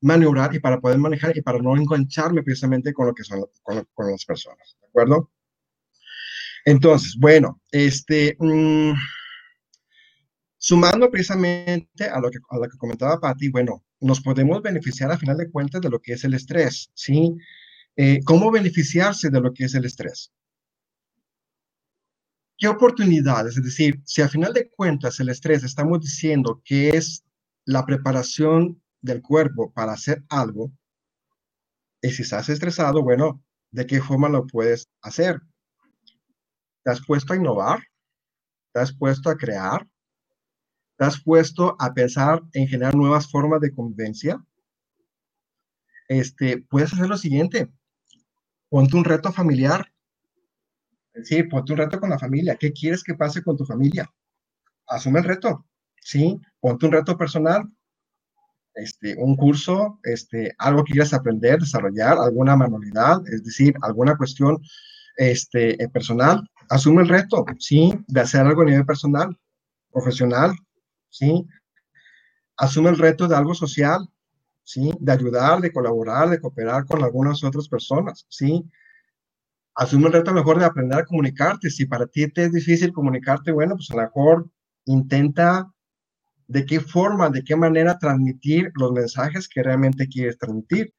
maniobrar 0.00 0.54
y 0.54 0.58
para 0.58 0.80
poder 0.80 0.98
manejar 0.98 1.36
y 1.36 1.42
para 1.42 1.58
no 1.58 1.76
engancharme 1.76 2.42
precisamente 2.42 2.92
con 2.92 3.06
lo 3.06 3.14
que 3.14 3.22
son 3.22 3.44
con, 3.62 3.86
las 4.10 4.24
personas. 4.24 4.76
¿De 4.80 4.88
acuerdo? 4.88 5.30
Entonces, 6.64 7.16
bueno, 7.18 7.60
este, 7.70 8.36
mm, 8.38 8.92
sumando 10.62 11.10
precisamente 11.10 12.04
a 12.04 12.20
lo 12.20 12.30
que, 12.30 12.38
a 12.48 12.56
lo 12.56 12.68
que 12.68 12.78
comentaba 12.78 13.18
Patti, 13.18 13.48
bueno, 13.48 13.84
nos 14.00 14.20
podemos 14.20 14.62
beneficiar 14.62 15.10
a 15.10 15.18
final 15.18 15.36
de 15.36 15.50
cuentas 15.50 15.80
de 15.80 15.90
lo 15.90 15.98
que 15.98 16.12
es 16.12 16.22
el 16.22 16.34
estrés, 16.34 16.88
¿sí? 16.94 17.36
Eh, 17.96 18.20
¿Cómo 18.24 18.52
beneficiarse 18.52 19.28
de 19.28 19.40
lo 19.40 19.52
que 19.52 19.64
es 19.64 19.74
el 19.74 19.84
estrés? 19.86 20.32
¿Qué 22.56 22.68
oportunidades? 22.68 23.56
Es 23.56 23.64
decir, 23.64 24.00
si 24.04 24.22
a 24.22 24.28
final 24.28 24.52
de 24.52 24.70
cuentas 24.70 25.18
el 25.18 25.30
estrés 25.30 25.64
estamos 25.64 25.98
diciendo 25.98 26.62
que 26.64 26.90
es 26.90 27.24
la 27.64 27.84
preparación 27.84 28.80
del 29.00 29.20
cuerpo 29.20 29.72
para 29.72 29.94
hacer 29.94 30.22
algo, 30.28 30.70
y 32.00 32.10
si 32.10 32.22
estás 32.22 32.48
estresado, 32.48 33.02
bueno, 33.02 33.42
¿de 33.72 33.84
qué 33.84 34.00
forma 34.00 34.28
lo 34.28 34.46
puedes 34.46 34.86
hacer? 35.02 35.40
¿Te 36.84 36.92
puesto 37.04 37.32
a 37.32 37.36
innovar? 37.36 37.80
¿Te 38.72 38.80
has 38.80 38.94
puesto 38.96 39.28
a 39.28 39.36
crear? 39.36 39.88
¿Te 41.02 41.06
has 41.06 41.20
puesto 41.20 41.74
a 41.80 41.92
pensar 41.92 42.44
en 42.52 42.68
generar 42.68 42.94
nuevas 42.94 43.28
formas 43.28 43.60
de 43.60 43.74
convivencia? 43.74 44.40
Este, 46.06 46.58
puedes 46.58 46.92
hacer 46.92 47.08
lo 47.08 47.16
siguiente 47.16 47.68
ponte 48.68 48.96
un 48.96 49.02
reto 49.02 49.32
familiar. 49.32 49.84
Sí, 51.24 51.42
ponte 51.42 51.72
un 51.72 51.78
reto 51.78 51.98
con 51.98 52.08
la 52.08 52.20
familia. 52.20 52.54
¿Qué 52.54 52.72
quieres 52.72 53.02
que 53.02 53.14
pase 53.14 53.42
con 53.42 53.56
tu 53.56 53.64
familia? 53.64 54.08
Asume 54.86 55.18
el 55.18 55.24
reto. 55.24 55.66
Sí, 56.00 56.40
ponte 56.60 56.86
un 56.86 56.92
reto 56.92 57.18
personal. 57.18 57.68
Este, 58.72 59.16
un 59.16 59.34
curso, 59.34 59.98
este, 60.04 60.54
algo 60.56 60.84
que 60.84 60.92
quieras 60.92 61.14
aprender, 61.14 61.58
desarrollar, 61.58 62.16
alguna 62.16 62.54
manualidad, 62.54 63.26
es 63.26 63.42
decir, 63.42 63.74
alguna 63.82 64.16
cuestión 64.16 64.56
este, 65.16 65.82
eh, 65.82 65.88
personal. 65.88 66.48
Asume 66.70 67.02
el 67.02 67.08
reto, 67.08 67.44
sí, 67.58 67.92
de 68.06 68.20
hacer 68.20 68.42
algo 68.42 68.62
a 68.62 68.66
nivel 68.66 68.86
personal, 68.86 69.36
profesional, 69.90 70.54
sí. 71.12 71.46
Asume 72.56 72.90
el 72.90 72.98
reto 72.98 73.28
de 73.28 73.36
algo 73.36 73.54
social, 73.54 74.08
¿sí? 74.64 74.92
De 74.98 75.12
ayudar, 75.12 75.60
de 75.60 75.72
colaborar, 75.72 76.30
de 76.30 76.40
cooperar 76.40 76.86
con 76.86 77.02
algunas 77.04 77.44
otras 77.44 77.68
personas, 77.68 78.26
¿sí? 78.28 78.64
Asume 79.74 80.06
el 80.06 80.14
reto 80.14 80.32
mejor 80.32 80.58
de 80.58 80.64
aprender 80.64 80.98
a 80.98 81.04
comunicarte. 81.04 81.70
Si 81.70 81.86
para 81.86 82.06
ti 82.06 82.28
te 82.28 82.44
es 82.44 82.52
difícil 82.52 82.92
comunicarte, 82.92 83.52
bueno, 83.52 83.76
pues 83.76 83.90
a 83.90 83.96
lo 83.96 84.02
mejor 84.02 84.50
intenta 84.86 85.72
de 86.48 86.66
qué 86.66 86.80
forma, 86.80 87.30
de 87.30 87.44
qué 87.44 87.56
manera 87.56 87.98
transmitir 87.98 88.70
los 88.74 88.92
mensajes 88.92 89.48
que 89.48 89.62
realmente 89.62 90.08
quieres 90.08 90.38
transmitir. 90.38 90.94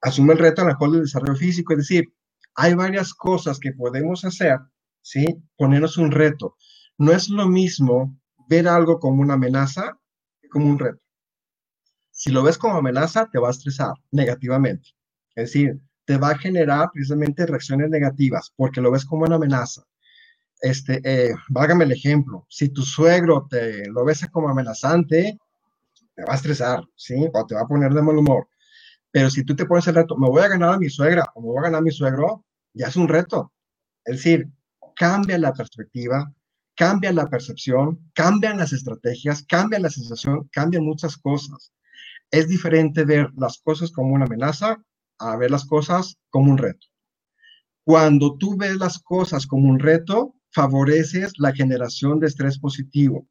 Asume 0.00 0.34
el 0.34 0.38
reto 0.38 0.62
a 0.62 0.64
lo 0.66 0.70
mejor 0.72 0.92
del 0.92 1.02
desarrollo 1.02 1.36
físico, 1.36 1.72
es 1.72 1.78
decir, 1.78 2.12
hay 2.54 2.74
varias 2.74 3.14
cosas 3.14 3.58
que 3.58 3.72
podemos 3.72 4.24
hacer, 4.24 4.58
¿sí? 5.02 5.24
Ponernos 5.56 5.96
un 5.98 6.10
reto. 6.10 6.56
No 6.98 7.12
es 7.12 7.28
lo 7.28 7.48
mismo 7.48 8.16
ver 8.48 8.68
algo 8.68 8.98
como 8.98 9.22
una 9.22 9.34
amenaza 9.34 9.98
que 10.40 10.48
como 10.48 10.66
un 10.66 10.78
reto. 10.78 11.00
Si 12.10 12.30
lo 12.30 12.42
ves 12.42 12.58
como 12.58 12.78
amenaza, 12.78 13.28
te 13.30 13.38
va 13.38 13.48
a 13.48 13.50
estresar 13.50 13.94
negativamente. 14.10 14.90
Es 15.34 15.52
decir, 15.52 15.78
te 16.06 16.16
va 16.16 16.30
a 16.30 16.38
generar 16.38 16.90
precisamente 16.92 17.44
reacciones 17.44 17.90
negativas 17.90 18.52
porque 18.56 18.80
lo 18.80 18.90
ves 18.90 19.04
como 19.04 19.24
una 19.24 19.36
amenaza. 19.36 19.82
Este, 20.60 21.00
eh, 21.04 21.34
vágame 21.50 21.84
el 21.84 21.92
ejemplo, 21.92 22.46
si 22.48 22.70
tu 22.70 22.82
suegro 22.82 23.46
te 23.50 23.86
lo 23.90 24.04
ves 24.04 24.26
como 24.32 24.48
amenazante, 24.48 25.38
te 26.14 26.24
va 26.24 26.32
a 26.32 26.36
estresar, 26.36 26.82
¿sí? 26.96 27.28
O 27.32 27.46
te 27.46 27.54
va 27.54 27.62
a 27.62 27.66
poner 27.66 27.92
de 27.92 28.00
mal 28.00 28.16
humor. 28.16 28.48
Pero 29.10 29.28
si 29.30 29.44
tú 29.44 29.54
te 29.54 29.66
pones 29.66 29.86
el 29.86 29.96
reto, 29.96 30.16
me 30.16 30.28
voy 30.28 30.42
a 30.42 30.48
ganar 30.48 30.74
a 30.74 30.78
mi 30.78 30.88
suegra 30.88 31.26
o 31.34 31.40
me 31.40 31.48
voy 31.48 31.58
a 31.58 31.62
ganar 31.62 31.80
a 31.80 31.82
mi 31.82 31.90
suegro, 31.90 32.44
ya 32.72 32.86
es 32.86 32.96
un 32.96 33.08
reto. 33.08 33.52
Es 34.04 34.16
decir, 34.16 34.48
cambia 34.94 35.38
la 35.38 35.52
perspectiva, 35.52 36.32
cambia 36.76 37.12
la 37.12 37.28
percepción, 37.28 38.10
cambian 38.12 38.58
las 38.58 38.72
estrategias, 38.72 39.42
cambia 39.44 39.78
la 39.80 39.90
sensación, 39.90 40.48
cambian 40.52 40.84
muchas 40.84 41.16
cosas. 41.16 41.72
Es 42.30 42.48
diferente 42.48 43.04
ver 43.04 43.30
las 43.36 43.58
cosas 43.58 43.90
como 43.90 44.14
una 44.14 44.26
amenaza 44.26 44.82
a 45.18 45.36
ver 45.36 45.50
las 45.50 45.64
cosas 45.64 46.16
como 46.28 46.50
un 46.50 46.58
reto. 46.58 46.86
Cuando 47.84 48.36
tú 48.36 48.56
ves 48.56 48.76
las 48.76 48.98
cosas 48.98 49.46
como 49.46 49.68
un 49.68 49.78
reto, 49.78 50.34
favoreces 50.50 51.32
la 51.38 51.52
generación 51.52 52.20
de 52.20 52.26
estrés 52.26 52.58
positivo. 52.58 53.26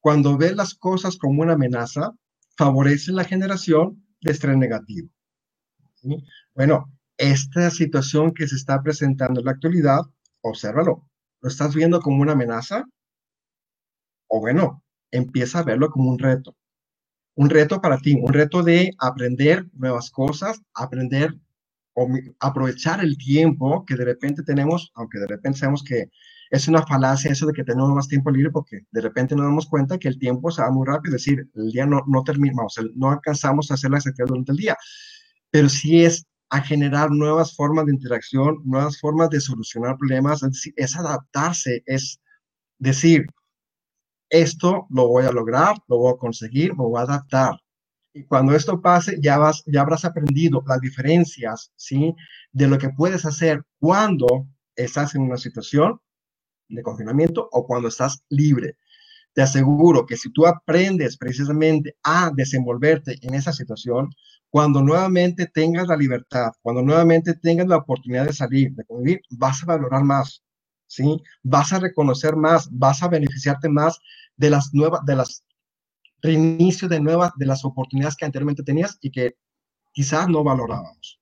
Cuando 0.00 0.36
ves 0.36 0.54
las 0.54 0.74
cosas 0.74 1.16
como 1.16 1.42
una 1.42 1.54
amenaza, 1.54 2.12
favoreces 2.56 3.14
la 3.14 3.24
generación 3.24 4.06
de 4.20 4.30
estrés 4.30 4.56
negativo. 4.56 5.08
Bueno, 6.54 6.92
esta 7.16 7.70
situación 7.70 8.32
que 8.32 8.46
se 8.46 8.56
está 8.56 8.82
presentando 8.82 9.40
en 9.40 9.46
la 9.46 9.52
actualidad, 9.52 10.00
obsérvalo. 10.42 11.08
¿Lo 11.40 11.48
estás 11.48 11.74
viendo 11.74 12.00
como 12.00 12.22
una 12.22 12.32
amenaza? 12.32 12.84
O 14.28 14.40
bueno, 14.40 14.82
empieza 15.10 15.60
a 15.60 15.64
verlo 15.64 15.90
como 15.90 16.10
un 16.10 16.18
reto 16.18 16.56
un 17.38 17.50
reto 17.50 17.80
para 17.80 17.98
ti, 17.98 18.14
un 18.20 18.32
reto 18.32 18.64
de 18.64 18.90
aprender 18.98 19.64
nuevas 19.72 20.10
cosas, 20.10 20.60
aprender 20.74 21.36
o 21.94 22.08
aprovechar 22.40 23.00
el 23.00 23.16
tiempo 23.16 23.84
que 23.86 23.94
de 23.94 24.04
repente 24.04 24.42
tenemos, 24.42 24.90
aunque 24.96 25.20
de 25.20 25.28
repente 25.28 25.60
sabemos 25.60 25.84
que 25.84 26.10
es 26.50 26.66
una 26.66 26.84
falacia 26.84 27.30
eso 27.30 27.46
de 27.46 27.52
que 27.52 27.62
tenemos 27.62 27.90
más 27.90 28.08
tiempo 28.08 28.32
libre 28.32 28.50
porque 28.50 28.80
de 28.90 29.00
repente 29.00 29.36
nos 29.36 29.44
damos 29.44 29.66
cuenta 29.68 29.98
que 29.98 30.08
el 30.08 30.18
tiempo 30.18 30.50
se 30.50 30.62
va 30.62 30.70
muy 30.72 30.84
rápido, 30.84 31.14
es 31.14 31.24
decir, 31.24 31.48
el 31.54 31.70
día 31.70 31.86
no, 31.86 32.02
no 32.08 32.24
terminamos, 32.24 32.74
no 32.96 33.12
alcanzamos 33.12 33.70
a 33.70 33.74
hacer 33.74 33.92
la 33.92 33.98
actividad 33.98 34.26
durante 34.26 34.50
el 34.50 34.58
día, 34.58 34.76
pero 35.50 35.68
sí 35.68 36.04
es 36.04 36.26
a 36.50 36.60
generar 36.62 37.10
nuevas 37.10 37.54
formas 37.54 37.86
de 37.86 37.92
interacción, 37.92 38.62
nuevas 38.64 38.98
formas 38.98 39.30
de 39.30 39.40
solucionar 39.40 39.96
problemas, 39.98 40.42
es, 40.42 40.72
es 40.76 40.96
adaptarse, 40.96 41.82
es 41.86 42.20
decir, 42.78 43.26
esto 44.30 44.86
lo 44.90 45.08
voy 45.08 45.24
a 45.24 45.32
lograr, 45.32 45.76
lo 45.88 45.98
voy 45.98 46.12
a 46.14 46.18
conseguir, 46.18 46.74
me 46.74 46.84
voy 46.84 47.00
a 47.00 47.04
adaptar. 47.04 47.58
Y 48.12 48.24
cuando 48.24 48.54
esto 48.54 48.80
pase, 48.80 49.18
ya, 49.20 49.38
vas, 49.38 49.62
ya 49.66 49.82
habrás 49.82 50.04
aprendido 50.04 50.62
las 50.66 50.80
diferencias, 50.80 51.72
¿sí? 51.76 52.14
De 52.52 52.66
lo 52.66 52.78
que 52.78 52.90
puedes 52.90 53.24
hacer 53.24 53.62
cuando 53.78 54.46
estás 54.74 55.14
en 55.14 55.22
una 55.22 55.36
situación 55.36 56.00
de 56.68 56.82
confinamiento 56.82 57.48
o 57.52 57.66
cuando 57.66 57.88
estás 57.88 58.22
libre. 58.28 58.76
Te 59.38 59.42
aseguro 59.42 60.04
que 60.04 60.16
si 60.16 60.32
tú 60.32 60.48
aprendes 60.48 61.16
precisamente 61.16 61.94
a 62.02 62.32
desenvolverte 62.34 63.16
en 63.22 63.34
esa 63.34 63.52
situación, 63.52 64.10
cuando 64.50 64.82
nuevamente 64.82 65.46
tengas 65.46 65.86
la 65.86 65.96
libertad, 65.96 66.50
cuando 66.60 66.82
nuevamente 66.82 67.34
tengas 67.34 67.68
la 67.68 67.76
oportunidad 67.76 68.26
de 68.26 68.32
salir, 68.32 68.72
de 68.72 68.84
convivir, 68.84 69.20
vas 69.30 69.62
a 69.62 69.66
valorar 69.66 70.02
más, 70.02 70.42
¿sí? 70.88 71.22
Vas 71.44 71.72
a 71.72 71.78
reconocer 71.78 72.34
más, 72.34 72.68
vas 72.72 73.00
a 73.04 73.06
beneficiarte 73.06 73.68
más 73.68 74.00
de 74.36 74.50
las 74.50 74.74
nuevas, 74.74 75.04
de 75.06 75.14
las 75.14 75.44
reinicio 76.20 76.88
de 76.88 76.98
nuevas, 76.98 77.30
de 77.36 77.46
las 77.46 77.64
oportunidades 77.64 78.16
que 78.16 78.24
anteriormente 78.24 78.64
tenías 78.64 78.98
y 79.00 79.12
que 79.12 79.36
quizás 79.92 80.28
no 80.28 80.42
valorábamos. 80.42 81.17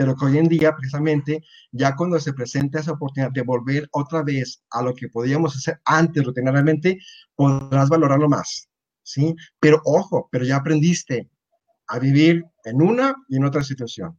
Pero 0.00 0.16
que 0.16 0.24
hoy 0.24 0.38
en 0.38 0.48
día, 0.48 0.74
precisamente, 0.74 1.44
ya 1.72 1.94
cuando 1.94 2.18
se 2.18 2.32
presenta 2.32 2.80
esa 2.80 2.92
oportunidad 2.92 3.32
de 3.32 3.42
volver 3.42 3.86
otra 3.92 4.22
vez 4.22 4.62
a 4.70 4.80
lo 4.80 4.94
que 4.94 5.10
podíamos 5.10 5.54
hacer 5.54 5.78
antes 5.84 6.24
rutinariamente, 6.24 6.98
podrás 7.36 7.90
valorarlo 7.90 8.26
más, 8.26 8.70
¿sí? 9.02 9.34
Pero 9.60 9.82
ojo, 9.84 10.26
pero 10.32 10.46
ya 10.46 10.56
aprendiste 10.56 11.28
a 11.88 11.98
vivir 11.98 12.42
en 12.64 12.80
una 12.80 13.14
y 13.28 13.36
en 13.36 13.44
otra 13.44 13.62
situación 13.62 14.18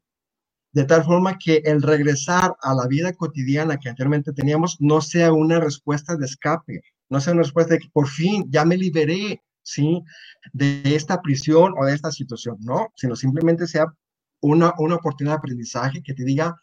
de 0.72 0.84
tal 0.84 1.04
forma 1.04 1.40
que 1.40 1.64
el 1.66 1.82
regresar 1.82 2.56
a 2.62 2.76
la 2.76 2.86
vida 2.88 3.12
cotidiana 3.14 3.78
que 3.80 3.90
anteriormente 3.90 4.34
teníamos 4.34 4.78
no 4.80 5.02
sea 5.02 5.34
una 5.34 5.60
respuesta 5.60 6.16
de 6.16 6.28
escape, 6.28 6.82
no 7.10 7.20
sea 7.20 7.34
una 7.34 7.42
respuesta 7.42 7.74
de 7.74 7.80
que 7.80 7.90
por 7.92 8.08
fin 8.08 8.46
ya 8.52 8.66
me 8.66 8.78
liberé, 8.78 9.42
¿sí? 9.64 10.04
De 10.54 10.84
esta 10.96 11.24
prisión 11.24 11.74
o 11.76 11.86
de 11.86 11.96
esta 11.96 12.12
situación, 12.12 12.58
no, 12.60 12.94
sino 12.96 13.16
simplemente 13.16 13.66
sea 13.66 13.88
una, 14.42 14.74
una 14.78 14.96
oportunidad 14.96 15.36
de 15.36 15.40
aprendizaje 15.40 16.04
que 16.04 16.14
te 16.14 16.24
diga, 16.24 16.56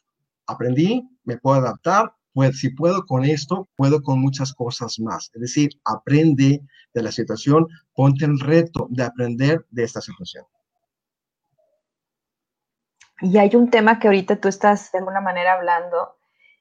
aprendí, 0.46 1.08
me 1.24 1.38
puedo 1.38 1.56
adaptar, 1.56 2.12
pues 2.32 2.58
si 2.58 2.70
puedo 2.70 3.04
con 3.06 3.24
esto, 3.24 3.68
puedo 3.76 4.02
con 4.02 4.20
muchas 4.20 4.52
cosas 4.52 4.98
más. 5.00 5.30
Es 5.34 5.40
decir, 5.40 5.70
aprende 5.84 6.62
de 6.94 7.02
la 7.02 7.10
situación, 7.10 7.66
ponte 7.94 8.24
el 8.24 8.38
reto 8.38 8.86
de 8.90 9.04
aprender 9.04 9.66
de 9.70 9.84
esta 9.84 10.00
situación. 10.00 10.44
Y 13.20 13.38
hay 13.38 13.54
un 13.56 13.70
tema 13.70 13.98
que 13.98 14.06
ahorita 14.06 14.36
tú 14.36 14.48
estás 14.48 14.92
de 14.92 14.98
alguna 14.98 15.20
manera 15.20 15.54
hablando 15.54 16.16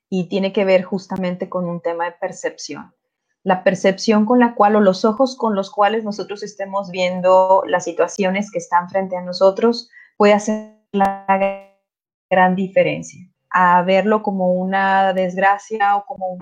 y 0.09 0.29
tiene 0.29 0.53
que 0.53 0.65
ver 0.65 0.83
justamente 0.83 1.49
con 1.49 1.65
un 1.65 1.81
tema 1.81 2.05
de 2.05 2.13
percepción. 2.13 2.93
La 3.43 3.63
percepción 3.63 4.25
con 4.25 4.39
la 4.39 4.55
cual 4.55 4.75
o 4.75 4.81
los 4.81 5.05
ojos 5.05 5.37
con 5.37 5.55
los 5.55 5.69
cuales 5.69 6.03
nosotros 6.03 6.43
estemos 6.43 6.89
viendo 6.89 7.63
las 7.67 7.83
situaciones 7.83 8.51
que 8.51 8.57
están 8.57 8.89
frente 8.89 9.15
a 9.15 9.21
nosotros 9.21 9.89
puede 10.17 10.33
hacer 10.33 10.76
la 10.91 11.25
gran 12.29 12.55
diferencia. 12.55 13.21
A 13.49 13.81
verlo 13.83 14.21
como 14.23 14.53
una 14.53 15.13
desgracia 15.13 15.95
o 15.95 16.05
como 16.05 16.37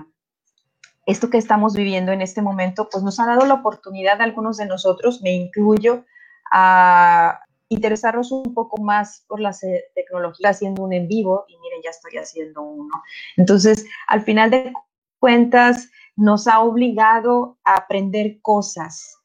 esto 1.06 1.30
que 1.30 1.38
estamos 1.38 1.74
viviendo 1.74 2.12
en 2.12 2.20
este 2.20 2.42
momento, 2.42 2.88
pues 2.90 3.04
nos 3.04 3.20
ha 3.20 3.26
dado 3.26 3.46
la 3.46 3.54
oportunidad 3.54 4.20
a 4.20 4.24
algunos 4.24 4.56
de 4.56 4.66
nosotros, 4.66 5.22
me 5.22 5.32
incluyo, 5.32 6.04
a 6.50 7.40
interesarnos 7.68 8.32
un 8.32 8.54
poco 8.54 8.80
más 8.82 9.24
por 9.28 9.40
las 9.40 9.62
eh, 9.62 9.84
tecnologías 9.94 10.56
haciendo 10.56 10.82
un 10.82 10.92
en 10.92 11.08
vivo 11.08 11.44
y 11.48 11.58
miren, 11.58 11.80
ya 11.84 11.90
estoy 11.90 12.16
haciendo 12.18 12.62
uno. 12.62 13.02
Entonces, 13.36 13.86
al 14.08 14.22
final 14.22 14.50
de 14.50 14.72
cuentas, 15.18 15.90
nos 16.16 16.46
ha 16.46 16.60
obligado 16.60 17.58
a 17.64 17.74
aprender 17.74 18.40
cosas. 18.40 19.18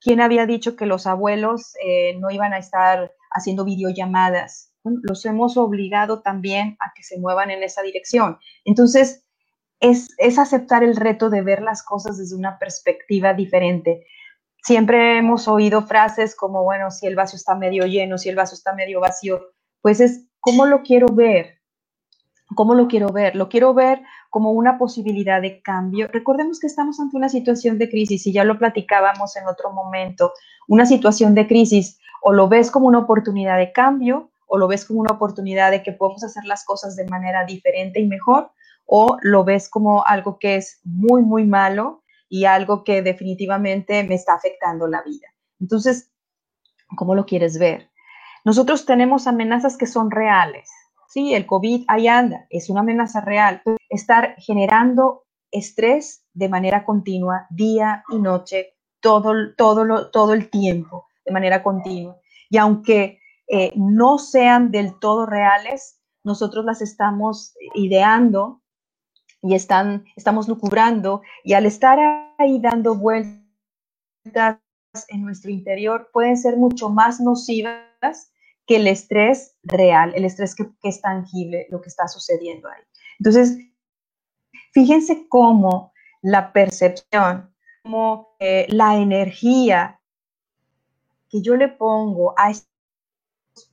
¿Quién 0.00 0.20
había 0.20 0.46
dicho 0.46 0.76
que 0.76 0.86
los 0.86 1.06
abuelos 1.06 1.74
eh, 1.84 2.16
no 2.18 2.30
iban 2.30 2.52
a 2.52 2.58
estar 2.58 3.12
haciendo 3.30 3.64
videollamadas? 3.64 4.67
Los 4.84 5.24
hemos 5.26 5.56
obligado 5.56 6.22
también 6.22 6.76
a 6.80 6.92
que 6.94 7.02
se 7.02 7.18
muevan 7.18 7.50
en 7.50 7.62
esa 7.62 7.82
dirección. 7.82 8.38
Entonces, 8.64 9.24
es, 9.80 10.08
es 10.18 10.38
aceptar 10.38 10.82
el 10.82 10.96
reto 10.96 11.30
de 11.30 11.42
ver 11.42 11.62
las 11.62 11.82
cosas 11.82 12.18
desde 12.18 12.36
una 12.36 12.58
perspectiva 12.58 13.34
diferente 13.34 14.06
siempre 14.62 15.18
hemos 15.18 15.48
oído 15.48 15.82
frases 15.82 16.36
como, 16.36 16.62
bueno, 16.62 16.90
si 16.90 17.06
el 17.06 17.16
vaso 17.16 17.36
está 17.36 17.54
medio 17.54 17.86
lleno, 17.86 18.18
si 18.18 18.28
el 18.28 18.36
vaso 18.36 18.54
está 18.54 18.74
medio 18.74 19.00
vacío, 19.00 19.40
pues 19.80 20.00
es, 20.00 20.26
¿cómo 20.40 20.66
lo 20.66 20.82
quiero 20.82 21.06
ver? 21.08 21.60
¿Cómo 22.54 22.74
lo 22.74 22.88
quiero 22.88 23.08
ver? 23.08 23.36
Lo 23.36 23.48
quiero 23.48 23.74
ver 23.74 24.02
como 24.30 24.52
una 24.52 24.78
posibilidad 24.78 25.40
de 25.40 25.62
cambio. 25.62 26.08
Recordemos 26.12 26.58
que 26.60 26.66
estamos 26.66 26.98
ante 27.00 27.16
una 27.16 27.28
situación 27.28 27.78
de 27.78 27.88
crisis 27.88 28.26
y 28.26 28.32
ya 28.32 28.44
lo 28.44 28.58
platicábamos 28.58 29.36
en 29.36 29.46
otro 29.46 29.72
momento. 29.72 30.32
Una 30.66 30.86
situación 30.86 31.34
de 31.34 31.46
crisis 31.46 31.98
o 32.22 32.32
lo 32.32 32.48
ves 32.48 32.70
como 32.70 32.88
una 32.88 32.98
oportunidad 32.98 33.58
de 33.58 33.72
cambio 33.72 34.30
o 34.48 34.58
lo 34.58 34.66
ves 34.66 34.84
como 34.84 35.00
una 35.00 35.12
oportunidad 35.12 35.70
de 35.70 35.82
que 35.82 35.92
podemos 35.92 36.24
hacer 36.24 36.44
las 36.44 36.64
cosas 36.64 36.96
de 36.96 37.06
manera 37.06 37.44
diferente 37.44 38.00
y 38.00 38.06
mejor 38.06 38.50
o 38.86 39.18
lo 39.20 39.44
ves 39.44 39.68
como 39.68 40.04
algo 40.04 40.38
que 40.38 40.56
es 40.56 40.80
muy, 40.82 41.22
muy 41.22 41.44
malo 41.44 42.02
y 42.28 42.46
algo 42.46 42.84
que 42.84 43.02
definitivamente 43.02 44.02
me 44.02 44.14
está 44.14 44.34
afectando 44.34 44.88
la 44.88 45.02
vida. 45.02 45.28
Entonces, 45.60 46.10
¿cómo 46.96 47.14
lo 47.14 47.26
quieres 47.26 47.58
ver? 47.58 47.90
Nosotros 48.44 48.86
tenemos 48.86 49.26
amenazas 49.26 49.76
que 49.76 49.86
son 49.86 50.10
reales. 50.10 50.70
Sí, 51.08 51.34
el 51.34 51.46
COVID 51.46 51.84
ahí 51.88 52.08
anda, 52.08 52.46
es 52.48 52.70
una 52.70 52.80
amenaza 52.80 53.20
real. 53.20 53.62
Estar 53.90 54.34
generando 54.38 55.24
estrés 55.50 56.24
de 56.32 56.48
manera 56.48 56.84
continua, 56.84 57.46
día 57.50 58.04
y 58.10 58.18
noche, 58.18 58.74
todo, 59.00 59.54
todo, 59.56 60.10
todo 60.10 60.32
el 60.32 60.48
tiempo, 60.48 61.06
de 61.26 61.32
manera 61.32 61.62
continua. 61.62 62.16
Y 62.48 62.56
aunque 62.56 63.20
eh, 63.48 63.72
no 63.76 64.18
sean 64.18 64.70
del 64.70 64.98
todo 64.98 65.26
reales, 65.26 66.00
nosotros 66.22 66.64
las 66.64 66.82
estamos 66.82 67.54
ideando 67.74 68.62
y 69.42 69.54
están, 69.54 70.04
estamos 70.16 70.48
lucubrando 70.48 71.22
y 71.44 71.54
al 71.54 71.64
estar 71.64 71.98
ahí 72.38 72.60
dando 72.60 72.94
vueltas 72.94 73.40
en 75.08 75.22
nuestro 75.22 75.50
interior 75.50 76.10
pueden 76.12 76.36
ser 76.36 76.56
mucho 76.56 76.90
más 76.90 77.20
nocivas 77.20 78.32
que 78.66 78.76
el 78.76 78.86
estrés 78.86 79.56
real, 79.62 80.12
el 80.14 80.26
estrés 80.26 80.54
que, 80.54 80.68
es 80.82 81.00
tangible, 81.00 81.66
lo 81.70 81.80
que 81.80 81.88
está 81.88 82.06
sucediendo 82.06 82.68
ahí. 82.68 82.82
Entonces, 83.18 83.56
fíjense 84.72 85.26
cómo 85.28 85.92
la 86.20 86.52
percepción, 86.52 87.54
como 87.82 88.36
eh, 88.40 88.66
la 88.68 88.96
energía 88.96 89.98
que 91.30 91.40
yo 91.40 91.56
le 91.56 91.68
pongo 91.68 92.34
a 92.36 92.50
esto 92.50 92.67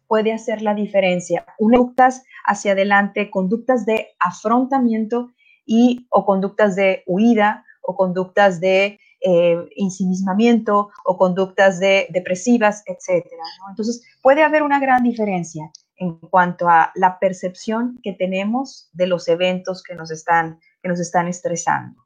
puede 0.08 0.34
hacer 0.34 0.62
la 0.62 0.74
diferencia. 0.74 1.46
Conductas 1.58 2.24
hacia 2.46 2.74
adelante, 2.74 3.30
conductas 3.30 3.86
de 3.86 4.10
afrontamiento 4.20 5.32
y 5.66 6.08
o 6.10 6.26
conductas 6.26 6.76
de 6.76 7.04
huida 7.08 7.66
o 7.82 7.96
conductas 7.96 8.60
de 8.60 9.00
eh, 9.22 9.58
ensimismamiento 9.76 10.90
o 11.04 11.18
conductas 11.18 11.80
de, 11.80 12.08
depresivas, 12.12 12.84
etc. 12.86 13.26
Entonces, 13.70 14.04
puede 14.22 14.44
haber 14.44 14.62
una 14.62 14.80
gran 14.80 15.04
diferencia 15.04 15.72
en 15.98 16.20
cuanto 16.20 16.70
a 16.70 16.92
la 16.96 17.18
percepción 17.20 18.00
que 18.04 18.14
tenemos 18.14 18.90
de 18.94 19.08
los 19.08 19.28
eventos 19.28 19.82
que 19.82 19.96
nos 19.96 20.12
están, 20.12 20.60
que 20.82 20.90
nos 20.90 21.00
están 21.00 21.28
estresando. 21.28 22.06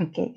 Okay. 0.00 0.36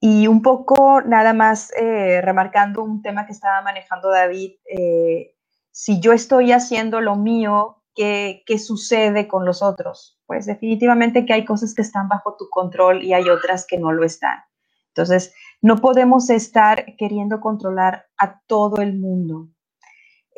Y 0.00 0.26
un 0.26 0.42
poco 0.42 1.02
nada 1.02 1.32
más 1.32 1.72
eh, 1.76 2.20
remarcando 2.20 2.82
un 2.82 3.02
tema 3.02 3.26
que 3.26 3.32
estaba 3.32 3.60
manejando 3.62 4.10
David, 4.10 4.52
eh, 4.64 5.33
si 5.76 5.98
yo 5.98 6.12
estoy 6.12 6.52
haciendo 6.52 7.00
lo 7.00 7.16
mío, 7.16 7.82
¿qué, 7.96 8.44
¿qué, 8.46 8.60
sucede 8.60 9.26
con 9.26 9.44
los 9.44 9.60
otros? 9.60 10.20
Pues 10.24 10.46
definitivamente 10.46 11.26
que 11.26 11.32
hay 11.32 11.44
cosas 11.44 11.74
que 11.74 11.82
están 11.82 12.08
bajo 12.08 12.36
tu 12.36 12.48
control 12.48 13.02
y 13.02 13.12
hay 13.12 13.28
otras 13.28 13.66
que 13.66 13.76
no 13.76 13.90
lo 13.90 14.04
están. 14.04 14.38
Entonces, 14.90 15.34
no 15.60 15.80
podemos 15.80 16.30
estar 16.30 16.94
queriendo 16.96 17.40
controlar 17.40 18.06
a 18.18 18.40
todo 18.46 18.80
el 18.82 18.96
mundo. 18.96 19.48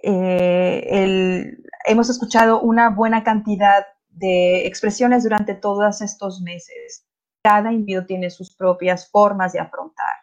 Eh, 0.03 1.55
hemos 1.85 2.09
escuchado 2.09 2.63
una 2.63 2.89
buena 2.89 3.23
cantidad 3.23 3.87
de 4.09 4.67
expresiones 4.67 5.25
durante 5.25 5.55
todos 5.55 6.01
estos 6.01 6.41
meses. 6.41 7.05
Cada 7.43 7.75
individuo 7.75 8.07
tiene 8.07 8.31
sus 8.31 8.57
propias 8.57 9.11
formas 9.11 9.53
de 9.53 9.61
afrontar. 9.61 10.17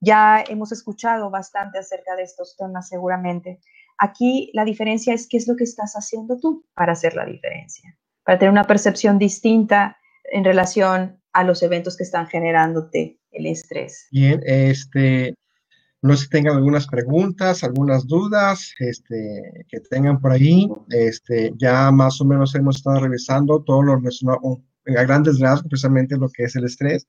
Ya 0.00 0.42
hemos 0.48 0.72
escuchado 0.72 1.30
bastante 1.30 1.78
acerca 1.78 2.16
de 2.16 2.24
estos 2.24 2.56
temas 2.56 2.88
seguramente. 2.88 3.60
Aquí 4.00 4.50
la 4.54 4.64
diferencia 4.64 5.12
es 5.12 5.28
qué 5.28 5.36
es 5.36 5.46
lo 5.46 5.56
que 5.56 5.64
estás 5.64 5.92
haciendo 5.92 6.38
tú 6.38 6.64
para 6.74 6.92
hacer 6.92 7.14
la 7.14 7.26
diferencia, 7.26 7.96
para 8.24 8.38
tener 8.38 8.50
una 8.50 8.66
percepción 8.66 9.18
distinta 9.18 9.98
en 10.32 10.42
relación 10.42 11.20
a 11.32 11.44
los 11.44 11.62
eventos 11.62 11.96
que 11.96 12.04
están 12.04 12.26
generándote 12.26 13.20
el 13.30 13.46
estrés. 13.46 14.08
Bien, 14.10 14.40
este, 14.44 15.34
no 16.02 16.16
sé 16.16 16.24
si 16.24 16.30
tengan 16.30 16.56
algunas 16.56 16.86
preguntas, 16.86 17.62
algunas 17.62 18.06
dudas 18.06 18.72
este, 18.78 19.66
que 19.68 19.80
tengan 19.80 20.18
por 20.18 20.32
ahí. 20.32 20.66
Este, 20.88 21.52
ya 21.58 21.90
más 21.90 22.20
o 22.22 22.24
menos 22.24 22.54
hemos 22.54 22.76
estado 22.76 23.00
revisando 23.00 23.62
todo 23.62 23.82
lo 23.82 23.92
a 23.92 25.02
grandes 25.02 25.38
rasgos, 25.38 25.68
precisamente 25.68 26.16
lo 26.16 26.30
que 26.30 26.44
es 26.44 26.56
el 26.56 26.64
estrés. 26.64 27.06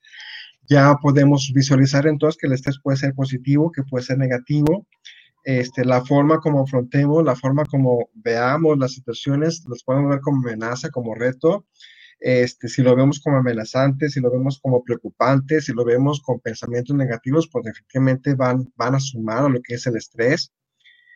Ya 0.67 0.95
podemos 1.01 1.51
visualizar 1.55 2.05
entonces 2.05 2.37
que 2.39 2.47
el 2.47 2.53
estrés 2.53 2.79
puede 2.83 2.97
ser 2.97 3.13
positivo, 3.13 3.71
que 3.71 3.83
puede 3.83 4.03
ser 4.03 4.17
negativo. 4.17 4.85
Este, 5.43 5.85
la 5.85 6.05
forma 6.05 6.39
como 6.39 6.63
afrontemos, 6.63 7.23
la 7.23 7.35
forma 7.35 7.65
como 7.65 8.09
veamos 8.13 8.77
las 8.77 8.93
situaciones, 8.93 9.63
las 9.67 9.83
podemos 9.83 10.11
ver 10.11 10.21
como 10.21 10.37
amenaza, 10.37 10.89
como 10.89 11.15
reto, 11.15 11.65
este, 12.21 12.67
si 12.67 12.83
lo 12.83 12.95
vemos 12.95 13.19
como 13.19 13.37
amenazante, 13.37 14.07
si 14.09 14.19
lo 14.19 14.29
vemos 14.29 14.59
como 14.61 14.83
preocupante, 14.83 15.59
si 15.59 15.73
lo 15.73 15.83
vemos 15.83 16.21
con 16.21 16.39
pensamientos 16.39 16.95
negativos, 16.95 17.49
pues 17.51 17.65
efectivamente 17.65 18.35
van, 18.35 18.71
van 18.75 18.93
a 18.93 18.99
sumar 18.99 19.45
a 19.45 19.49
lo 19.49 19.59
que 19.61 19.73
es 19.73 19.87
el 19.87 19.97
estrés. 19.97 20.53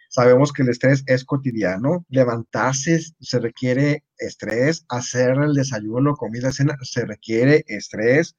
Sabemos 0.09 0.51
que 0.51 0.63
el 0.63 0.69
estrés 0.69 1.03
es 1.05 1.23
cotidiano. 1.23 2.05
Levantarse 2.09 2.99
se 3.19 3.39
requiere 3.39 4.03
estrés. 4.17 4.84
Hacer 4.89 5.38
el 5.38 5.53
desayuno, 5.53 6.15
comida, 6.15 6.51
cena, 6.51 6.76
se 6.82 7.05
requiere 7.05 7.63
estrés. 7.67 8.36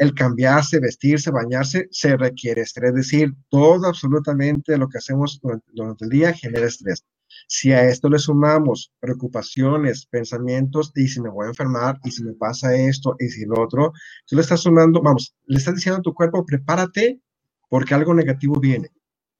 El 0.00 0.14
cambiarse, 0.14 0.80
vestirse, 0.80 1.30
bañarse, 1.30 1.86
se 1.90 2.16
requiere 2.16 2.62
estrés. 2.62 2.88
Es 2.88 2.96
decir, 2.96 3.34
todo 3.50 3.86
absolutamente 3.86 4.78
lo 4.78 4.88
que 4.88 4.96
hacemos 4.96 5.38
durante 5.74 6.04
el 6.06 6.10
día 6.10 6.32
genera 6.32 6.66
estrés. 6.66 7.04
Si 7.46 7.70
a 7.72 7.84
esto 7.84 8.08
le 8.08 8.18
sumamos 8.18 8.94
preocupaciones, 8.98 10.06
pensamientos, 10.06 10.90
y 10.94 11.06
si 11.06 11.20
me 11.20 11.28
voy 11.28 11.44
a 11.44 11.50
enfermar, 11.50 11.98
y 12.02 12.12
si 12.12 12.24
me 12.24 12.32
pasa 12.32 12.74
esto, 12.74 13.14
y 13.18 13.28
si 13.28 13.44
lo 13.44 13.60
otro, 13.60 13.92
tú 14.26 14.36
le 14.36 14.40
estás 14.40 14.60
sumando, 14.60 15.02
vamos, 15.02 15.36
le 15.44 15.58
estás 15.58 15.74
diciendo 15.74 15.98
a 15.98 16.02
tu 16.02 16.14
cuerpo, 16.14 16.46
prepárate 16.46 17.20
porque 17.68 17.92
algo 17.92 18.14
negativo 18.14 18.58
viene. 18.58 18.88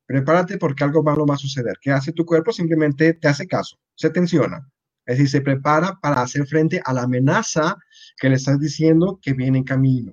Prepárate 0.04 0.58
porque 0.58 0.84
algo 0.84 1.02
malo 1.02 1.24
va 1.24 1.36
a 1.36 1.38
suceder. 1.38 1.78
¿Qué 1.80 1.90
hace 1.90 2.12
tu 2.12 2.26
cuerpo? 2.26 2.52
Simplemente 2.52 3.14
te 3.14 3.28
hace 3.28 3.46
caso, 3.46 3.78
se 3.94 4.10
tensiona. 4.10 4.70
Es 5.06 5.16
decir, 5.16 5.30
se 5.30 5.40
prepara 5.40 5.98
para 6.02 6.20
hacer 6.20 6.46
frente 6.46 6.82
a 6.84 6.92
la 6.92 7.04
amenaza 7.04 7.78
que 8.18 8.28
le 8.28 8.36
estás 8.36 8.60
diciendo 8.60 9.18
que 9.22 9.32
viene 9.32 9.56
en 9.56 9.64
camino. 9.64 10.12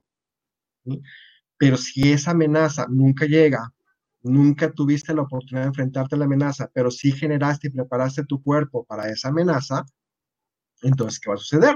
Pero 1.57 1.77
si 1.77 2.11
esa 2.11 2.31
amenaza 2.31 2.87
nunca 2.89 3.25
llega 3.25 3.73
nunca 4.23 4.71
tuviste 4.71 5.13
la 5.13 5.23
oportunidad 5.23 5.63
de 5.63 5.69
enfrentarte 5.69 6.15
a 6.15 6.19
la 6.19 6.25
amenaza, 6.25 6.69
pero 6.73 6.91
sí 6.91 7.11
generaste 7.11 7.67
y 7.67 7.71
preparaste 7.71 8.25
tu 8.25 8.41
cuerpo 8.41 8.85
para 8.85 9.09
esa 9.09 9.29
amenaza, 9.29 9.85
entonces, 10.83 11.19
¿qué 11.19 11.29
va 11.29 11.35
a 11.35 11.39
suceder? 11.39 11.75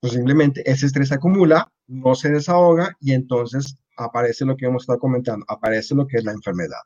Pues 0.00 0.14
simplemente 0.14 0.68
ese 0.70 0.86
estrés 0.86 1.12
acumula, 1.12 1.70
no 1.86 2.14
se 2.14 2.30
desahoga 2.30 2.96
y 3.00 3.12
entonces 3.12 3.76
aparece 3.96 4.46
lo 4.46 4.56
que 4.56 4.66
hemos 4.66 4.84
estado 4.84 4.98
comentando, 4.98 5.44
aparece 5.48 5.94
lo 5.94 6.06
que 6.06 6.18
es 6.18 6.24
la 6.24 6.32
enfermedad. 6.32 6.80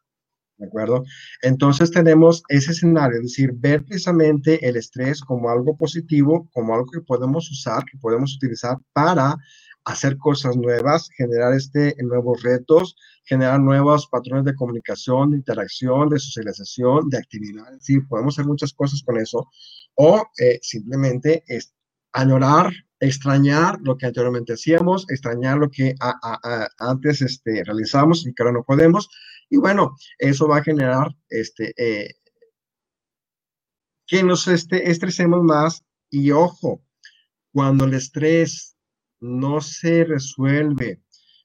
¿De 0.56 0.66
acuerdo? 0.66 1.04
Entonces 1.42 1.90
tenemos 1.90 2.42
ese 2.48 2.72
escenario, 2.72 3.18
es 3.18 3.24
decir, 3.24 3.52
ver 3.54 3.84
precisamente 3.84 4.66
el 4.66 4.76
estrés 4.76 5.20
como 5.20 5.50
algo 5.50 5.76
positivo, 5.76 6.48
como 6.52 6.74
algo 6.74 6.86
que 6.92 7.00
podemos 7.00 7.50
usar, 7.50 7.84
que 7.84 7.98
podemos 7.98 8.36
utilizar 8.36 8.78
para 8.92 9.36
hacer 9.84 10.16
cosas 10.16 10.56
nuevas, 10.56 11.08
generar 11.16 11.52
este, 11.54 11.94
nuevos 12.02 12.42
retos, 12.42 12.96
generar 13.24 13.60
nuevos 13.60 14.06
patrones 14.06 14.44
de 14.44 14.54
comunicación, 14.54 15.30
de 15.30 15.38
interacción, 15.38 16.08
de 16.08 16.18
socialización, 16.18 17.08
de 17.08 17.18
actividad. 17.18 17.66
Sí, 17.80 18.00
podemos 18.00 18.34
hacer 18.34 18.46
muchas 18.46 18.72
cosas 18.72 19.02
con 19.02 19.18
eso. 19.18 19.48
O 19.94 20.22
eh, 20.38 20.58
simplemente 20.62 21.44
es 21.46 21.74
añorar, 22.12 22.72
extrañar 23.00 23.78
lo 23.82 23.96
que 23.96 24.06
anteriormente 24.06 24.54
hacíamos, 24.54 25.04
extrañar 25.10 25.58
lo 25.58 25.70
que 25.70 25.94
antes 26.78 27.22
este, 27.22 27.62
realizamos 27.64 28.26
y 28.26 28.32
que 28.32 28.42
ahora 28.42 28.54
no 28.54 28.64
podemos. 28.64 29.08
Y 29.50 29.58
bueno, 29.58 29.96
eso 30.18 30.48
va 30.48 30.58
a 30.58 30.64
generar 30.64 31.08
este, 31.28 31.74
eh, 31.76 32.14
que 34.06 34.22
nos 34.22 34.48
este, 34.48 34.90
estresemos 34.90 35.42
más. 35.42 35.84
Y 36.10 36.30
ojo, 36.30 36.82
cuando 37.52 37.84
el 37.84 37.94
estrés 37.94 38.73
no 39.24 39.62
se 39.62 40.04
resuelve, 40.04 41.00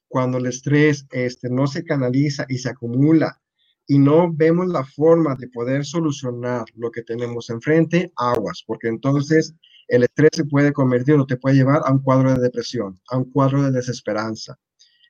cuando 0.06 0.38
el 0.38 0.46
estrés 0.46 1.06
este, 1.12 1.48
no 1.48 1.66
se 1.66 1.82
canaliza 1.82 2.44
y 2.48 2.58
se 2.58 2.68
acumula 2.68 3.40
y 3.86 3.98
no 3.98 4.30
vemos 4.32 4.68
la 4.68 4.84
forma 4.84 5.34
de 5.36 5.48
poder 5.48 5.84
solucionar 5.84 6.64
lo 6.74 6.90
que 6.90 7.02
tenemos 7.02 7.48
enfrente, 7.48 8.12
aguas, 8.16 8.62
porque 8.66 8.88
entonces 8.88 9.54
el 9.88 10.02
estrés 10.02 10.30
se 10.34 10.44
puede 10.44 10.72
convertir 10.72 11.14
o 11.14 11.26
te 11.26 11.38
puede 11.38 11.56
llevar 11.56 11.80
a 11.84 11.92
un 11.92 12.02
cuadro 12.02 12.34
de 12.34 12.40
depresión, 12.40 13.00
a 13.08 13.16
un 13.16 13.30
cuadro 13.30 13.62
de 13.62 13.72
desesperanza. 13.72 14.58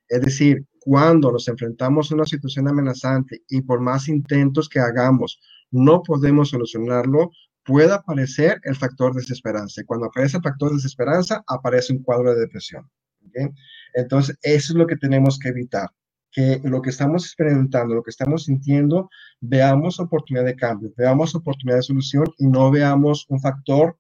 Es 0.08 0.20
decir, 0.22 0.64
cuando 0.78 1.32
nos 1.32 1.48
enfrentamos 1.48 2.10
a 2.10 2.14
una 2.14 2.24
situación 2.24 2.68
amenazante 2.68 3.42
y 3.48 3.62
por 3.62 3.80
más 3.80 4.08
intentos 4.08 4.68
que 4.68 4.80
hagamos, 4.80 5.40
no 5.70 6.02
podemos 6.02 6.50
solucionarlo, 6.50 7.32
puede 7.64 7.92
aparecer 7.92 8.61
el 8.64 8.76
factor 8.76 9.14
desesperanza. 9.14 9.82
Cuando 9.86 10.06
aparece 10.06 10.38
el 10.38 10.42
factor 10.42 10.72
desesperanza, 10.72 11.42
aparece 11.46 11.92
un 11.92 12.02
cuadro 12.02 12.34
de 12.34 12.40
depresión. 12.40 12.88
Entonces, 13.94 14.38
eso 14.42 14.72
es 14.72 14.78
lo 14.78 14.86
que 14.86 14.96
tenemos 14.96 15.38
que 15.38 15.50
evitar, 15.50 15.88
que 16.32 16.61
lo 16.64 16.82
que 16.82 16.90
estamos 16.90 17.24
experimentando, 17.24 17.94
lo 17.94 18.02
que 18.02 18.11
estamos 18.11 18.44
sintiendo, 18.44 19.08
veamos 19.40 20.00
oportunidad 20.00 20.44
de 20.44 20.56
cambio, 20.56 20.92
veamos 20.96 21.34
oportunidad 21.34 21.76
de 21.76 21.82
solución 21.82 22.26
y 22.38 22.46
no 22.46 22.70
veamos 22.70 23.26
un 23.28 23.40
factor 23.40 23.96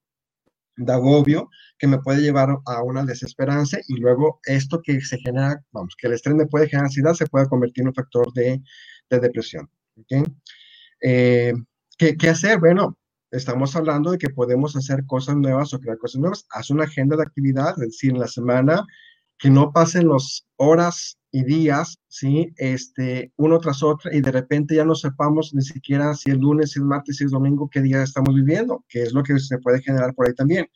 de 0.76 0.92
agobio 0.92 1.50
que 1.78 1.86
me 1.86 1.98
puede 1.98 2.22
llevar 2.22 2.56
a 2.66 2.82
una 2.82 3.04
desesperanza 3.04 3.78
y 3.86 3.96
luego 3.96 4.40
esto 4.44 4.80
que 4.82 5.00
se 5.00 5.18
genera, 5.18 5.62
vamos, 5.72 5.94
que 5.98 6.06
el 6.06 6.14
estrés 6.14 6.34
me 6.34 6.46
puede 6.46 6.68
generar 6.68 6.86
ansiedad, 6.86 7.14
se 7.14 7.26
puede 7.26 7.48
convertir 7.48 7.82
en 7.82 7.88
un 7.88 7.94
factor 7.94 8.32
de, 8.32 8.62
depresión. 9.10 9.68
Eh, 11.02 11.52
¿qué, 11.98 12.16
¿Qué 12.16 12.28
hacer? 12.28 12.58
Bueno, 12.60 12.96
estamos 13.30 13.76
hablando 13.76 14.10
de 14.10 14.18
que 14.18 14.30
podemos 14.30 14.76
hacer 14.76 15.04
cosas 15.06 15.36
nuevas 15.36 15.72
o 15.72 15.78
crear 15.78 15.98
cosas 15.98 16.20
nuevas. 16.20 16.46
Haz 16.50 16.70
una 16.70 16.84
agenda 16.84 17.16
de 17.16 17.22
actividad, 17.22 17.70
es 17.70 17.90
decir, 17.90 18.10
en 18.10 18.20
la 18.20 18.28
semana, 18.28 18.84
que 19.38 19.50
no 19.50 19.72
pasen 19.72 20.08
las 20.08 20.46
horas 20.56 21.18
y 21.30 21.44
días, 21.44 21.98
¿sí? 22.08 22.52
Este, 22.56 23.32
uno 23.36 23.58
tras 23.58 23.82
otro, 23.82 24.12
y 24.12 24.20
de 24.20 24.32
repente 24.32 24.74
ya 24.74 24.84
no 24.84 24.94
sepamos 24.94 25.54
ni 25.54 25.62
siquiera 25.62 26.14
si 26.14 26.30
es 26.30 26.38
lunes, 26.38 26.72
si 26.72 26.80
es 26.80 26.84
martes, 26.84 27.16
si 27.16 27.24
es 27.24 27.30
domingo, 27.30 27.70
qué 27.70 27.80
día 27.80 28.02
estamos 28.02 28.34
viviendo, 28.34 28.84
que 28.88 29.02
es 29.02 29.12
lo 29.12 29.22
que 29.22 29.38
se 29.38 29.58
puede 29.58 29.80
generar 29.80 30.14
por 30.14 30.26
ahí 30.26 30.34
también. 30.34 30.66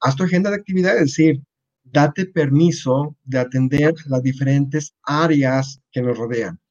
Haz 0.00 0.16
tu 0.16 0.24
agenda 0.24 0.50
de 0.50 0.56
actividad, 0.56 0.94
es 0.94 1.16
decir, 1.16 1.42
date 1.84 2.26
permiso 2.26 3.16
de 3.24 3.38
atender 3.40 3.94
las 4.06 4.22
diferentes 4.22 4.94
áreas 5.02 5.80
que 5.90 6.02
nos 6.02 6.16
rodean 6.16 6.61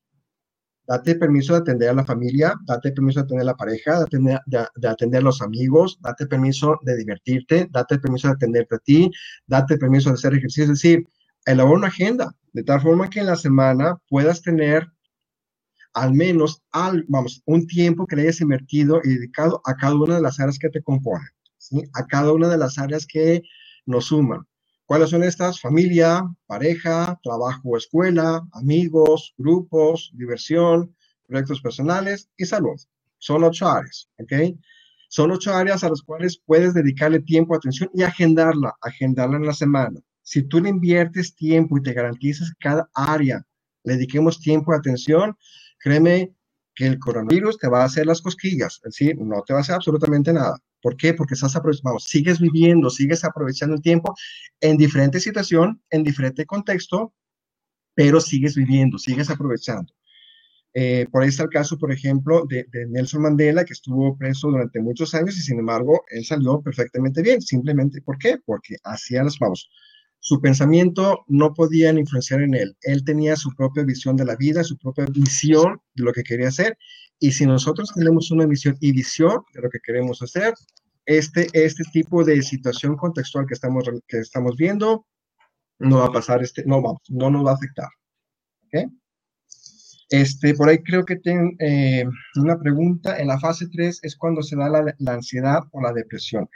Date 0.91 1.15
permiso 1.15 1.53
de 1.53 1.59
atender 1.59 1.87
a 1.87 1.93
la 1.93 2.03
familia, 2.03 2.53
date 2.65 2.91
permiso 2.91 3.21
de 3.21 3.23
atender 3.23 3.43
a 3.43 3.51
la 3.51 3.55
pareja, 3.55 3.99
de 3.99 4.03
atender, 4.03 4.39
de, 4.45 4.87
atender 4.89 5.21
a 5.21 5.23
los 5.23 5.41
amigos, 5.41 5.97
date 6.01 6.27
permiso 6.27 6.77
de 6.81 6.97
divertirte, 6.97 7.69
date 7.71 7.97
permiso 7.97 8.27
de 8.27 8.33
atenderte 8.33 8.75
a 8.75 8.79
ti, 8.79 9.09
date 9.47 9.77
permiso 9.77 10.09
de 10.09 10.15
hacer 10.15 10.33
ejercicio. 10.33 10.63
Es 10.63 10.69
decir, 10.71 11.07
elabora 11.45 11.77
una 11.77 11.87
agenda 11.87 12.35
de 12.51 12.63
tal 12.63 12.81
forma 12.81 13.09
que 13.09 13.21
en 13.21 13.27
la 13.27 13.37
semana 13.37 14.01
puedas 14.09 14.41
tener 14.41 14.85
al 15.93 16.13
menos 16.13 16.61
al, 16.73 17.05
vamos, 17.07 17.41
un 17.45 17.67
tiempo 17.67 18.05
que 18.05 18.17
le 18.17 18.23
hayas 18.23 18.41
invertido 18.41 18.99
y 19.01 19.15
dedicado 19.15 19.61
a 19.63 19.75
cada 19.75 19.95
una 19.95 20.15
de 20.15 20.21
las 20.21 20.41
áreas 20.41 20.59
que 20.59 20.67
te 20.67 20.83
componen, 20.83 21.29
¿sí? 21.57 21.83
a 21.93 22.05
cada 22.05 22.33
una 22.33 22.49
de 22.49 22.57
las 22.57 22.77
áreas 22.77 23.05
que 23.05 23.43
nos 23.85 24.07
suman. 24.07 24.45
¿Cuáles 24.91 25.11
son 25.11 25.23
estas? 25.23 25.61
Familia, 25.61 26.21
pareja, 26.47 27.17
trabajo 27.23 27.77
escuela, 27.77 28.45
amigos, 28.51 29.33
grupos, 29.37 30.11
diversión, 30.15 30.93
proyectos 31.25 31.61
personales 31.61 32.29
y 32.35 32.43
salud. 32.43 32.75
Son 33.17 33.41
ocho 33.45 33.69
áreas, 33.69 34.09
¿ok? 34.19 34.53
Son 35.07 35.31
ocho 35.31 35.55
áreas 35.55 35.85
a 35.85 35.89
las 35.89 36.01
cuales 36.01 36.41
puedes 36.45 36.73
dedicarle 36.73 37.21
tiempo, 37.21 37.55
atención 37.55 37.89
y 37.93 38.03
agendarla, 38.03 38.75
agendarla 38.81 39.37
en 39.37 39.45
la 39.45 39.53
semana. 39.53 40.01
Si 40.23 40.43
tú 40.43 40.59
le 40.59 40.67
inviertes 40.67 41.35
tiempo 41.35 41.77
y 41.77 41.83
te 41.83 41.93
garantizas 41.93 42.51
cada 42.59 42.89
área 42.93 43.47
le 43.85 43.93
dediquemos 43.93 44.41
tiempo 44.41 44.73
y 44.73 44.77
atención, 44.77 45.37
créeme 45.79 46.35
que 46.81 46.87
el 46.87 46.97
coronavirus 46.97 47.59
te 47.59 47.67
va 47.67 47.83
a 47.83 47.85
hacer 47.85 48.07
las 48.07 48.23
cosquillas, 48.23 48.81
es 48.83 48.95
decir, 48.97 49.15
no 49.19 49.43
te 49.45 49.53
va 49.53 49.59
a 49.59 49.61
hacer 49.61 49.75
absolutamente 49.75 50.33
nada. 50.33 50.57
¿Por 50.81 50.97
qué? 50.97 51.13
Porque 51.13 51.35
estás 51.35 51.55
aprovechando, 51.55 51.99
sigues 51.99 52.39
viviendo, 52.39 52.89
sigues 52.89 53.23
aprovechando 53.23 53.75
el 53.75 53.83
tiempo 53.83 54.15
en 54.61 54.77
diferente 54.77 55.19
situación, 55.19 55.79
en 55.91 56.03
diferente 56.03 56.43
contexto, 56.43 57.13
pero 57.93 58.19
sigues 58.19 58.55
viviendo, 58.55 58.97
sigues 58.97 59.29
aprovechando. 59.29 59.93
Eh, 60.73 61.05
por 61.11 61.21
ahí 61.21 61.29
está 61.29 61.43
el 61.43 61.49
caso, 61.49 61.77
por 61.77 61.91
ejemplo, 61.91 62.45
de, 62.49 62.65
Nelson 62.89 63.21
Mandela, 63.21 63.63
que 63.63 63.73
estuvo 63.73 64.17
preso 64.17 64.49
durante 64.49 64.81
muchos 64.81 65.13
años 65.13 65.37
y 65.37 65.41
sin 65.41 65.59
embargo 65.59 66.01
él 66.09 66.25
salió 66.25 66.63
perfectamente 66.63 67.21
bien. 67.21 67.43
Simplemente, 67.43 68.01
¿por 68.01 68.17
qué? 68.17 68.39
Porque 68.43 68.77
hacía 68.83 69.23
las, 69.23 69.37
vamos, 69.37 69.69
su 70.23 70.39
pensamiento 70.39 71.25
no 71.27 71.53
podían 71.53 71.97
influenciar 71.97 72.43
en 72.43 72.53
él. 72.53 72.77
Él 72.83 73.03
tenía 73.03 73.35
su 73.35 73.49
propia 73.55 73.83
visión 73.83 74.15
de 74.15 74.23
la 74.23 74.35
vida, 74.35 74.63
su 74.63 74.77
propia 74.77 75.05
visión 75.11 75.81
de 75.95 76.03
lo 76.03 76.13
que 76.13 76.23
quería 76.23 76.49
hacer. 76.49 76.77
Y 77.19 77.31
si 77.31 77.47
nosotros 77.47 77.91
tenemos 77.95 78.29
una 78.29 78.45
misión 78.45 78.77
y 78.79 78.91
visión 78.91 79.41
de 79.53 79.61
lo 79.61 79.69
que 79.69 79.79
queremos 79.83 80.21
hacer, 80.21 80.53
este, 81.07 81.47
este 81.53 81.83
tipo 81.91 82.23
de 82.23 82.39
situación 82.43 82.95
contextual 82.97 83.47
que 83.47 83.55
estamos, 83.55 83.83
que 84.07 84.19
estamos 84.19 84.55
viendo 84.55 85.07
no 85.79 85.97
va 85.97 86.05
a 86.05 86.11
pasar, 86.11 86.43
este, 86.43 86.63
no, 86.65 86.83
vamos, 86.83 87.01
no 87.09 87.31
nos 87.31 87.43
va 87.43 87.51
a 87.51 87.55
afectar. 87.55 87.89
Este, 90.11 90.53
por 90.53 90.69
ahí 90.69 90.83
creo 90.83 91.03
que 91.03 91.15
tengo 91.15 91.51
eh, 91.57 92.05
una 92.35 92.59
pregunta. 92.59 93.17
En 93.17 93.27
la 93.27 93.39
fase 93.39 93.67
3 93.71 94.01
es 94.03 94.15
cuando 94.15 94.43
se 94.43 94.55
da 94.55 94.69
la 94.69 95.13
ansiedad 95.13 95.63
o 95.71 95.81
la 95.81 95.93
depresión. 95.93 96.47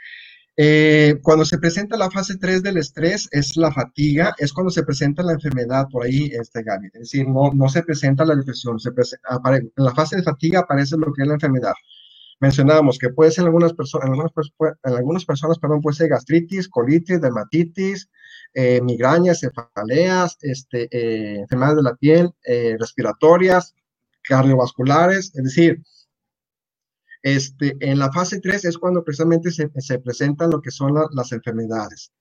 Eh, 0.58 1.18
cuando 1.22 1.44
se 1.44 1.58
presenta 1.58 1.98
la 1.98 2.10
fase 2.10 2.38
3 2.38 2.62
del 2.62 2.78
estrés 2.78 3.28
es 3.30 3.58
la 3.58 3.70
fatiga, 3.70 4.34
es 4.38 4.54
cuando 4.54 4.70
se 4.70 4.82
presenta 4.84 5.22
la 5.22 5.32
enfermedad 5.32 5.86
por 5.90 6.04
ahí, 6.04 6.30
este 6.32 6.62
Gaby. 6.62 6.86
Es 6.94 7.00
decir, 7.00 7.28
no, 7.28 7.52
no 7.52 7.68
se 7.68 7.82
presenta 7.82 8.24
la 8.24 8.34
depresión, 8.34 8.80
se 8.80 8.88
en 8.88 9.70
la 9.76 9.94
fase 9.94 10.16
de 10.16 10.22
fatiga 10.22 10.60
aparece 10.60 10.96
lo 10.96 11.12
que 11.12 11.22
es 11.22 11.28
la 11.28 11.34
enfermedad. 11.34 11.74
Mencionábamos 12.40 12.98
que 12.98 13.10
puede 13.10 13.30
ser 13.30 13.42
en 13.42 13.46
algunas, 13.48 13.74
personas, 13.74 14.06
en 14.06 14.12
algunas, 14.12 14.32
en 14.84 14.94
algunas 14.94 15.24
personas, 15.24 15.58
perdón, 15.58 15.82
puede 15.82 15.96
ser 15.96 16.08
gastritis, 16.08 16.68
colitis, 16.68 17.20
dermatitis, 17.20 18.08
eh, 18.54 18.80
migrañas, 18.82 19.40
cefaleas, 19.40 20.38
este, 20.40 20.88
eh, 20.90 21.40
enfermedades 21.40 21.76
de 21.76 21.82
la 21.82 21.96
piel, 21.96 22.30
respiratorias, 22.78 23.74
cardiovasculares, 24.22 25.32
es 25.34 25.44
decir, 25.44 25.82
este, 27.26 27.76
en 27.80 27.98
la 27.98 28.12
fase 28.12 28.40
3 28.40 28.66
es 28.66 28.78
cuando 28.78 29.02
precisamente 29.02 29.50
se, 29.50 29.98
presentan 29.98 30.48
lo 30.48 30.62
que 30.62 30.70
son 30.70 30.94
las 31.10 31.32
enfermedades. 31.32 32.12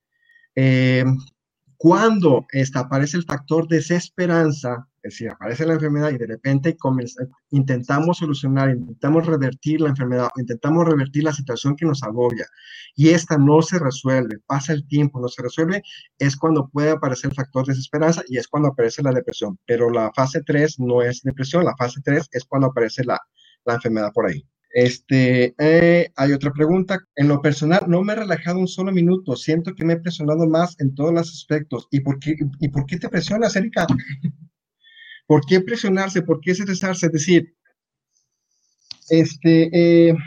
Eh, 0.56 1.06
cuando 1.78 2.48
esta, 2.50 2.80
aparece 2.80 3.18
el 3.18 3.24
factor 3.24 3.68
desesperanza, 3.68 4.88
es 5.04 5.14
decir, 5.14 5.30
aparece 5.30 5.68
la 5.68 5.74
enfermedad 5.74 6.10
y 6.10 6.18
de 6.18 6.26
repente 6.26 6.76
intentamos 7.52 8.18
solucionar, 8.18 8.72
intentamos 8.72 9.28
revertir 9.28 9.82
la 9.82 9.90
enfermedad, 9.90 10.30
intentamos 10.38 10.88
revertir 10.88 11.24
la 11.24 11.34
situación 11.34 11.76
que 11.76 11.86
nos 11.86 12.02
agobia 12.02 12.48
y 12.96 13.10
esta 13.10 13.38
no 13.38 13.62
se 13.62 13.78
resuelve, 13.78 14.40
pasa 14.48 14.74
el 14.74 14.88
tiempo, 14.88 15.22
no 15.22 15.28
se 15.28 15.44
resuelve, 15.44 15.84
es 16.18 16.36
cuando 16.36 16.68
puede 16.70 16.90
aparecer 16.90 17.30
el 17.30 17.36
factor 17.36 17.68
desesperanza 17.68 18.24
y 18.28 18.40
es 18.40 18.48
cuando 18.48 18.70
aparece 18.70 19.04
la 19.04 19.12
depresión. 19.12 19.60
Pero 19.68 19.92
la 19.92 20.12
fase 20.16 20.42
3 20.44 20.80
no 20.80 21.04
es 21.04 21.22
depresión, 21.22 21.64
la 21.64 21.76
fase 21.76 22.02
3 22.04 22.28
es 22.32 22.44
cuando 22.46 22.70
aparece 22.70 23.04
la, 23.04 23.20
la 23.66 23.76
enfermedad 23.76 24.12
por 24.12 24.26
ahí. 24.26 24.44
Este, 24.76 25.56
eh, 25.58 26.12
hay 26.18 26.34
otra 26.34 26.52
pregunta. 26.52 27.00
En 27.16 27.30
lo 27.30 27.42
personal, 27.42 27.86
no 27.88 28.04
me 28.04 28.12
he 28.12 28.18
relajado 28.18 28.60
un 28.60 28.68
solo 28.68 28.92
minuto. 28.92 29.38
Siento 29.38 29.74
que 29.74 29.86
me 29.86 29.94
he 29.94 30.00
presionado 30.02 30.46
más 30.50 30.78
en 30.82 30.94
todos 30.94 31.14
los 31.14 31.30
aspectos. 31.30 31.88
¿Y 31.92 32.02
por 32.02 32.20
qué, 32.20 32.36
y 32.60 32.68
por 32.68 32.86
qué 32.86 33.00
te 33.00 33.08
presionas, 33.08 33.56
Erika? 33.56 33.88
¿Por 35.28 35.46
qué 35.46 35.62
presionarse? 35.62 36.24
¿Por 36.24 36.42
qué 36.42 36.52
estresarse? 36.52 37.06
Es 37.06 37.12
decir, 37.14 37.56
este, 39.10 40.10
eh, 40.10 40.18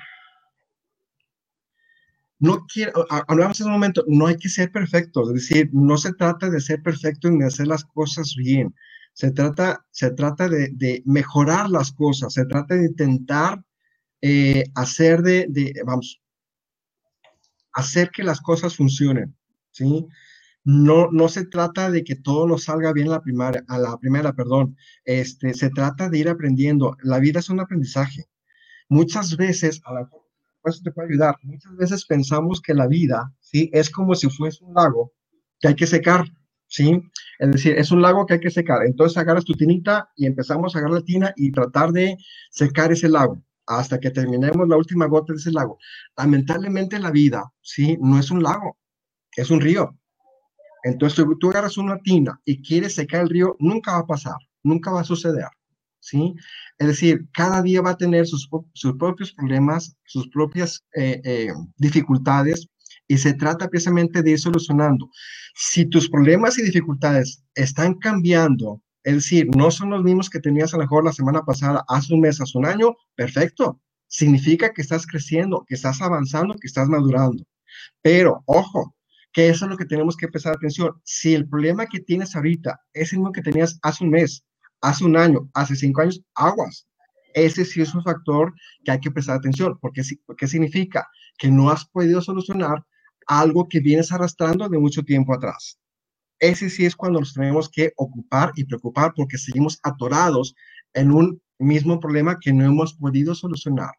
no 2.39 2.65
quiero, 2.73 3.07
hablamos 3.29 3.61
en 3.61 3.67
un 3.67 3.73
momento, 3.75 4.03
no 4.09 4.29
hay 4.29 4.39
que 4.39 4.49
ser 4.49 4.73
perfecto. 4.73 5.25
Es 5.25 5.35
decir, 5.35 5.69
no 5.75 5.99
se 5.99 6.15
trata 6.15 6.49
de 6.49 6.63
ser 6.63 6.83
perfecto 6.83 7.31
ni 7.31 7.41
de 7.41 7.49
hacer 7.49 7.67
las 7.67 7.85
cosas 7.85 8.35
bien. 8.35 8.75
Se 9.13 9.31
trata, 9.31 9.85
se 9.91 10.11
trata 10.13 10.49
de 10.49 11.03
mejorar 11.05 11.69
las 11.69 11.93
cosas. 11.93 12.33
Se 12.33 12.47
trata 12.47 12.77
de 12.77 12.87
intentar 12.87 13.63
eh, 14.21 14.65
hacer 14.75 15.23
de, 15.23 15.73
vamos, 15.85 16.21
hacer 17.73 18.11
que 18.11 18.25
las 18.25 18.41
cosas 18.41 18.77
funcionen, 18.77 19.37
¿sí? 19.71 20.07
No, 20.65 21.09
no 21.13 21.29
se 21.29 21.47
trata 21.47 21.91
de 21.91 22.05
que 22.05 22.17
todo 22.17 22.47
nos 22.47 22.65
salga 22.65 22.93
bien 22.93 23.09
la 23.09 23.23
primera, 23.23 23.65
a 23.69 23.79
la 23.79 23.97
primera, 23.99 24.33
perdón. 24.35 24.77
Este, 25.05 25.55
se 25.55 25.71
trata 25.71 26.11
de 26.11 26.19
ir 26.19 26.29
aprendiendo. 26.29 26.97
La 27.03 27.21
vida 27.21 27.41
es 27.41 27.49
un 27.49 27.61
aprendizaje. 27.61 28.27
Muchas 28.89 29.37
veces, 29.37 29.81
a 29.85 29.95
la 29.95 30.09
eso 30.65 30.83
te 30.83 30.91
puede 30.91 31.09
ayudar. 31.09 31.37
Muchas 31.43 31.75
veces 31.77 32.05
pensamos 32.05 32.61
que 32.61 32.75
la 32.75 32.87
vida, 32.87 33.33
¿sí? 33.41 33.71
Es 33.73 33.89
como 33.89 34.15
si 34.15 34.29
fuese 34.29 34.63
un 34.65 34.75
lago 34.75 35.13
que 35.61 35.69
hay 35.69 35.75
que 35.75 35.87
secar, 35.87 36.25
¿sí? 36.67 37.01
Es 37.39 37.51
decir, 37.53 37.79
es 37.79 37.91
un 37.91 38.03
lago 38.03 38.27
que 38.27 38.35
hay 38.35 38.41
que 38.41 38.51
secar. 38.51 38.85
Entonces 38.85 39.17
agarras 39.17 39.45
tu 39.45 39.55
tinita 39.55 40.11
y 40.17 40.27
empezamos 40.27 40.75
a 40.75 40.81
agarrar 40.81 40.99
la 40.99 41.05
tina 41.05 41.33
y 41.37 41.51
tratar 41.53 41.93
de 41.93 42.17
secar 42.51 42.93
ese 42.93 43.09
lago 43.09 43.43
hasta 43.69 44.01
que 44.01 44.11
terminemos 44.11 44.67
la 44.67 44.77
última 44.77 45.07
gota 45.07 45.33
de 45.33 45.39
ese 45.39 45.53
lago. 45.53 45.79
Lamentablemente 46.17 46.99
la 46.99 47.11
vida, 47.11 47.45
¿sí? 47.61 47.99
No 48.01 48.19
es 48.19 48.31
un 48.31 48.43
lago, 48.43 48.79
es 49.37 49.51
un 49.51 49.61
río. 49.61 49.97
Entonces 50.85 51.25
tú, 51.39 51.51
agarras 51.51 51.77
una 51.77 51.99
tina 51.99 52.41
y 52.45 52.63
quieres 52.63 52.95
secar 52.95 53.23
el 53.23 53.29
río, 53.29 53.57
nunca 53.59 53.93
va 53.93 53.99
a 53.99 54.07
pasar, 54.07 54.37
nunca 54.63 54.91
va 54.91 55.03
a 55.03 55.05
suceder, 55.05 55.49
¿sí? 56.01 56.35
Es 56.79 56.87
decir, 56.87 57.29
cada 57.33 57.61
día 57.63 57.83
va 57.83 57.91
a 57.91 57.97
tener 57.97 58.27
sus, 58.27 58.49
propios 58.99 59.33
problemas, 59.33 59.97
sus 60.07 60.29
propias 60.29 60.85
eh, 60.95 61.21
eh, 61.25 61.49
dificultades 61.77 62.69
y 63.07 63.19
se 63.19 63.35
trata 63.35 63.69
precisamente 63.69 64.23
de 64.23 64.33
ir 64.33 64.39
solucionando. 64.39 65.11
Si 65.55 65.85
tus 65.87 66.09
problemas 66.09 66.59
y 66.59 66.63
dificultades 66.63 67.43
están 67.55 67.95
cambiando 67.95 68.81
es 69.09 69.15
decir, 69.15 69.49
no 69.57 69.71
son 69.71 69.89
los 69.89 70.05
mismos 70.05 70.29
que 70.29 70.39
tenías 70.39 70.75
a 70.75 70.77
lo 70.77 70.83
mejor 70.83 71.03
la 71.03 71.15
semana 71.15 71.41
pasada, 71.41 71.83
hace 71.89 72.13
un 72.13 72.21
mes, 72.21 72.43
hace 72.43 72.59
un 72.59 72.67
año, 72.67 72.95
perfecto. 73.15 73.81
Significa 74.07 74.75
que 74.75 74.83
estás 74.83 75.07
creciendo, 75.07 75.65
que 75.67 75.77
estás 75.77 76.03
avanzando, 76.03 76.55
que 76.57 76.67
estás 76.67 76.91
madurando. 76.91 77.43
Pero, 78.03 78.43
ojo, 78.45 78.95
que 79.33 79.49
eso 79.49 79.65
es 79.65 79.71
lo 79.71 79.79
que 79.79 79.87
tenemos 79.87 80.15
que 80.15 80.29
prestar 80.29 80.57
atención. 80.57 80.93
Si 81.05 81.33
el 81.33 81.49
problema 81.49 81.87
que 81.87 82.01
tienes 82.01 82.37
ahorita 82.37 82.83
es 82.93 83.15
el 83.15 83.21
mismo 83.21 83.33
que 83.33 83.41
tenías 83.41 83.79
hace 83.81 84.05
un 84.05 84.11
mes, 84.11 84.45
hace 84.83 85.07
un 85.07 85.17
año, 85.17 85.49
hace 85.55 85.75
cinco 85.75 86.03
años, 86.03 86.21
aguas. 86.35 86.87
Ese 87.33 87.65
sí 87.65 87.81
es 87.81 87.95
un 87.95 88.03
factor 88.03 88.53
que 88.85 88.91
hay 88.91 89.01
que 89.01 89.11
prestar 89.11 89.37
atención, 89.37 89.79
porque 89.81 90.03
¿qué 90.37 90.47
significa? 90.47 91.09
Que 91.39 91.51
no 91.51 91.71
has 91.71 91.87
podido 91.87 92.21
solucionar 92.21 92.85
algo 93.27 93.71
que 93.71 93.81
vienes 93.81 94.13
arrastrando 94.13 94.69
de 94.69 94.79
mucho 94.79 95.03
tiempo 95.03 95.33
atrás 95.33 95.79
ese 96.41 96.71
sí 96.71 96.87
es 96.87 96.97
cuando 96.97 97.21
nos 97.21 97.35
tenemos 97.35 97.69
que 97.69 97.93
ocupar 97.97 98.53
y 98.57 98.65
preocupar 98.65 99.13
porque 99.15 99.39
seguimos 99.39 99.79
atorados 99.83 100.55
en 100.95 101.13
un 101.13 101.41
mismo 101.59 101.99
problema 101.99 102.39
que 102.41 102.53
no 102.53 102.65
hemos 102.65 102.95
podido 102.95 103.35
solucionar. 103.35 103.91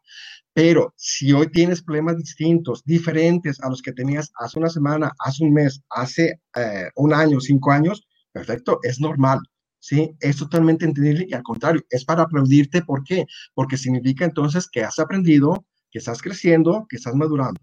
Pero 0.52 0.92
si 0.96 1.32
hoy 1.32 1.50
tienes 1.50 1.82
problemas 1.82 2.16
distintos, 2.16 2.82
diferentes 2.84 3.60
a 3.60 3.68
los 3.68 3.82
que 3.82 3.92
tenías 3.92 4.32
hace 4.40 4.58
una 4.58 4.68
semana, 4.68 5.12
hace 5.20 5.44
un 5.44 5.52
mes, 5.52 5.80
hace 5.90 6.40
eh, 6.56 6.88
un 6.96 7.12
año, 7.14 7.40
cinco 7.40 7.70
años, 7.70 8.06
perfecto, 8.32 8.80
es 8.82 9.00
normal. 9.00 9.40
¿sí? 9.78 10.14
Es 10.20 10.36
totalmente 10.36 10.84
entendible 10.84 11.26
y 11.28 11.34
al 11.34 11.42
contrario, 11.42 11.82
es 11.90 12.04
para 12.04 12.22
aplaudirte. 12.22 12.82
¿Por 12.82 13.04
qué? 13.04 13.26
Porque 13.54 13.76
significa 13.76 14.24
entonces 14.24 14.68
que 14.70 14.82
has 14.82 14.98
aprendido, 14.98 15.66
que 15.90 15.98
estás 15.98 16.22
creciendo, 16.22 16.86
que 16.88 16.96
estás 16.96 17.14
madurando. 17.14 17.60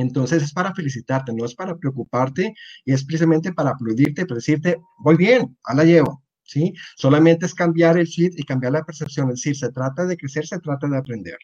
Entonces 0.00 0.42
es 0.42 0.52
para 0.52 0.74
felicitarte, 0.74 1.32
no 1.34 1.44
es 1.44 1.54
para 1.54 1.76
preocuparte 1.76 2.54
y 2.84 2.92
es 2.92 3.04
precisamente 3.04 3.52
para 3.52 3.70
aplaudirte, 3.70 4.24
para 4.24 4.36
decirte, 4.36 4.80
voy 4.98 5.16
bien, 5.16 5.56
a 5.64 5.74
la 5.74 5.84
llevo, 5.84 6.22
¿sí? 6.42 6.72
Solamente 6.96 7.44
es 7.44 7.54
cambiar 7.54 7.98
el 7.98 8.06
chip 8.06 8.32
y 8.36 8.44
cambiar 8.44 8.72
la 8.72 8.82
percepción. 8.82 9.28
Es 9.28 9.36
decir, 9.36 9.56
se 9.56 9.70
trata 9.70 10.06
de 10.06 10.16
crecer, 10.16 10.46
se 10.46 10.58
trata 10.58 10.88
de 10.88 10.96
aprender. 10.96 11.36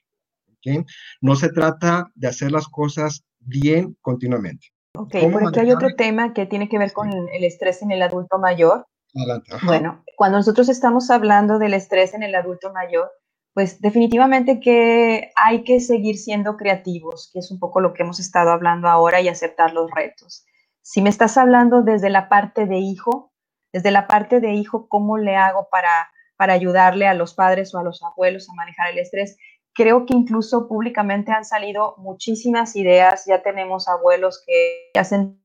¿okay? 0.57 0.84
No 1.20 1.36
se 1.36 1.50
trata 1.50 2.11
de 2.14 2.28
hacer 2.28 2.50
las 2.50 2.66
cosas 2.68 3.24
bien 3.40 3.96
continuamente. 4.00 4.68
Ok, 4.94 5.14
por 5.30 5.46
aquí 5.46 5.61
hay 5.61 5.72
otro 5.72 5.94
tema 5.94 6.32
que 6.32 6.46
tiene 6.46 6.70
que 6.70 6.78
ver 6.78 6.94
con 6.94 7.11
el 7.11 7.44
estrés 7.44 7.82
en 7.82 7.90
el 7.90 8.00
adulto 8.00 8.38
mayor. 8.38 8.86
Adelante. 9.14 9.52
Bueno, 9.64 10.02
cuando 10.16 10.38
nosotros 10.38 10.70
estamos 10.70 11.11
hablando 11.11 11.59
del 11.59 11.74
estrés 11.74 12.14
en 12.14 12.22
el 12.22 12.34
adulto 12.34 12.72
mayor, 12.72 13.11
pues 13.57 13.80
definitivamente 13.80 14.61
que 14.61 15.32
hay 15.34 15.64
que 15.64 15.80
seguir 15.80 16.18
siendo 16.18 16.59
creativos, 16.59 17.30
que 17.32 17.38
es 17.38 17.50
un 17.50 17.59
poco 17.59 17.80
lo 17.80 17.94
que 17.94 18.02
hemos 18.02 18.20
estado 18.20 18.50
hablando 18.50 18.86
ahora 18.86 19.22
y 19.22 19.28
aceptar 19.28 19.72
los 19.72 19.90
retos. 19.90 20.44
Si 20.82 21.00
me 21.00 21.09
estás 21.09 21.38
hablando 21.38 21.80
desde 21.80 22.11
la 22.11 22.28
parte 22.28 22.66
de 22.66 22.76
hijo, 22.76 23.32
desde 23.72 23.92
la 23.92 24.09
parte 24.09 24.40
de 24.40 24.52
hijo, 24.52 24.90
¿cómo 24.90 25.16
le 25.16 25.36
hago 25.36 25.68
para, 25.70 26.11
para 26.36 26.52
ayudarle 26.52 27.07
a 27.07 27.14
los 27.14 27.32
padres 27.32 27.74
o 27.74 27.78
a 27.78 27.82
los 27.82 28.02
abuelos 28.02 28.46
a 28.50 28.52
manejar 28.52 28.90
el 28.90 28.98
estrés? 28.98 29.38
Creo 29.72 30.04
que 30.04 30.12
incluso 30.12 30.68
públicamente 30.68 31.32
han 31.32 31.46
salido 31.46 31.94
muchísimas 31.96 32.76
ideas, 32.76 33.24
ya 33.26 33.42
tenemos 33.42 33.88
abuelos 33.88 34.44
que 34.46 34.90
hacen 35.00 35.42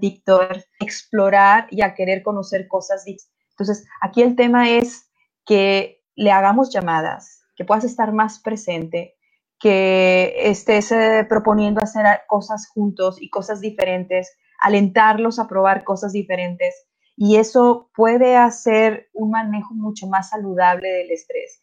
TikTok, 0.00 0.56
explorar 0.80 1.68
y 1.70 1.82
a 1.82 1.94
querer 1.94 2.24
conocer 2.24 2.66
cosas. 2.66 3.04
Entonces, 3.50 3.86
aquí 4.00 4.22
el 4.22 4.34
tema 4.34 4.70
es 4.70 5.08
que 5.46 5.97
le 6.18 6.32
hagamos 6.32 6.70
llamadas, 6.70 7.44
que 7.54 7.64
puedas 7.64 7.84
estar 7.84 8.12
más 8.12 8.40
presente, 8.40 9.14
que 9.60 10.34
estés 10.50 10.90
eh, 10.90 11.24
proponiendo 11.28 11.80
hacer 11.80 12.04
cosas 12.26 12.66
juntos 12.66 13.22
y 13.22 13.30
cosas 13.30 13.60
diferentes, 13.60 14.36
alentarlos 14.60 15.38
a 15.38 15.46
probar 15.46 15.84
cosas 15.84 16.12
diferentes. 16.12 16.74
Y 17.16 17.36
eso 17.36 17.88
puede 17.94 18.36
hacer 18.36 19.08
un 19.12 19.30
manejo 19.30 19.74
mucho 19.74 20.08
más 20.08 20.30
saludable 20.30 20.88
del 20.88 21.10
estrés. 21.12 21.62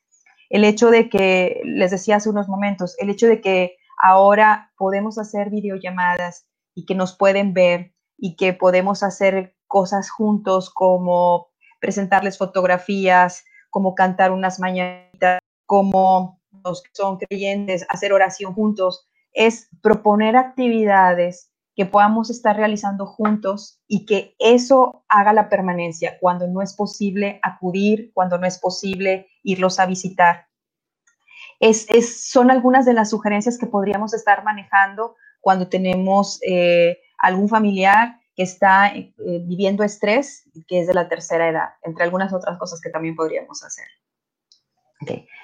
El 0.49 0.63
hecho 0.63 0.89
de 0.89 1.09
que, 1.09 1.59
les 1.65 1.91
decía 1.91 2.15
hace 2.15 2.29
unos 2.29 2.47
momentos, 2.47 2.95
el 2.99 3.09
hecho 3.09 3.27
de 3.27 3.41
que 3.41 3.75
ahora 4.01 4.71
podemos 4.77 5.17
hacer 5.17 5.49
videollamadas 5.49 6.47
y 6.73 6.85
que 6.85 6.95
nos 6.95 7.17
pueden 7.17 7.53
ver 7.53 7.93
y 8.17 8.37
que 8.37 8.53
podemos 8.53 9.03
hacer 9.03 9.53
cosas 9.67 10.09
juntos 10.09 10.69
como 10.69 11.47
presentarles 11.81 12.37
fotografías, 12.37 13.43
como 13.75 13.93
cantar 13.93 14.31
unas 14.31 14.57
mañanitas, 14.57 15.41
como 15.65 16.39
los 16.63 16.81
que 16.81 16.91
son 16.93 17.17
creyentes, 17.17 17.85
hacer 17.89 18.13
oración 18.13 18.53
juntos, 18.53 19.05
es 19.33 19.67
proponer 19.81 20.37
actividades 20.37 21.51
que 21.75 21.85
podamos 21.85 22.29
estar 22.29 22.55
realizando 22.55 23.05
juntos 23.05 23.81
y 23.85 24.05
que 24.05 24.33
eso 24.39 25.03
haga 25.09 25.33
la 25.33 25.49
permanencia 25.49 26.17
cuando 26.21 26.47
no 26.47 26.61
es 26.61 26.73
posible 26.73 27.41
acudir, 27.43 28.11
cuando 28.13 28.37
no 28.37 28.47
es 28.47 28.59
posible 28.59 29.27
irlos 29.43 29.77
a 29.81 29.87
visitar. 29.87 30.47
Es, 31.59 31.85
son 32.31 32.51
algunas 32.51 32.85
de 32.85 32.93
las 32.93 33.09
sugerencias 33.09 33.57
que 33.57 33.67
podríamos 33.67 34.13
estar 34.13 34.45
manejando 34.45 35.17
cuando 35.41 35.67
tenemos 35.67 36.39
eh, 36.47 36.99
algún 37.17 37.49
familiar 37.49 38.21
que 38.35 38.43
está 38.43 38.87
eh, 38.87 39.13
viviendo 39.43 39.83
estrés, 39.83 40.49
que 40.67 40.81
es 40.81 40.87
de 40.87 40.93
la 40.93 41.07
tercera 41.07 41.49
edad, 41.49 41.69
entre 41.83 42.03
algunas 42.03 42.33
otras 42.33 42.57
cosas 42.57 42.81
que 42.81 42.89
también 42.89 43.15
podríamos 43.15 43.63
hacer. 43.63 43.85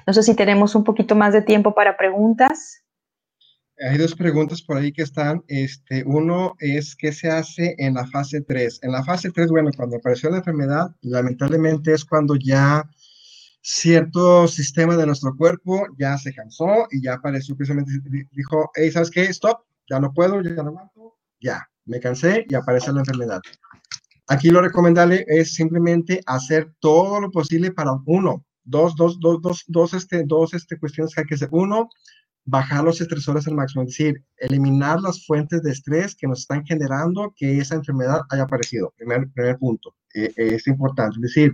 No 0.07 0.13
sé 0.13 0.23
si 0.23 0.35
tenemos 0.35 0.75
un 0.75 0.83
poquito 0.83 1.15
más 1.15 1.33
de 1.33 1.41
tiempo 1.41 1.73
para 1.73 1.97
preguntas. 1.97 2.83
Hay 3.79 3.97
dos 3.97 4.15
preguntas 4.15 4.61
por 4.61 4.77
ahí 4.77 4.91
que 4.91 5.01
están. 5.03 5.43
Este, 5.47 6.03
uno 6.05 6.55
es, 6.59 6.95
¿qué 6.95 7.11
se 7.11 7.29
hace 7.29 7.75
en 7.77 7.95
la 7.95 8.05
fase 8.07 8.41
3? 8.41 8.79
En 8.83 8.91
la 8.91 9.03
fase 9.03 9.31
3, 9.31 9.49
bueno, 9.49 9.69
cuando 9.75 9.97
apareció 9.97 10.29
la 10.29 10.37
enfermedad, 10.37 10.95
lamentablemente 11.01 11.93
es 11.93 12.05
cuando 12.05 12.35
ya 12.35 12.89
cierto 13.61 14.47
sistema 14.47 14.97
de 14.97 15.05
nuestro 15.05 15.35
cuerpo 15.35 15.85
ya 15.97 16.17
se 16.17 16.33
cansó 16.33 16.87
y 16.91 17.03
ya 17.03 17.13
apareció 17.13 17.55
precisamente, 17.55 17.91
dijo, 18.31 18.71
hey, 18.75 18.91
¿sabes 18.91 19.11
qué? 19.11 19.23
Stop, 19.25 19.65
ya 19.89 19.99
no 19.99 20.13
puedo, 20.13 20.41
ya 20.41 20.63
no 20.63 20.69
aguanto, 20.69 21.17
ya, 21.39 21.70
me 21.86 21.99
cansé 21.99 22.45
y 22.49 22.55
aparece 22.55 22.91
la 22.91 22.99
enfermedad. 22.99 23.41
Aquí 24.27 24.49
lo 24.49 24.61
recomendable 24.61 25.25
es 25.27 25.53
simplemente 25.55 26.21
hacer 26.25 26.71
todo 26.79 27.19
lo 27.19 27.32
posible 27.32 27.71
para 27.71 27.91
uno, 28.05 28.45
dos, 28.63 28.95
dos, 28.95 29.19
dos, 29.19 29.41
dos, 29.41 29.63
dos, 29.67 29.93
este, 29.93 30.23
dos 30.25 30.53
este, 30.53 30.79
cuestiones 30.79 31.13
que 31.13 31.21
hay 31.21 31.27
que 31.27 31.36
hacer. 31.36 31.49
Uno, 31.51 31.89
bajar 32.45 32.84
los 32.84 33.01
estresores 33.01 33.47
al 33.47 33.55
máximo, 33.55 33.84
es 33.84 33.89
decir, 33.89 34.23
eliminar 34.38 35.01
las 35.01 35.25
fuentes 35.25 35.61
de 35.61 35.71
estrés 35.71 36.15
que 36.15 36.27
nos 36.27 36.39
están 36.39 36.65
generando 36.65 37.34
que 37.36 37.57
esa 37.57 37.75
enfermedad 37.75 38.21
haya 38.29 38.43
aparecido. 38.43 38.93
Primer, 38.97 39.29
primer 39.32 39.57
punto, 39.57 39.95
eh, 40.15 40.32
es 40.38 40.67
importante. 40.67 41.17
Es 41.17 41.21
decir, 41.21 41.53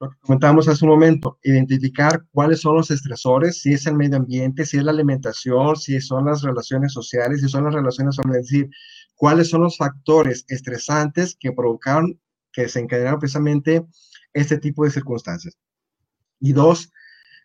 lo 0.00 0.10
que 0.10 0.16
comentábamos 0.20 0.68
hace 0.68 0.84
un 0.84 0.90
momento, 0.90 1.38
identificar 1.42 2.22
cuáles 2.32 2.60
son 2.60 2.76
los 2.76 2.90
estresores, 2.90 3.60
si 3.62 3.72
es 3.72 3.86
el 3.86 3.94
medio 3.94 4.16
ambiente, 4.16 4.66
si 4.66 4.76
es 4.76 4.84
la 4.84 4.90
alimentación, 4.90 5.76
si 5.76 6.00
son 6.00 6.26
las 6.26 6.42
relaciones 6.42 6.92
sociales, 6.92 7.40
si 7.40 7.48
son 7.48 7.64
las 7.64 7.74
relaciones 7.74 8.18
es 8.18 8.32
decir, 8.32 8.70
cuáles 9.16 9.48
son 9.48 9.62
los 9.62 9.76
factores 9.76 10.44
estresantes 10.48 11.36
que 11.38 11.52
provocaron, 11.52 12.20
que 12.52 12.62
desencadenaron 12.62 13.18
precisamente 13.18 13.84
este 14.32 14.58
tipo 14.58 14.84
de 14.84 14.90
circunstancias. 14.90 15.58
Y 16.38 16.52
dos, 16.52 16.92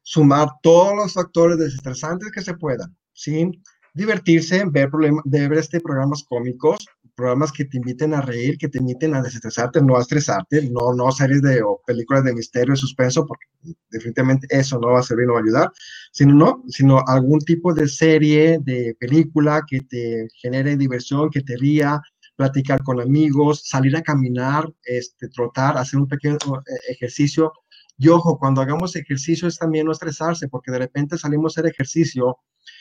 sumar 0.03 0.49
todos 0.61 0.95
los 0.95 1.13
factores 1.13 1.57
desestresantes 1.57 2.32
que 2.32 2.41
se 2.41 2.53
puedan, 2.53 2.95
¿sí? 3.13 3.49
Divertirse, 3.93 4.63
ver, 4.69 4.89
ver 5.26 5.53
este, 5.53 5.80
programas 5.80 6.24
cómicos, 6.24 6.86
programas 7.22 7.51
que 7.51 7.65
te 7.65 7.78
inviten 7.78 8.15
a 8.15 8.22
reír, 8.22 8.57
que 8.57 8.67
te 8.67 8.80
inviten 8.80 9.13
a 9.13 9.22
desestresarte, 9.22 9.80
no 9.80 9.95
a 9.95 10.01
estresarte, 10.01 10.67
no, 10.72 10.91
no 10.95 11.11
series 11.11 11.43
de 11.43 11.61
o 11.61 11.80
películas 11.86 12.24
de 12.24 12.34
misterio 12.34 12.74
y 12.74 12.78
suspenso, 12.78 13.28
porque 13.28 13.45
definitivamente 13.91 14.47
eso 14.49 14.80
no 14.80 14.88
va 14.88 15.01
a 15.01 15.03
servir, 15.03 15.28
no 15.28 15.34
va 15.34 15.39
a 15.39 15.43
ayudar, 15.43 15.72
sino, 16.11 16.34
no, 16.34 16.63
sino 16.67 17.03
algún 17.05 17.39
tipo 17.41 17.76
de 17.76 17.88
serie, 17.88 18.57
de 18.63 18.95
película 18.99 19.61
que 19.67 19.82
te 19.82 20.28
genere 20.41 20.76
diversión, 20.78 21.30
que 21.30 21.41
te 21.41 21.55
ría, 21.57 22.01
platicar 22.36 22.82
con 22.82 22.99
amigos, 22.99 23.61
salir 23.65 23.95
a 23.95 24.01
caminar, 24.01 24.67
este, 24.84 25.28
trotar, 25.30 25.78
hacer 25.78 25.99
un 25.99 26.07
pequeño 26.07 26.38
eh, 26.38 26.80
ejercicio. 26.89 27.53
Y 27.99 28.07
ojo, 28.07 28.39
cuando 28.39 28.61
hagamos 28.61 28.95
ejercicio 28.95 29.47
es 29.47 29.59
también 29.59 29.86
no 29.86 29.91
estresarse, 29.91 30.47
porque 30.47 30.72
de 30.72 30.80
repente 30.80 31.19
salimos 31.19 31.55
a 31.55 31.61
hacer 31.61 31.72
ejercicio 31.72 32.39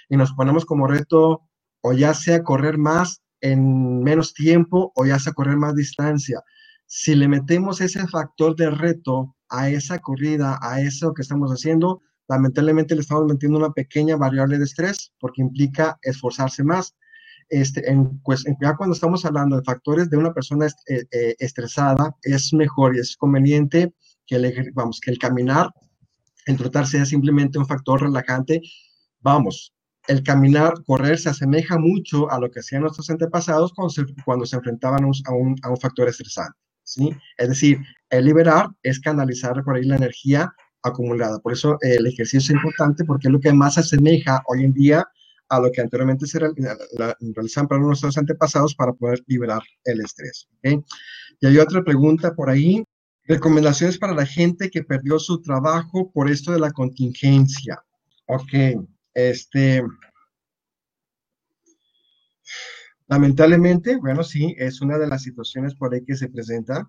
y 0.08 0.16
nos 0.16 0.32
ponemos 0.32 0.64
como 0.64 0.86
reto 0.86 1.42
o 1.82 1.92
ya 1.92 2.14
sea 2.14 2.42
correr 2.42 2.78
más 2.78 3.22
en 3.40 4.02
menos 4.02 4.34
tiempo 4.34 4.92
o 4.94 5.06
ya 5.06 5.18
sea 5.18 5.32
correr 5.32 5.56
más 5.56 5.74
distancia. 5.74 6.42
Si 6.86 7.14
le 7.14 7.28
metemos 7.28 7.80
ese 7.80 8.06
factor 8.08 8.56
de 8.56 8.70
reto 8.70 9.36
a 9.48 9.68
esa 9.68 9.98
corrida, 9.98 10.58
a 10.62 10.80
eso 10.80 11.14
que 11.14 11.22
estamos 11.22 11.50
haciendo, 11.50 12.02
lamentablemente 12.28 12.94
le 12.94 13.00
estamos 13.02 13.26
metiendo 13.26 13.58
una 13.58 13.72
pequeña 13.72 14.16
variable 14.16 14.58
de 14.58 14.64
estrés 14.64 15.12
porque 15.18 15.42
implica 15.42 15.98
esforzarse 16.02 16.62
más. 16.62 16.94
Este, 17.48 17.90
en, 17.90 18.20
pues, 18.20 18.44
ya 18.62 18.76
cuando 18.76 18.94
estamos 18.94 19.24
hablando 19.24 19.56
de 19.56 19.64
factores 19.64 20.08
de 20.08 20.16
una 20.16 20.32
persona 20.32 20.66
eh, 20.66 21.04
eh, 21.10 21.34
estresada, 21.40 22.16
es 22.22 22.52
mejor 22.52 22.94
y 22.94 23.00
es 23.00 23.16
conveniente 23.16 23.92
que 24.24 24.36
el, 24.36 24.72
vamos, 24.72 25.00
que 25.00 25.10
el 25.10 25.18
caminar, 25.18 25.72
el 26.46 26.56
trotar 26.56 26.86
sea 26.86 27.04
simplemente 27.04 27.58
un 27.58 27.66
factor 27.66 28.02
relajante. 28.02 28.62
Vamos, 29.20 29.74
el 30.08 30.22
caminar, 30.22 30.74
correr 30.84 31.18
se 31.18 31.30
asemeja 31.30 31.78
mucho 31.78 32.30
a 32.30 32.40
lo 32.40 32.50
que 32.50 32.60
hacían 32.60 32.82
nuestros 32.82 33.10
antepasados 33.10 33.72
cuando 33.72 34.46
se, 34.46 34.56
enfrentaban 34.56 35.04
a 35.04 35.32
un, 35.32 35.78
factor 35.80 36.08
estresante. 36.08 36.58
¿sí? 36.82 37.10
Es 37.36 37.48
decir, 37.48 37.78
el 38.08 38.24
liberar 38.24 38.68
es 38.82 38.98
canalizar 39.00 39.62
por 39.62 39.76
ahí 39.76 39.84
la 39.84 39.96
energía 39.96 40.52
acumulada. 40.82 41.38
Por 41.38 41.52
eso 41.52 41.74
eh, 41.82 41.96
el 41.98 42.06
ejercicio 42.06 42.38
es 42.38 42.50
importante 42.50 43.04
porque 43.04 43.28
es 43.28 43.32
lo 43.32 43.40
que 43.40 43.52
más 43.52 43.74
se 43.74 43.80
asemeja 43.80 44.42
hoy 44.46 44.64
en 44.64 44.72
día 44.72 45.06
a 45.50 45.60
lo 45.60 45.70
que 45.72 45.80
anteriormente 45.80 46.26
se 46.26 46.38
realizaban 46.38 47.68
para 47.68 47.80
nuestros 47.80 48.16
antepasados 48.16 48.74
para 48.74 48.92
poder 48.92 49.20
liberar 49.26 49.62
el 49.84 50.00
estrés. 50.00 50.48
Y 50.62 51.46
hay 51.46 51.58
otra 51.58 51.82
pregunta 51.82 52.34
por 52.34 52.48
ahí. 52.48 52.84
Recomendaciones 53.24 53.98
para 53.98 54.14
la 54.14 54.26
gente 54.26 54.70
que 54.70 54.84
perdió 54.84 55.18
su 55.18 55.42
trabajo 55.42 56.10
por 56.12 56.30
esto 56.30 56.52
de 56.52 56.60
la 56.60 56.70
contingencia. 56.70 57.82
Ok, 58.26 58.52
este, 59.14 59.82
lamentablemente, 63.08 63.96
bueno, 63.96 64.22
sí, 64.22 64.54
es 64.58 64.80
una 64.80 64.98
de 64.98 65.08
las 65.08 65.22
situaciones 65.22 65.74
por 65.74 65.92
ahí 65.92 66.04
que 66.04 66.16
se 66.16 66.28
presenta. 66.28 66.88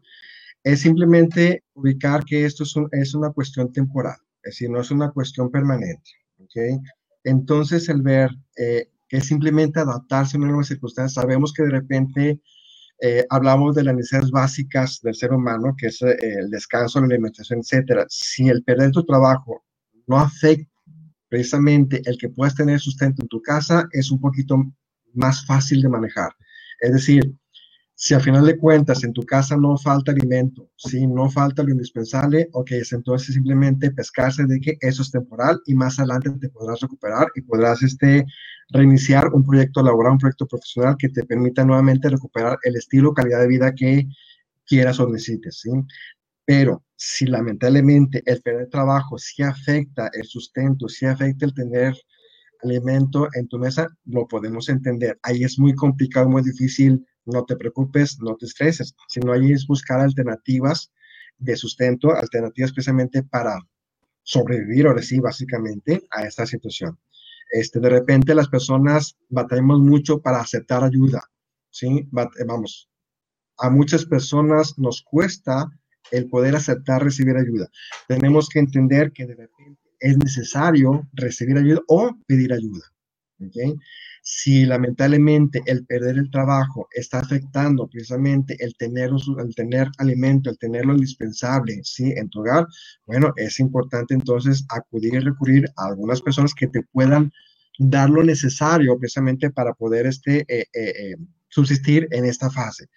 Es 0.63 0.81
simplemente 0.81 1.63
ubicar 1.73 2.23
que 2.23 2.45
esto 2.45 2.63
es, 2.91 3.15
una 3.15 3.31
cuestión 3.31 3.73
temporal, 3.73 4.17
es 4.43 4.51
decir, 4.51 4.69
no 4.69 4.79
es 4.79 4.91
una 4.91 5.11
cuestión 5.11 5.49
permanente. 5.49 6.11
¿okay? 6.43 6.77
Entonces, 7.23 7.89
el 7.89 8.03
ver 8.03 8.29
eh, 8.57 8.89
que 9.09 9.17
es 9.17 9.25
simplemente 9.25 9.79
adaptarse 9.79 10.37
a 10.37 10.39
una 10.39 10.49
nueva 10.49 10.63
circunstancia, 10.63 11.21
sabemos 11.21 11.51
que 11.53 11.63
de 11.63 11.71
repente 11.71 12.41
eh, 13.01 13.25
hablamos 13.31 13.75
de 13.75 13.83
las 13.83 13.95
necesidades 13.95 14.29
básicas 14.29 15.01
del 15.01 15.15
ser 15.15 15.33
humano, 15.33 15.75
que 15.75 15.87
es 15.87 16.01
eh, 16.03 16.15
el 16.21 16.51
descanso, 16.51 16.99
la 16.99 17.07
alimentación, 17.07 17.59
etcétera. 17.59 18.05
Si 18.09 18.47
el 18.47 18.63
perder 18.63 18.91
tu 18.91 19.03
trabajo 19.03 19.65
no 20.05 20.19
afecta 20.19 20.70
precisamente 21.31 22.03
el 22.05 22.17
que 22.19 22.29
puedas 22.29 22.55
tener 22.55 22.79
sustento 22.81 23.23
en 23.23 23.29
tu 23.29 23.41
casa 23.41 23.87
es 23.93 24.11
un 24.11 24.19
poquito 24.21 24.61
más 25.15 25.45
fácil 25.47 25.81
de 25.81 25.89
manejar. 25.89 26.33
Es 26.81 26.93
decir, 26.93 27.23
Si 28.03 28.15
al 28.15 28.21
final 28.21 28.45
de 28.47 28.57
cuentas 28.57 29.03
en 29.03 29.13
tu 29.13 29.21
casa 29.23 29.55
no 29.55 29.77
falta 29.77 30.11
alimento, 30.11 30.71
si 30.75 31.05
no 31.05 31.29
falta 31.29 31.61
lo 31.61 31.69
indispensable, 31.69 32.49
ok, 32.53 32.71
es 32.71 32.93
entonces 32.93 33.35
simplemente 33.35 33.91
pescarse 33.91 34.43
de 34.45 34.59
que 34.59 34.77
eso 34.81 35.03
es 35.03 35.11
temporal 35.11 35.61
y 35.67 35.75
más 35.75 35.99
adelante 35.99 36.31
te 36.31 36.49
podrás 36.49 36.79
recuperar 36.81 37.27
y 37.35 37.41
podrás 37.41 37.83
este, 37.83 38.25
reiniciar 38.69 39.27
un 39.33 39.43
proyecto 39.45 39.83
laboral, 39.83 40.13
un 40.13 40.17
proyecto 40.17 40.47
profesional 40.47 40.95
que 40.97 41.09
te 41.09 41.23
permita 41.25 41.63
nuevamente 41.63 42.09
recuperar 42.09 42.57
el 42.63 42.75
estilo, 42.75 43.13
calidad 43.13 43.41
de 43.41 43.47
vida 43.47 43.75
que 43.75 44.07
quieras 44.65 44.99
o 44.99 45.07
necesites, 45.07 45.59
¿sí? 45.61 45.69
Pero 46.45 46.83
si 47.03 47.25
lamentablemente 47.25 48.21
el 48.27 48.43
perder 48.43 48.69
trabajo 48.69 49.17
sí 49.17 49.41
afecta 49.41 50.11
el 50.13 50.23
sustento, 50.23 50.87
sí 50.87 51.07
afecta 51.07 51.47
el 51.47 51.53
tener 51.55 51.95
alimento 52.61 53.27
en 53.33 53.47
tu 53.47 53.57
mesa, 53.57 53.87
lo 54.05 54.27
podemos 54.27 54.69
entender. 54.69 55.17
Ahí 55.23 55.43
es 55.43 55.57
muy 55.57 55.73
complicado, 55.73 56.29
muy 56.29 56.43
difícil. 56.43 57.03
No 57.25 57.43
te 57.43 57.55
preocupes, 57.55 58.19
no 58.19 58.35
te 58.35 58.45
estreses. 58.45 58.93
Sino 59.07 59.33
ahí 59.33 59.51
es 59.51 59.65
buscar 59.65 59.99
alternativas 59.99 60.91
de 61.39 61.55
sustento, 61.55 62.13
alternativas 62.13 62.71
precisamente 62.71 63.23
para 63.23 63.59
sobrevivir 64.21 64.85
ahora 64.85 65.01
sí, 65.01 65.19
básicamente, 65.19 66.03
a 66.11 66.25
esta 66.27 66.45
situación. 66.45 66.99
Este, 67.51 67.79
de 67.79 67.89
repente 67.89 68.35
las 68.35 68.47
personas 68.47 69.17
batallamos 69.27 69.79
mucho 69.79 70.21
para 70.21 70.39
aceptar 70.39 70.83
ayuda, 70.83 71.23
¿sí? 71.71 72.07
Vamos, 72.11 72.91
a 73.57 73.71
muchas 73.71 74.05
personas 74.05 74.77
nos 74.77 75.01
cuesta 75.01 75.67
el 76.11 76.27
poder 76.29 76.55
aceptar 76.55 77.03
recibir 77.03 77.35
ayuda. 77.37 77.69
Tenemos 78.07 78.49
que 78.49 78.59
entender 78.59 79.11
que 79.11 79.25
de 79.25 79.35
repente 79.35 79.81
es 79.99 80.17
necesario 80.17 81.07
recibir 81.13 81.57
ayuda 81.57 81.81
o 81.87 82.11
pedir 82.27 82.53
ayuda. 82.53 82.91
Si 84.23 84.65
lamentablemente 84.65 85.63
el 85.65 85.85
perder 85.85 86.17
el 86.17 86.29
trabajo 86.29 86.87
está 86.91 87.19
afectando 87.19 87.87
precisamente 87.87 88.55
el 88.59 88.75
tener, 88.75 89.09
el 89.09 89.55
tener 89.55 89.87
alimento, 89.97 90.49
el 90.49 90.59
tener 90.59 90.85
lo 90.85 90.93
indispensable 90.93 91.79
¿sí? 91.83 92.11
en 92.15 92.29
tu 92.29 92.41
hogar, 92.41 92.67
bueno, 93.05 93.33
es 93.35 93.59
importante 93.59 94.13
entonces 94.13 94.63
acudir 94.69 95.15
y 95.15 95.19
recurrir 95.19 95.65
a 95.75 95.87
algunas 95.87 96.21
personas 96.21 96.53
que 96.53 96.67
te 96.67 96.83
puedan 96.83 97.31
dar 97.79 98.09
lo 98.09 98.23
necesario 98.23 98.97
precisamente 98.99 99.49
para 99.49 99.73
poder 99.73 100.05
este, 100.05 100.41
eh, 100.47 100.67
eh, 100.73 100.93
eh, 100.97 101.15
subsistir 101.49 102.07
en 102.11 102.25
esta 102.25 102.51
fase. 102.51 102.89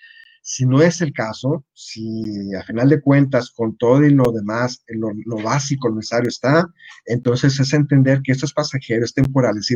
Si 0.47 0.67
no 0.67 0.83
es 0.83 1.01
el 1.01 1.15
caso, 1.15 1.65
si 1.73 2.23
a 2.55 2.63
final 2.65 2.91
de 2.91 3.01
cuentas 3.01 3.51
con 3.51 3.79
todo 3.79 4.05
y 4.05 4.11
lo 4.11 4.31
demás, 4.31 4.85
lo, 4.89 5.09
lo, 5.25 5.43
básico, 5.43 5.89
lo 5.89 5.95
necesario 5.95 6.29
está, 6.29 6.69
entonces 7.07 7.59
es 7.59 7.73
entender 7.73 8.21
que 8.23 8.33
esto 8.33 8.45
es 8.45 8.53
pasajero, 8.53 9.07
es 9.07 9.15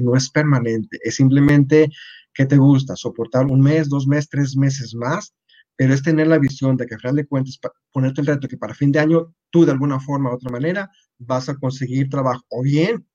no 0.03 0.15
es 0.15 0.29
permanente, 0.29 0.99
es 1.03 1.17
simplemente 1.17 1.89
que 2.35 2.45
te 2.45 2.59
gusta 2.59 2.97
soportar 2.97 3.47
un 3.47 3.63
mes, 3.63 3.89
dos 3.89 4.07
meses, 4.07 4.29
tres 4.29 4.57
meses 4.59 4.95
más, 4.95 5.35
pero 5.75 5.95
es 5.95 6.03
tener 6.03 6.27
la 6.27 6.39
visión 6.39 6.77
de 6.77 6.85
que 6.85 6.97
a 6.97 6.99
final 6.99 7.17
de 7.17 7.27
cuentas, 7.27 7.59
ponerte 7.91 8.21
el 8.21 8.27
reto 8.27 8.47
que 8.47 8.59
para 8.59 8.75
fin 8.75 8.93
de 8.93 8.99
año 8.99 9.35
tú 9.49 9.65
de 9.65 9.73
alguna 9.73 9.99
forma 9.99 10.31
u 10.31 10.35
otra 10.35 10.51
manera 10.51 10.91
vas 11.17 11.49
a 11.49 11.57
conseguir 11.57 12.11
trabajo. 12.11 12.45
O 12.51 12.63
bien 12.63 13.07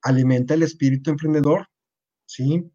alimenta 0.00 0.54
el 0.54 0.62
espíritu 0.62 1.10
emprendedor, 1.10 1.68
¿sí? 2.24 2.70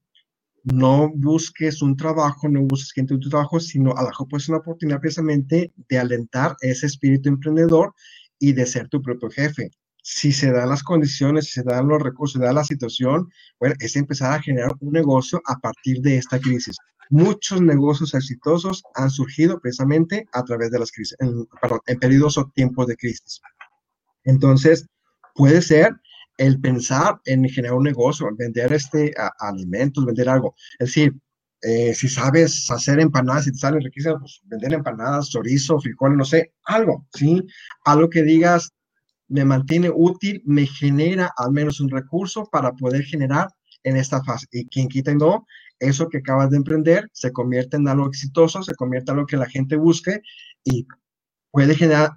No 0.64 1.12
busques 1.16 1.82
un 1.82 1.96
trabajo, 1.96 2.48
no 2.50 2.62
busques 2.62 2.92
gente 2.94 3.14
de 3.14 3.20
tu 3.20 3.30
trabajo, 3.30 3.60
sino 3.60 3.96
a 3.96 4.04
lo 4.04 4.10
mejor 4.10 4.28
una 4.50 4.58
oportunidad 4.58 5.00
precisamente 5.00 5.74
de 5.90 6.00
alentar 6.00 6.56
ese 6.62 6.86
espíritu 6.86 7.30
emprendedor 7.30 7.94
y 8.40 8.54
de 8.54 8.66
ser 8.66 8.88
tu 8.90 9.02
propio 9.02 9.30
jefe. 9.30 9.72
Si 10.02 10.32
se 10.32 10.52
dan 10.52 10.70
las 10.70 10.84
condiciones, 10.84 11.46
si 11.46 11.52
se 11.52 11.64
dan 11.64 11.88
los 11.88 12.02
recursos, 12.02 12.40
se 12.40 12.46
da 12.46 12.54
la 12.54 12.64
situación, 12.64 13.30
bueno, 13.60 13.76
es 13.80 13.96
empezar 13.96 14.34
a 14.34 14.42
generar 14.42 14.72
un 14.80 14.92
negocio 14.92 15.42
a 15.46 15.58
partir 15.60 16.02
de 16.02 16.18
esta 16.18 16.40
crisis. 16.40 16.78
Muchos 17.10 17.62
negocios 17.62 18.14
exitosos 18.14 18.84
han 18.96 19.10
surgido 19.10 19.60
precisamente 19.60 20.28
a 20.32 20.44
través 20.44 20.72
de 20.72 20.80
las 20.80 20.92
crisis, 20.92 21.16
en, 21.20 21.46
perdón, 21.62 21.80
en 21.88 22.00
periodos 22.00 22.38
o 22.38 22.50
tiempos 22.54 22.88
de 22.88 22.96
crisis. 22.96 23.42
Entonces, 24.24 24.88
puede 25.36 25.62
ser 25.62 25.94
el 26.40 26.60
pensar 26.62 27.20
en 27.26 27.48
generar 27.50 27.76
un 27.76 27.84
negocio, 27.84 28.28
vender 28.38 28.72
este, 28.72 29.14
alimentos, 29.40 30.06
vender 30.06 30.30
algo. 30.30 30.56
Es 30.80 30.88
decir, 30.88 31.14
eh, 31.62 31.94
si 31.94 32.08
sabes 32.08 32.72
hacer 32.72 33.02
empanadas 33.02 33.48
y 33.48 33.52
te 33.52 33.58
salen 33.58 33.82
riquísimas, 33.82 34.20
pues 34.22 34.42
vender 34.46 34.74
empanadas, 34.74 35.30
chorizo, 35.30 35.80
frijoles, 35.82 36.18
no 36.18 36.24
sé, 36.24 36.54
algo, 36.64 37.06
¿sí? 37.14 37.46
Algo 37.84 38.10
que 38.10 38.24
digas, 38.24 38.72
me 39.28 39.44
mantiene 39.44 39.92
útil, 39.94 40.42
me 40.46 40.66
genera 40.66 41.30
al 41.36 41.52
menos 41.52 41.82
un 41.82 41.90
recurso 41.90 42.46
para 42.50 42.72
poder 42.72 43.04
generar 43.04 43.50
en 43.84 43.98
esta 43.98 44.24
fase. 44.24 44.48
Y 44.52 44.70
quien 44.70 44.88
quita 44.88 45.12
y 45.12 45.16
no, 45.16 45.46
eso 45.80 46.08
que 46.08 46.20
acabas 46.20 46.52
de 46.52 46.58
emprender 46.58 47.10
se 47.12 47.34
convierte 47.34 47.76
en 47.76 47.90
algo 47.90 48.08
exitoso, 48.08 48.64
se 48.64 48.76
convierte 48.76 49.12
en 49.12 49.18
algo 49.18 49.28
que 49.28 49.38
la 49.38 49.50
gente 49.50 49.76
busque 49.76 50.22
y 50.64 50.88
puede 51.52 51.76
generar, 51.76 52.12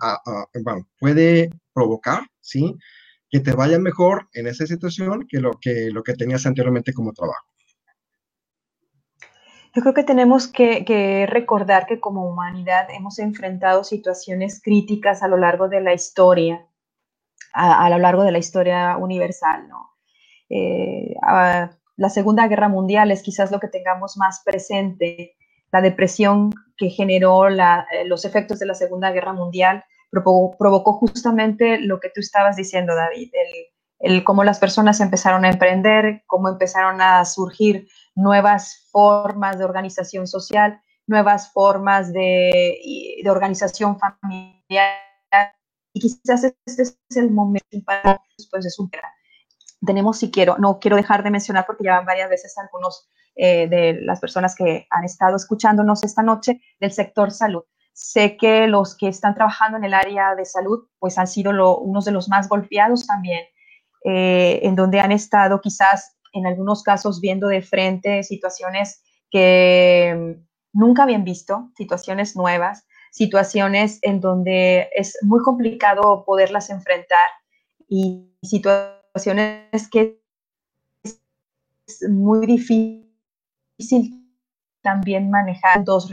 bueno, 0.62 0.88
puede 1.00 1.50
provocar, 1.74 2.22
¿sí? 2.40 2.76
Que 3.32 3.40
te 3.40 3.52
vaya 3.52 3.78
mejor 3.78 4.28
en 4.34 4.46
esa 4.46 4.66
situación 4.66 5.26
que 5.26 5.40
lo 5.40 5.52
que, 5.58 5.88
lo 5.90 6.02
que 6.02 6.12
tenías 6.12 6.44
anteriormente 6.44 6.92
como 6.92 7.14
trabajo. 7.14 7.46
Yo 9.74 9.80
creo 9.80 9.94
que 9.94 10.04
tenemos 10.04 10.48
que, 10.48 11.26
recordar 11.30 11.86
que 11.86 11.98
como 11.98 12.28
humanidad 12.28 12.88
hemos 12.90 13.18
enfrentado 13.18 13.84
situaciones 13.84 14.60
críticas 14.62 15.22
a 15.22 15.28
lo 15.28 15.38
largo 15.38 15.70
de 15.70 15.80
la 15.80 15.94
historia, 15.94 16.66
a, 17.54 17.88
lo 17.88 17.96
largo 17.96 18.22
de 18.22 18.32
la 18.32 18.38
historia 18.38 18.98
universal, 18.98 19.66
¿no? 19.66 19.92
Eh, 20.50 21.14
la 21.96 22.10
Segunda 22.10 22.46
Guerra 22.48 22.68
Mundial 22.68 23.10
es 23.10 23.22
quizás 23.22 23.50
lo 23.50 23.60
que 23.60 23.68
tengamos 23.68 24.18
más 24.18 24.42
presente, 24.44 25.36
la 25.70 25.80
depresión 25.80 26.50
que 26.76 26.90
generó 26.90 27.48
eh, 27.48 27.56
los 28.04 28.26
efectos 28.26 28.58
de 28.58 28.66
la 28.66 28.74
Segunda 28.74 29.10
Guerra 29.10 29.32
Mundial 29.32 29.84
provocó, 30.12 30.92
justamente 30.92 31.80
lo 31.80 31.98
que 31.98 32.10
tú 32.10 32.20
estabas 32.20 32.56
diciendo, 32.56 32.94
David, 32.94 33.30
el, 33.98 34.24
cómo 34.24 34.44
las 34.44 34.58
personas 34.58 35.00
empezaron 35.00 35.44
a 35.44 35.50
emprender, 35.50 36.22
cómo 36.26 36.48
empezaron 36.48 37.00
a 37.00 37.24
surgir 37.24 37.88
nuevas 38.14 38.88
formas 38.90 39.58
de 39.58 39.64
organización 39.64 40.26
social, 40.26 40.80
nuevas 41.06 41.50
formas 41.52 42.12
de, 42.12 42.78
de 43.22 43.30
organización 43.30 43.98
familiar. 43.98 44.92
Y 45.94 46.00
quizás 46.00 46.44
este 46.44 46.82
es 46.82 46.96
el 47.16 47.30
momento 47.30 47.78
para 47.84 48.20
después 48.36 48.64
de 48.64 48.70
superar. 48.70 49.12
Tenemos, 49.84 50.18
si 50.18 50.30
quiero, 50.30 50.56
no 50.58 50.78
quiero 50.78 50.96
dejar 50.96 51.22
de 51.22 51.30
mencionar 51.30 51.66
porque 51.66 51.84
ya 51.84 52.00
varias 52.00 52.30
veces 52.30 52.56
algunos 52.56 53.08
eh, 53.34 53.66
de 53.66 53.98
las 54.02 54.20
personas 54.20 54.54
que 54.54 54.86
han 54.90 55.04
estado 55.04 55.36
escuchándonos 55.36 56.04
esta 56.04 56.22
noche 56.22 56.60
del 56.78 56.92
sector 56.92 57.30
salud. 57.30 57.64
Sé 57.92 58.36
que 58.36 58.66
los 58.66 58.96
que 58.96 59.08
están 59.08 59.34
trabajando 59.34 59.78
en 59.78 59.84
el 59.84 59.94
área 59.94 60.34
de 60.34 60.44
salud, 60.44 60.86
pues 60.98 61.18
han 61.18 61.26
sido 61.26 61.78
unos 61.78 62.04
de 62.04 62.12
los 62.12 62.28
más 62.28 62.48
golpeados 62.48 63.06
también, 63.06 63.44
eh, 64.04 64.60
en 64.62 64.74
donde 64.74 65.00
han 65.00 65.12
estado 65.12 65.60
quizás 65.60 66.16
en 66.32 66.46
algunos 66.46 66.82
casos 66.82 67.20
viendo 67.20 67.48
de 67.48 67.60
frente 67.62 68.22
situaciones 68.22 69.02
que 69.30 70.38
nunca 70.72 71.02
habían 71.02 71.24
visto, 71.24 71.70
situaciones 71.76 72.34
nuevas, 72.34 72.86
situaciones 73.10 73.98
en 74.02 74.20
donde 74.20 74.88
es 74.94 75.18
muy 75.22 75.42
complicado 75.42 76.24
poderlas 76.24 76.70
enfrentar 76.70 77.28
y 77.88 78.34
situaciones 78.42 79.88
que 79.90 80.22
es 81.04 82.08
muy 82.08 82.46
difícil 82.46 83.06
también 84.80 85.30
manejar 85.30 85.84
dos 85.84 86.10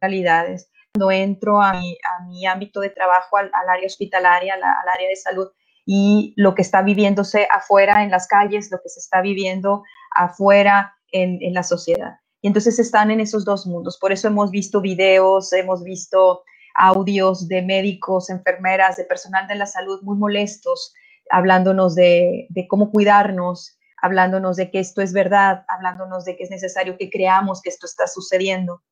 realidades 0.00 0.70
cuando 0.94 1.10
entro 1.10 1.60
a 1.60 1.72
mi, 1.72 1.96
a 2.04 2.24
mi 2.24 2.46
ámbito 2.46 2.78
de 2.80 2.90
trabajo, 2.90 3.36
al, 3.36 3.50
área 3.68 3.86
hospitalaria, 3.86 4.54
al, 4.54 4.62
área 4.62 5.08
de 5.08 5.16
salud, 5.16 5.48
y 5.84 6.34
lo 6.36 6.54
que 6.54 6.62
está 6.62 6.82
viviéndose 6.82 7.48
afuera 7.50 8.04
en 8.04 8.10
las 8.10 8.28
calles, 8.28 8.70
lo 8.70 8.78
que 8.80 8.88
se 8.88 9.00
está 9.00 9.20
viviendo 9.20 9.82
afuera 10.14 10.94
en, 11.10 11.38
en, 11.42 11.52
la 11.52 11.64
sociedad. 11.64 12.18
Y 12.42 12.46
entonces 12.46 12.78
están 12.78 13.10
en 13.10 13.20
esos 13.20 13.44
dos 13.44 13.66
mundos. 13.66 13.98
Por 13.98 14.12
eso 14.12 14.28
hemos 14.28 14.52
visto 14.52 14.80
videos, 14.80 15.52
hemos 15.52 15.82
visto 15.82 16.44
audios 16.76 17.48
de 17.48 17.62
médicos, 17.62 18.30
enfermeras, 18.30 18.96
de 18.96 19.04
personal 19.04 19.48
de 19.48 19.56
la 19.56 19.66
salud 19.66 20.00
muy 20.02 20.16
molestos, 20.16 20.94
hablándonos 21.28 21.96
de, 21.96 22.46
de 22.50 22.68
cómo 22.68 22.92
cuidarnos, 22.92 23.78
hablándonos 24.00 24.56
de 24.56 24.70
que 24.70 24.78
esto 24.78 25.02
es 25.02 25.12
verdad, 25.12 25.64
hablándonos 25.68 26.24
de 26.24 26.36
que 26.36 26.44
es 26.44 26.50
necesario 26.50 26.96
que 26.96 27.10
creamos 27.10 27.60
que 27.62 27.70
esto 27.70 27.86
está 27.86 28.06
sucediendo 28.06 28.82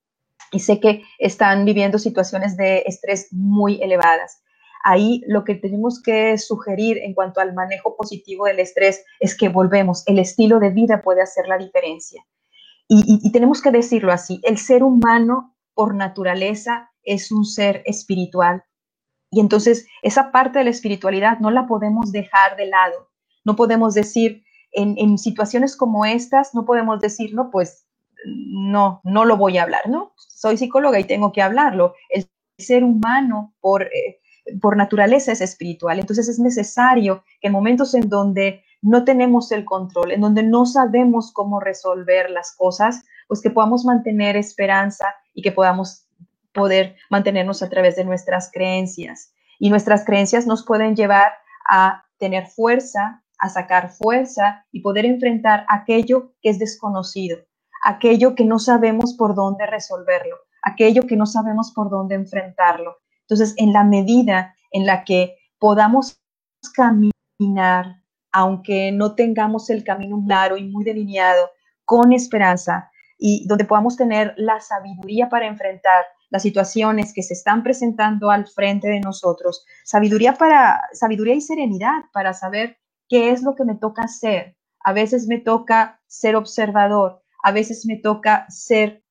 y 0.52 0.60
sé 0.60 0.78
que 0.78 1.02
están 1.18 1.64
viviendo 1.64 1.98
situaciones 1.98 2.56
de 2.56 2.84
estrés 2.86 3.28
muy 3.32 3.82
elevadas. 3.82 4.42
Ahí 4.84 5.22
lo 5.26 5.44
que 5.44 5.54
tenemos 5.54 6.00
que 6.02 6.36
sugerir 6.38 6.98
en 6.98 7.14
cuanto 7.14 7.40
al 7.40 7.54
manejo 7.54 7.96
positivo 7.96 8.44
del 8.46 8.60
estrés 8.60 9.04
es 9.18 9.36
que 9.36 9.48
volvemos, 9.48 10.02
el 10.06 10.18
estilo 10.18 10.58
de 10.58 10.70
vida 10.70 11.02
puede 11.02 11.22
hacer 11.22 11.48
la 11.48 11.56
diferencia. 11.56 12.22
Y, 12.88 13.32
tenemos 13.32 13.62
que 13.62 13.70
decirlo 13.70 14.12
así, 14.12 14.38
el 14.42 14.58
ser 14.58 14.82
humano 14.82 15.56
por 15.72 15.94
naturaleza 15.94 16.90
es 17.02 17.32
un 17.32 17.46
ser 17.46 17.82
espiritual. 17.86 18.64
Y 19.30 19.40
entonces 19.40 19.86
esa 20.02 20.30
parte 20.30 20.58
de 20.58 20.66
la 20.66 20.72
espiritualidad 20.72 21.38
no 21.38 21.50
la 21.50 21.66
podemos 21.66 22.12
dejar 22.12 22.56
de 22.56 22.66
lado. 22.66 23.08
No 23.44 23.56
podemos 23.56 23.94
decir, 23.94 24.44
en, 24.72 24.96
en 24.98 25.16
situaciones 25.16 25.74
como 25.74 26.04
estas, 26.04 26.54
no 26.54 26.66
podemos 26.66 27.00
decir, 27.00 27.32
no, 27.32 27.50
pues 27.50 27.86
no, 28.24 29.01
no 29.05 29.24
lo 29.24 29.36
voy 29.36 29.59
a 29.59 29.65
hablar, 29.65 29.89
¿no? 29.89 30.12
Soy 30.16 30.57
psicóloga 30.57 30.99
y 30.99 31.05
tengo 31.05 31.32
que 31.32 31.43
hablarlo. 31.43 31.94
El 32.09 32.28
ser 32.59 32.85
humano 32.85 33.55
por, 33.61 33.85
eh, 33.85 34.20
por 34.61 34.77
naturaleza 34.77 35.32
es 35.32 35.40
espiritual, 35.40 35.99
entonces 35.99 36.28
es 36.28 36.39
necesario 36.39 37.24
que 37.40 37.49
en 37.49 37.53
momentos 37.53 37.94
en 37.94 38.09
donde 38.09 38.65
no 38.82 39.05
tenemos 39.05 39.53
el 39.53 39.65
control, 39.65 40.12
en 40.12 40.20
donde 40.20 40.43
no 40.43 40.66
sabemos 40.66 41.32
cómo 41.32 41.61
resolver 41.61 42.31
las 42.31 42.55
cosas, 42.57 43.05
pues 43.28 43.40
que 43.40 43.51
podamos 43.51 43.85
mantener 43.85 44.36
esperanza 44.36 45.15
y 45.35 45.43
que 45.43 45.53
podamos 45.53 46.09
poder 46.53 46.97
mantenernos 47.09 47.62
a 47.62 47.70
través 47.70 47.97
de 47.97 48.05
nuestras 48.05 48.51
creencias. 48.53 49.32
Y 49.59 49.70
nuestras 49.70 50.05
creencias 50.05 50.47
nos 50.47 50.65
pueden 50.65 50.97
llevar 50.97 51.32
a 51.70 52.05
tener 52.19 52.49
fuerza, 52.49 53.23
a 53.39 53.49
sacar 53.49 53.90
fuerza 53.90 54.66
y 54.73 54.81
poder 54.81 55.07
enfrentar 55.07 55.65
aquello 55.69 56.35
que 56.43 56.51
es 56.51 56.59
desconocido, 56.59 57.39
aquello 57.82 58.34
que 58.34 58.44
no 58.44 58.59
sabemos 58.59 59.14
por 59.14 59.34
dónde 59.34 59.66
resolverlo, 59.66 60.36
aquello 60.62 61.06
que 61.06 61.16
no 61.16 61.26
sabemos 61.26 61.72
por 61.72 61.90
dónde 61.90 62.14
enfrentarlo. 62.14 62.96
Entonces, 63.22 63.54
en 63.56 63.72
la 63.72 63.84
medida 63.84 64.54
en 64.70 64.86
la 64.86 65.04
que 65.04 65.36
podamos 65.59 66.20
caminar, 66.74 68.02
aunque 68.32 68.92
no 68.92 69.14
tengamos 69.14 69.68
el 69.70 69.84
camino 69.84 70.22
claro 70.26 70.56
y 70.56 70.64
muy 70.68 70.84
delineado, 70.84 71.50
con 71.84 72.12
esperanza 72.12 72.90
y 73.18 73.46
donde 73.46 73.64
podamos 73.64 73.96
tener 73.96 74.34
la 74.36 74.60
sabiduría 74.60 75.28
para 75.28 75.46
enfrentar 75.46 76.04
las 76.30 76.42
situaciones 76.42 77.12
que 77.12 77.22
se 77.22 77.34
están 77.34 77.62
presentando 77.62 78.30
al 78.30 78.46
frente 78.46 78.88
de 78.88 79.00
nosotros, 79.00 79.66
sabiduría 79.84 80.34
para 80.34 80.80
sabiduría 80.92 81.34
y 81.34 81.40
serenidad 81.40 82.04
para 82.12 82.32
saber 82.32 82.78
qué 83.09 83.30
es 83.30 83.42
lo 83.42 83.54
que 83.54 83.64
me 83.64 83.74
toca 83.74 84.02
hacer. 84.02 84.56
A 84.80 84.92
veces 84.92 85.26
me 85.28 85.38
toca 85.38 86.00
ser 86.06 86.34
observador, 86.34 87.22
a 87.43 87.52
veces 87.52 87.85
me 87.86 87.97
toca 87.97 88.47
ser 88.48 89.05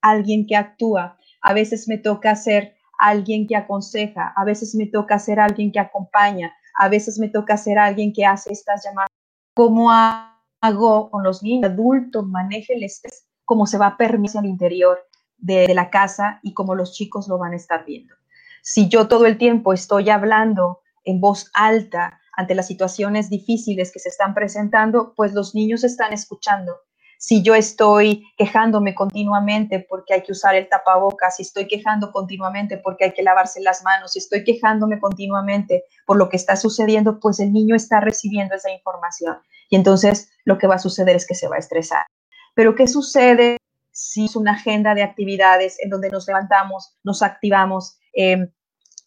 alguien 0.00 0.46
que 0.46 0.56
actúa, 0.56 1.18
a 1.40 1.54
veces 1.54 1.88
me 1.88 1.98
toca 1.98 2.36
ser 2.36 2.76
alguien 2.98 3.46
que 3.46 3.56
aconseja, 3.56 4.32
a 4.36 4.44
veces 4.44 4.74
me 4.74 4.86
toca 4.86 5.18
ser 5.18 5.40
alguien 5.40 5.72
que 5.72 5.80
acompaña, 5.80 6.52
a 6.74 6.88
veces 6.88 7.18
me 7.18 7.28
toca 7.28 7.56
ser 7.56 7.78
alguien 7.78 8.12
que 8.12 8.26
hace 8.26 8.52
estas 8.52 8.84
llamadas. 8.84 9.08
¿Cómo 9.54 9.90
hago 9.90 11.10
con 11.10 11.22
los 11.24 11.42
niños? 11.42 11.70
Adultos 11.70 12.26
maneje 12.26 12.74
el 12.74 12.84
estrés, 12.84 13.26
cómo 13.44 13.66
se 13.66 13.78
va 13.78 13.88
a 13.88 13.96
permitir 13.96 14.38
al 14.38 14.46
interior 14.46 14.98
de, 15.38 15.72
la 15.74 15.90
casa 15.90 16.40
y 16.42 16.54
cómo 16.54 16.74
los 16.74 16.92
chicos 16.92 17.28
lo 17.28 17.38
van 17.38 17.52
a 17.52 17.56
estar 17.56 17.84
viendo. 17.84 18.14
Si 18.62 18.88
yo 18.88 19.08
todo 19.08 19.26
el 19.26 19.38
tiempo 19.38 19.72
estoy 19.72 20.10
hablando 20.10 20.80
en 21.04 21.20
voz 21.20 21.50
alta 21.54 22.20
ante 22.36 22.54
las 22.54 22.66
situaciones 22.66 23.30
difíciles 23.30 23.92
que 23.92 23.98
se 23.98 24.08
están 24.08 24.34
presentando, 24.34 25.14
pues 25.16 25.32
los 25.32 25.54
niños 25.54 25.84
están 25.84 26.12
escuchando 26.12 26.76
si 27.18 27.42
yo 27.42 27.54
estoy 27.54 28.24
quejándome 28.36 28.94
continuamente 28.94 29.84
porque 29.88 30.14
hay 30.14 30.22
que 30.22 30.32
usar 30.32 30.54
el 30.54 30.68
tapabocas, 30.68 31.36
si 31.36 31.42
estoy 31.42 31.66
quejando 31.66 32.12
continuamente 32.12 32.78
porque 32.78 33.06
hay 33.06 33.12
que 33.12 33.24
lavarse 33.24 33.60
las 33.60 33.82
manos, 33.82 34.12
si 34.12 34.20
estoy 34.20 34.44
quejándome 34.44 35.00
continuamente 35.00 35.84
por 36.06 36.16
lo 36.16 36.28
que 36.28 36.36
está 36.36 36.54
sucediendo, 36.56 37.18
pues 37.18 37.40
el 37.40 37.52
niño 37.52 37.74
está 37.74 38.00
recibiendo 38.00 38.54
esa 38.54 38.70
información 38.70 39.36
y 39.68 39.76
entonces 39.76 40.30
lo 40.44 40.58
que 40.58 40.68
va 40.68 40.76
a 40.76 40.78
suceder 40.78 41.16
es 41.16 41.26
que 41.26 41.34
se 41.34 41.48
va 41.48 41.56
a 41.56 41.58
estresar. 41.58 42.06
Pero 42.54 42.74
¿qué 42.76 42.86
sucede 42.86 43.58
si 43.90 44.26
es 44.26 44.36
una 44.36 44.52
agenda 44.52 44.94
de 44.94 45.02
actividades 45.02 45.76
en 45.82 45.90
donde 45.90 46.10
nos 46.10 46.26
levantamos, 46.28 46.96
nos 47.02 47.22
activamos? 47.22 47.98
Em, 48.12 48.48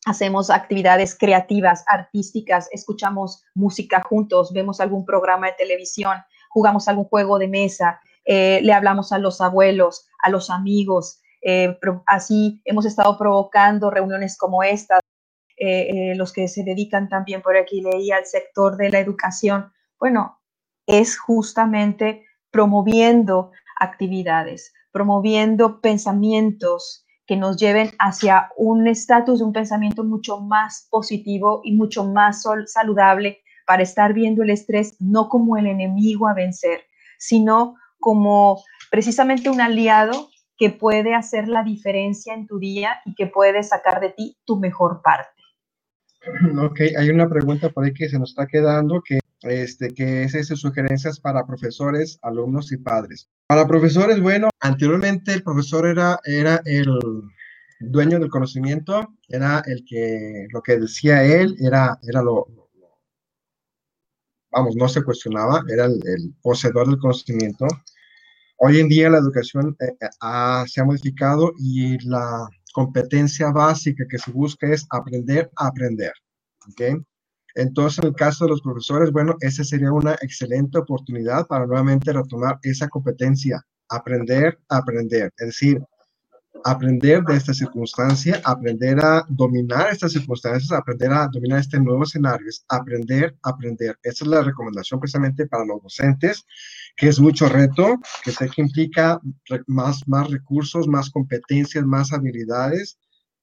hacemos 0.06 0.50
actividades 0.50 1.18
creativas, 1.18 1.84
artísticas, 1.88 2.68
escuchamos 2.72 3.44
música 3.54 4.02
juntos, 4.08 4.52
vemos 4.54 4.80
algún 4.80 5.06
programa 5.06 5.48
de 5.48 5.54
televisión, 5.54 6.18
jugamos 6.52 6.88
algún 6.88 7.06
juego 7.06 7.40
de 7.40 7.48
mesa, 7.48 8.02
eh, 8.26 8.60
le 8.62 8.74
hablamos 8.74 9.12
a 9.12 9.18
los 9.18 9.42
abuelos, 9.42 10.08
a 10.22 10.30
los 10.30 10.50
amigos. 10.50 11.22
Eh, 11.42 11.78
así 12.06 12.62
hemos 12.66 12.86
estado 12.86 13.18
provocando 13.18 13.90
reuniones 13.90 14.38
como 14.38 14.64
estas. 14.64 15.00
Eh, 15.58 16.14
los 16.16 16.34
que 16.34 16.48
se 16.48 16.64
dedican 16.64 17.08
también 17.08 17.44
por 17.44 17.56
aquí, 17.56 17.82
leí 17.82 18.12
al 18.12 18.26
sector 18.26 18.78
de 18.78 18.90
la 18.90 19.00
educación. 19.00 19.72
Bueno, 20.00 20.40
es 20.88 21.20
justamente 21.20 22.26
promoviendo 22.50 23.52
actividades, 23.80 24.74
promoviendo 24.92 25.80
pensamientos 25.80 27.06
que 27.28 27.38
nos 27.38 27.58
lleven 27.58 27.92
hacia 28.00 28.50
un 28.58 28.88
estatus 28.88 29.42
un 29.42 29.54
pensamiento 29.54 30.04
mucho 30.04 30.40
más 30.40 30.88
positivo 30.90 31.62
y 31.64 31.74
mucho 31.74 32.06
más 32.06 32.44
saludable 32.66 33.42
para 33.72 33.84
estar 33.84 34.14
viendo 34.14 34.44
el 34.44 34.50
estrés 34.50 34.98
no 35.00 35.30
como 35.30 35.56
el 35.56 35.66
enemigo 35.66 36.28
a 36.28 36.34
vencer, 36.34 36.82
sino 37.18 37.78
como 38.02 38.62
precisamente 38.90 39.50
un 39.50 39.62
aliado 39.62 40.28
que 40.58 40.72
puede 40.72 41.16
hacer 41.16 41.48
la 41.48 41.64
diferencia 41.64 42.34
en 42.34 42.48
tu 42.48 42.60
día 42.60 43.00
y 43.06 43.16
que 43.16 43.28
puede 43.28 43.64
sacar 43.64 44.02
de 44.02 44.10
ti 44.10 44.38
tu 44.44 44.60
mejor 44.60 45.02
parte. 45.02 45.42
Ok, 46.62 46.82
hay 47.00 47.10
una 47.12 47.30
pregunta 47.30 47.70
por 47.70 47.86
ahí 47.86 47.94
que 47.94 48.10
se 48.10 48.20
nos 48.20 48.32
está 48.32 48.46
quedando, 48.46 49.02
que, 49.02 49.20
este, 49.44 49.94
que 49.94 50.24
es 50.24 50.36
ese, 50.36 50.58
sugerencias 50.58 51.22
para 51.22 51.48
profesores, 51.48 52.20
alumnos 52.24 52.74
y 52.74 52.78
padres. 52.78 53.30
Para 53.48 53.66
profesores, 53.66 54.20
bueno, 54.20 54.50
anteriormente 54.60 55.32
el 55.32 55.44
profesor 55.44 55.88
era, 55.88 56.20
era 56.26 56.62
el 56.66 56.90
dueño 57.80 58.20
del 58.20 58.30
conocimiento, 58.30 59.14
era 59.30 59.64
el 59.66 59.86
que, 59.86 60.48
lo 60.52 60.62
que 60.62 60.78
decía 60.78 61.24
él, 61.24 61.56
era, 61.62 61.98
era 62.06 62.22
lo, 62.22 62.61
vamos, 64.52 64.76
no 64.76 64.88
se 64.88 65.04
cuestionaba, 65.04 65.64
era 65.70 65.86
el, 65.86 66.34
poseedor 66.42 66.88
del 66.88 67.00
conocimiento. 67.00 67.68
Hoy 68.58 68.80
en 68.80 68.90
día 68.90 69.10
la 69.10 69.18
educación 69.18 69.76
eh, 69.80 69.94
eh, 70.00 70.64
se 70.68 70.82
ha 70.82 70.86
modificado 70.86 71.54
y 71.58 71.98
la 72.08 72.48
competencia 72.74 73.52
básica 73.52 74.06
que 74.10 74.18
se 74.18 74.32
busca 74.32 74.68
es 74.72 74.86
aprender 74.90 75.50
a 75.58 75.68
aprender. 75.68 76.14
¿okay? 76.72 76.96
Entonces, 77.56 78.00
en 78.00 78.10
el 78.10 78.16
caso 78.16 78.46
de 78.46 78.52
los 78.52 78.62
profesores, 78.62 79.12
bueno, 79.12 79.36
esa 79.42 79.64
sería 79.64 79.92
una 79.92 80.14
excelente 80.22 80.78
oportunidad 80.78 81.48
para 81.48 81.66
nuevamente 81.66 82.14
retomar 82.14 82.60
esa 82.64 82.88
competencia, 82.88 83.62
aprender 83.90 84.60
a 84.70 84.78
aprender. 84.78 85.32
Es 85.38 85.48
decir, 85.48 85.82
aprender 86.64 87.24
de 87.24 87.36
esta 87.36 87.54
circunstancia, 87.54 88.42
aprender 88.44 89.00
a 89.04 89.26
dominar 89.30 89.90
estas 89.92 90.12
circunstancias, 90.12 90.72
aprender 90.72 91.12
a 91.12 91.28
dominar 91.28 91.60
este 91.60 91.80
nuevo 91.80 92.04
escenario, 92.04 92.48
es 92.48 92.64
aprender, 92.68 93.36
aprender. 93.42 93.98
Esa 94.04 94.26
es 94.26 94.28
la 94.30 94.42
recomendación 94.42 95.00
precisamente 95.00 95.48
para 95.48 95.66
los 95.66 95.82
docentes, 95.82 96.46
que 96.96 97.08
es 97.08 97.20
mucho 97.20 97.48
reto, 97.50 98.00
que 98.24 98.32
sé 98.32 98.50
que 98.50 98.62
implica 98.62 99.20
más, 99.68 100.08
más 100.08 100.30
recursos, 100.30 100.88
más 100.88 101.10
competencias, 101.10 101.86
más 101.86 102.14
habilidades, 102.14 102.98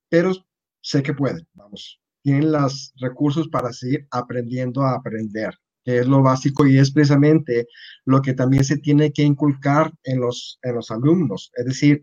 pero 0.09 0.32
sé 0.80 1.02
que 1.02 1.14
pueden, 1.14 1.47
vamos, 1.55 2.01
tienen 2.22 2.52
los 2.52 2.93
recursos 3.01 3.48
para 3.48 3.72
seguir 3.72 4.06
aprendiendo 4.10 4.82
a 4.82 4.94
aprender 4.94 5.55
que 5.85 6.01
es 6.01 6.06
lo 6.06 6.20
básico 6.20 6.66
y 6.66 6.76
es 6.76 6.90
precisamente 6.90 7.66
lo 8.05 8.20
que 8.20 8.35
también 8.35 8.62
se 8.62 8.76
tiene 8.76 9.10
que 9.10 9.22
inculcar 9.22 9.90
en 10.05 10.20
los, 10.20 10.59
en 10.62 10.74
los 10.74 10.90
alumnos. 10.90 11.51
Es 11.55 11.64
decir, 11.64 12.02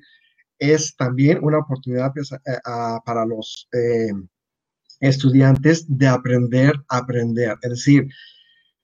es 0.60 0.96
también 0.96 1.40
una 1.44 1.60
oportunidad 1.60 2.12
pues, 2.14 2.30
para 3.06 3.26
los 3.26 3.68
eh, 3.74 4.12
estudiantes 5.00 5.86
de 5.88 6.08
aprender 6.08 6.74
a 6.90 6.98
aprender. 6.98 7.56
Es 7.62 7.70
decir, 7.70 8.08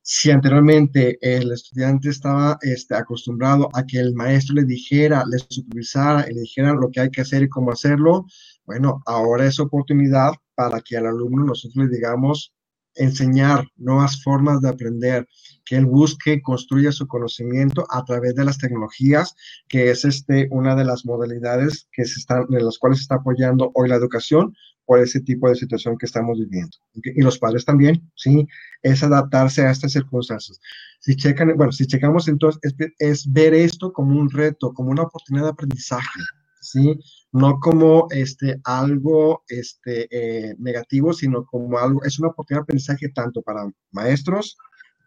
si 0.03 0.31
anteriormente 0.31 1.17
el 1.21 1.51
estudiante 1.51 2.09
estaba 2.09 2.57
este, 2.61 2.95
acostumbrado 2.95 3.69
a 3.73 3.85
que 3.85 3.99
el 3.99 4.13
maestro 4.15 4.55
le 4.55 4.65
dijera, 4.65 5.23
le 5.25 5.37
supervisara 5.37 6.25
y 6.29 6.33
le 6.33 6.41
dijera 6.41 6.73
lo 6.73 6.89
que 6.89 7.01
hay 7.01 7.11
que 7.11 7.21
hacer 7.21 7.43
y 7.43 7.49
cómo 7.49 7.71
hacerlo, 7.71 8.25
bueno, 8.65 9.01
ahora 9.05 9.45
es 9.45 9.59
oportunidad 9.59 10.33
para 10.55 10.81
que 10.81 10.97
al 10.97 11.05
alumno 11.05 11.45
nosotros 11.45 11.85
le 11.85 11.95
digamos, 11.95 12.53
enseñar 12.95 13.65
nuevas 13.77 14.21
formas 14.23 14.61
de 14.61 14.69
aprender, 14.69 15.27
que 15.65 15.77
él 15.77 15.85
busque, 15.85 16.41
construya 16.41 16.91
su 16.91 17.07
conocimiento 17.07 17.85
a 17.89 18.03
través 18.03 18.35
de 18.35 18.45
las 18.45 18.57
tecnologías, 18.57 19.35
que 19.67 19.91
es 19.91 20.05
este, 20.05 20.47
una 20.51 20.75
de 20.75 20.85
las 20.85 21.05
modalidades 21.05 21.87
que 21.91 22.01
están, 22.03 22.45
de 22.49 22.61
las 22.61 22.77
cuales 22.77 22.99
se 22.99 23.03
está 23.03 23.15
apoyando 23.15 23.71
hoy 23.75 23.89
la 23.89 23.95
educación 23.95 24.53
por 24.85 24.99
ese 24.99 25.21
tipo 25.21 25.47
de 25.47 25.55
situación 25.55 25.97
que 25.97 26.05
estamos 26.05 26.37
viviendo. 26.37 26.75
Y 26.93 27.21
los 27.21 27.39
padres 27.39 27.63
también, 27.63 28.11
¿sí? 28.15 28.45
Es 28.81 29.03
adaptarse 29.03 29.61
a 29.61 29.71
estas 29.71 29.93
circunstancias. 29.93 30.59
Si 30.99 31.15
checan, 31.15 31.55
bueno, 31.55 31.71
si 31.71 31.85
checamos 31.85 32.27
entonces, 32.27 32.59
es 32.99 33.31
ver 33.31 33.53
esto 33.53 33.93
como 33.93 34.19
un 34.19 34.29
reto, 34.29 34.73
como 34.73 34.91
una 34.91 35.03
oportunidad 35.03 35.45
de 35.45 35.51
aprendizaje, 35.51 36.19
¿sí? 36.61 36.99
No 37.31 37.59
como 37.59 38.07
este, 38.11 38.59
algo 38.63 39.43
este, 39.47 40.07
eh, 40.11 40.55
negativo, 40.59 41.13
sino 41.13 41.45
como 41.45 41.77
algo, 41.77 42.03
es 42.03 42.19
una 42.19 42.29
oportunidad 42.29 42.61
de 42.61 42.63
aprendizaje 42.63 43.09
tanto 43.09 43.41
para 43.41 43.69
maestros, 43.91 44.57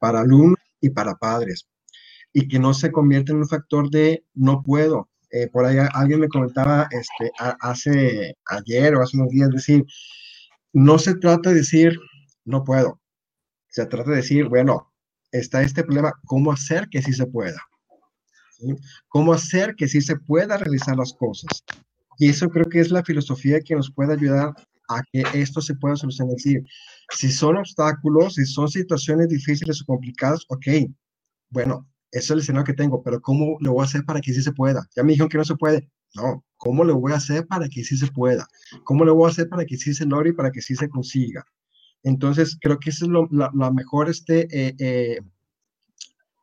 para 0.00 0.20
alumnos 0.20 0.58
y 0.80 0.90
para 0.90 1.14
padres. 1.14 1.68
Y 2.32 2.48
que 2.48 2.58
no 2.58 2.74
se 2.74 2.92
convierta 2.92 3.32
en 3.32 3.38
un 3.38 3.48
factor 3.48 3.90
de 3.90 4.24
no 4.34 4.62
puedo. 4.62 5.08
Eh, 5.30 5.48
por 5.48 5.64
ahí 5.64 5.78
alguien 5.94 6.20
me 6.20 6.28
comentaba 6.28 6.88
este, 6.90 7.32
hace 7.38 8.36
ayer 8.46 8.94
o 8.94 9.02
hace 9.02 9.16
unos 9.16 9.30
días, 9.30 9.50
decir, 9.50 9.84
no 10.72 10.98
se 10.98 11.14
trata 11.16 11.50
de 11.50 11.56
decir 11.56 11.98
no 12.44 12.64
puedo. 12.64 13.00
Se 13.68 13.86
trata 13.86 14.10
de 14.10 14.16
decir, 14.16 14.48
bueno, 14.48 14.92
está 15.32 15.62
este 15.62 15.82
problema, 15.82 16.12
¿cómo 16.26 16.52
hacer 16.52 16.88
que 16.88 17.02
sí 17.02 17.12
se 17.12 17.26
pueda? 17.26 17.60
Cómo 19.08 19.32
hacer 19.32 19.74
que 19.76 19.88
sí 19.88 20.00
se 20.00 20.16
pueda 20.16 20.56
realizar 20.56 20.96
las 20.96 21.12
cosas. 21.12 21.64
Y 22.18 22.28
eso 22.28 22.48
creo 22.48 22.66
que 22.66 22.80
es 22.80 22.90
la 22.90 23.02
filosofía 23.02 23.60
que 23.60 23.74
nos 23.74 23.90
puede 23.90 24.14
ayudar 24.14 24.54
a 24.88 25.02
que 25.10 25.22
esto 25.34 25.60
se 25.60 25.74
pueda 25.74 25.96
solucionar. 25.96 26.34
Es 26.36 26.44
decir, 26.44 26.62
si 27.10 27.30
son 27.30 27.56
obstáculos, 27.56 28.34
si 28.34 28.44
son 28.46 28.68
situaciones 28.68 29.28
difíciles 29.28 29.82
o 29.82 29.86
complicadas, 29.86 30.44
ok, 30.48 30.66
bueno, 31.50 31.88
ese 32.10 32.26
es 32.26 32.30
el 32.30 32.38
escenario 32.40 32.64
que 32.64 32.74
tengo, 32.74 33.02
pero 33.02 33.20
¿cómo 33.20 33.56
lo 33.60 33.72
voy 33.72 33.82
a 33.82 33.86
hacer 33.86 34.04
para 34.04 34.20
que 34.20 34.32
sí 34.32 34.42
se 34.42 34.52
pueda? 34.52 34.88
Ya 34.94 35.02
me 35.02 35.10
dijeron 35.10 35.28
que 35.28 35.38
no 35.38 35.44
se 35.44 35.56
puede. 35.56 35.90
No, 36.14 36.44
¿cómo 36.56 36.84
lo 36.84 36.96
voy 37.00 37.12
a 37.12 37.16
hacer 37.16 37.46
para 37.46 37.68
que 37.68 37.82
sí 37.82 37.96
se 37.96 38.06
pueda? 38.06 38.46
¿Cómo 38.84 39.04
lo 39.04 39.16
voy 39.16 39.26
a 39.26 39.32
hacer 39.32 39.48
para 39.48 39.64
que 39.64 39.76
sí 39.76 39.92
se 39.94 40.06
logre 40.06 40.30
y 40.30 40.32
para 40.32 40.52
que 40.52 40.62
sí 40.62 40.76
se 40.76 40.88
consiga? 40.88 41.44
Entonces, 42.04 42.56
creo 42.60 42.78
que 42.78 42.90
ese 42.90 43.06
es 43.06 43.10
lo, 43.10 43.26
la, 43.32 43.70
mejor 43.72 44.08
este, 44.08 44.46
eh, 44.52 44.76
eh, 44.78 45.18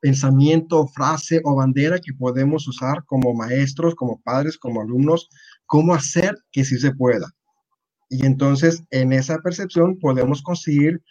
pensamiento, 0.02 0.88
frase 0.88 1.42
o 1.46 1.56
bandera 1.56 2.00
que 2.00 2.14
podemos 2.14 2.68
usar 2.68 3.06
como 3.06 3.34
maestros, 3.34 3.96
como 3.96 4.20
padres, 4.22 4.58
como 4.58 4.82
alumnos, 4.82 5.30
cómo 5.66 5.94
hacer 5.94 6.36
que 6.52 6.66
sí 6.66 6.78
se 6.78 6.92
pueda. 6.92 7.28
Y 8.10 8.26
entonces, 8.26 8.84
en 8.90 9.14
esa 9.14 9.38
percepción 9.38 9.98
podemos 10.00 10.42
conseguir 10.42 11.02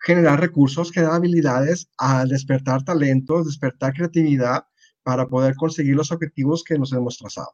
generar 0.00 0.40
recursos, 0.40 0.90
generar 0.90 1.16
habilidades, 1.16 1.90
al 1.96 2.28
despertar 2.28 2.82
talentos, 2.82 3.46
despertar 3.46 3.92
creatividad 3.92 4.64
para 5.02 5.26
poder 5.26 5.54
conseguir 5.54 5.94
los 5.94 6.10
objetivos 6.10 6.64
que 6.64 6.78
nos 6.78 6.92
hemos 6.92 7.18
trazado. 7.18 7.52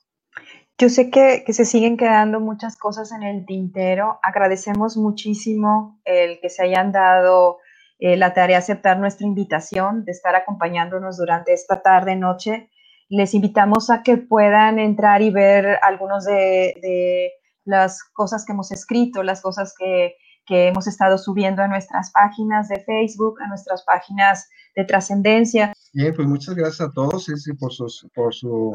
Yo 0.77 0.89
sé 0.89 1.11
que, 1.11 1.45
se 1.53 1.65
siguen 1.65 1.97
quedando 1.97 2.41
muchas 2.41 2.77
cosas 2.77 3.13
en 3.13 3.23
el 3.23 3.47
tintero. 3.47 4.19
Agradecemos 4.23 4.97
muchísimo 4.97 6.01
el 6.05 6.41
que 6.41 6.51
se 6.51 6.65
hayan 6.65 6.91
dado 6.91 7.59
eh, 8.05 8.19
la 8.19 8.35
tarea 8.35 8.59
de 8.59 8.63
aceptar 8.63 8.99
nuestra 8.99 9.27
invitación, 9.27 10.05
de 10.05 10.13
estar 10.13 10.37
acompañándonos 10.37 11.17
durante 11.17 11.55
esta 11.55 11.81
tarde, 11.81 12.17
noche. 12.17 12.69
Les 13.09 13.33
invitamos 13.33 13.89
a 13.89 14.03
que 14.03 14.19
puedan 14.19 14.79
entrar 14.79 15.23
y 15.23 15.31
ver 15.31 15.79
algunos 15.81 16.27
de, 16.27 17.33
las 17.65 18.05
cosas 18.13 18.45
que 18.45 18.53
hemos 18.53 18.71
escrito, 18.73 19.23
las 19.23 19.41
cosas 19.41 19.75
que, 19.79 20.17
hemos 20.47 20.87
estado 20.87 21.17
subiendo 21.17 21.63
a 21.63 21.69
nuestras 21.69 22.11
páginas 22.11 22.69
de 22.69 22.81
Facebook, 22.81 23.41
a 23.41 23.49
nuestras 23.49 23.83
páginas 23.85 24.51
de 24.77 24.85
trascendencia. 24.85 25.73
Bien, 25.95 26.13
pues 26.15 26.29
muchas 26.29 26.55
gracias 26.55 26.83
a 26.87 26.93
todos 26.93 27.27
por, 27.59 27.71
por, 28.15 28.35
su, 28.35 28.75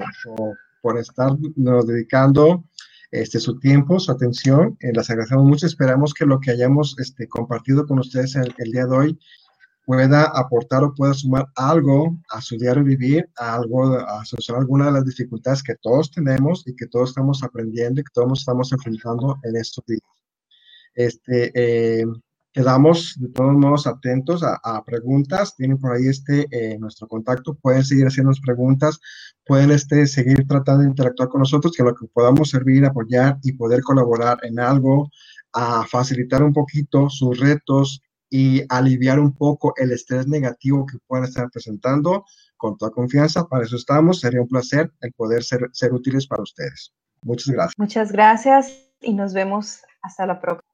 por, 0.81 0.97
estar 0.97 1.34
nos 1.56 1.85
dedicando 1.85 2.64
este, 3.11 3.40
su 3.40 3.60
tiempo, 3.60 3.99
su 3.99 4.11
atención. 4.11 4.77
Eh, 4.80 4.91
las 4.94 5.10
agradecemos 5.10 5.45
mucho. 5.45 5.65
Esperamos 5.65 6.14
que 6.14 6.26
lo 6.26 6.40
que 6.40 6.52
hayamos 6.52 6.95
este, 6.99 7.27
compartido 7.27 7.86
con 7.86 7.99
ustedes 7.99 8.36
el, 8.36 8.72
día 8.72 8.86
de 8.86 8.95
hoy 8.95 9.19
pueda 9.86 10.26
aportar 10.26 10.84
o 10.84 10.94
pueda 10.94 11.14
sumar 11.14 11.48
algo 11.56 12.15
a 12.30 12.41
su 12.41 12.57
diario 12.57 12.84
vivir, 12.84 13.27
a 13.38 13.56
algo, 13.56 13.94
a 13.98 14.23
solucionar 14.23 14.61
alguna 14.61 14.86
de 14.86 14.91
las 14.91 15.06
dificultades 15.06 15.64
que 15.64 15.76
todos 15.81 16.11
tenemos 16.11 16.64
y 16.68 16.76
que 16.76 16.86
todos 16.88 17.10
estamos 17.10 17.41
aprendiendo 17.44 17.99
y 17.99 18.03
que 18.03 18.11
todos 18.14 18.40
estamos 18.40 18.72
enfrentando 18.72 19.40
en 19.44 19.56
estos 19.56 19.84
días. 19.88 20.02
Este, 20.94 21.52
eh, 21.56 22.06
Quedamos 22.60 23.15
de 23.18 23.30
todos 23.30 23.53
modos 23.53 23.88
atentos 23.88 24.44
a, 24.44 24.84
preguntas. 24.84 25.56
Tienen 25.56 25.77
por 25.77 25.94
ahí 25.94 26.07
este 26.07 26.45
eh, 26.52 26.77
nuestro 26.77 27.07
contacto. 27.07 27.53
Pueden 27.53 27.86
seguir 27.86 28.06
haciendo 28.06 28.34
preguntas. 28.45 28.99
Pueden 29.45 29.72
este, 29.72 30.06
seguir 30.07 30.45
tratando 30.45 30.84
de 30.84 30.90
interactuar 30.90 31.30
con 31.30 31.40
nosotros, 31.40 31.73
que 31.73 31.84
lo 31.84 31.95
que 31.95 32.06
podamos 32.07 32.49
servir, 32.49 32.84
apoyar 32.84 33.38
y 33.44 33.53
poder 33.53 33.81
colaborar 33.81 34.40
en 34.41 34.60
algo, 34.60 35.10
a 35.53 35.86
facilitar 35.86 36.44
un 36.44 36.52
poquito 36.52 37.10
sus 37.10 37.40
retos 37.40 38.02
y 38.30 38.64
aliviar 38.68 39.22
un 39.22 39.34
poco 39.34 39.73
el 39.77 39.94
estrés 39.94 40.27
negativo 40.27 40.86
que 40.86 40.98
puedan 41.07 41.30
estar 41.30 41.49
presentando. 41.49 42.26
Con 42.57 42.77
toda 42.77 42.91
confianza, 42.91 43.45
para 43.45 43.64
eso 43.64 43.77
estamos. 43.77 44.19
Sería 44.19 44.41
un 44.41 44.49
placer 44.49 44.91
el 44.99 45.14
poder 45.14 45.45
ser, 45.45 45.69
ser 45.72 45.94
útiles 45.94 46.27
para 46.27 46.44
ustedes. 46.44 46.91
Muchas 47.22 47.53
gracias. 47.53 47.76
Muchas 47.77 48.11
gracias 48.11 48.77
y 48.99 49.14
nos 49.14 49.34
vemos 49.34 49.80
hasta 50.02 50.26
la 50.26 50.41
próxima. 50.41 50.68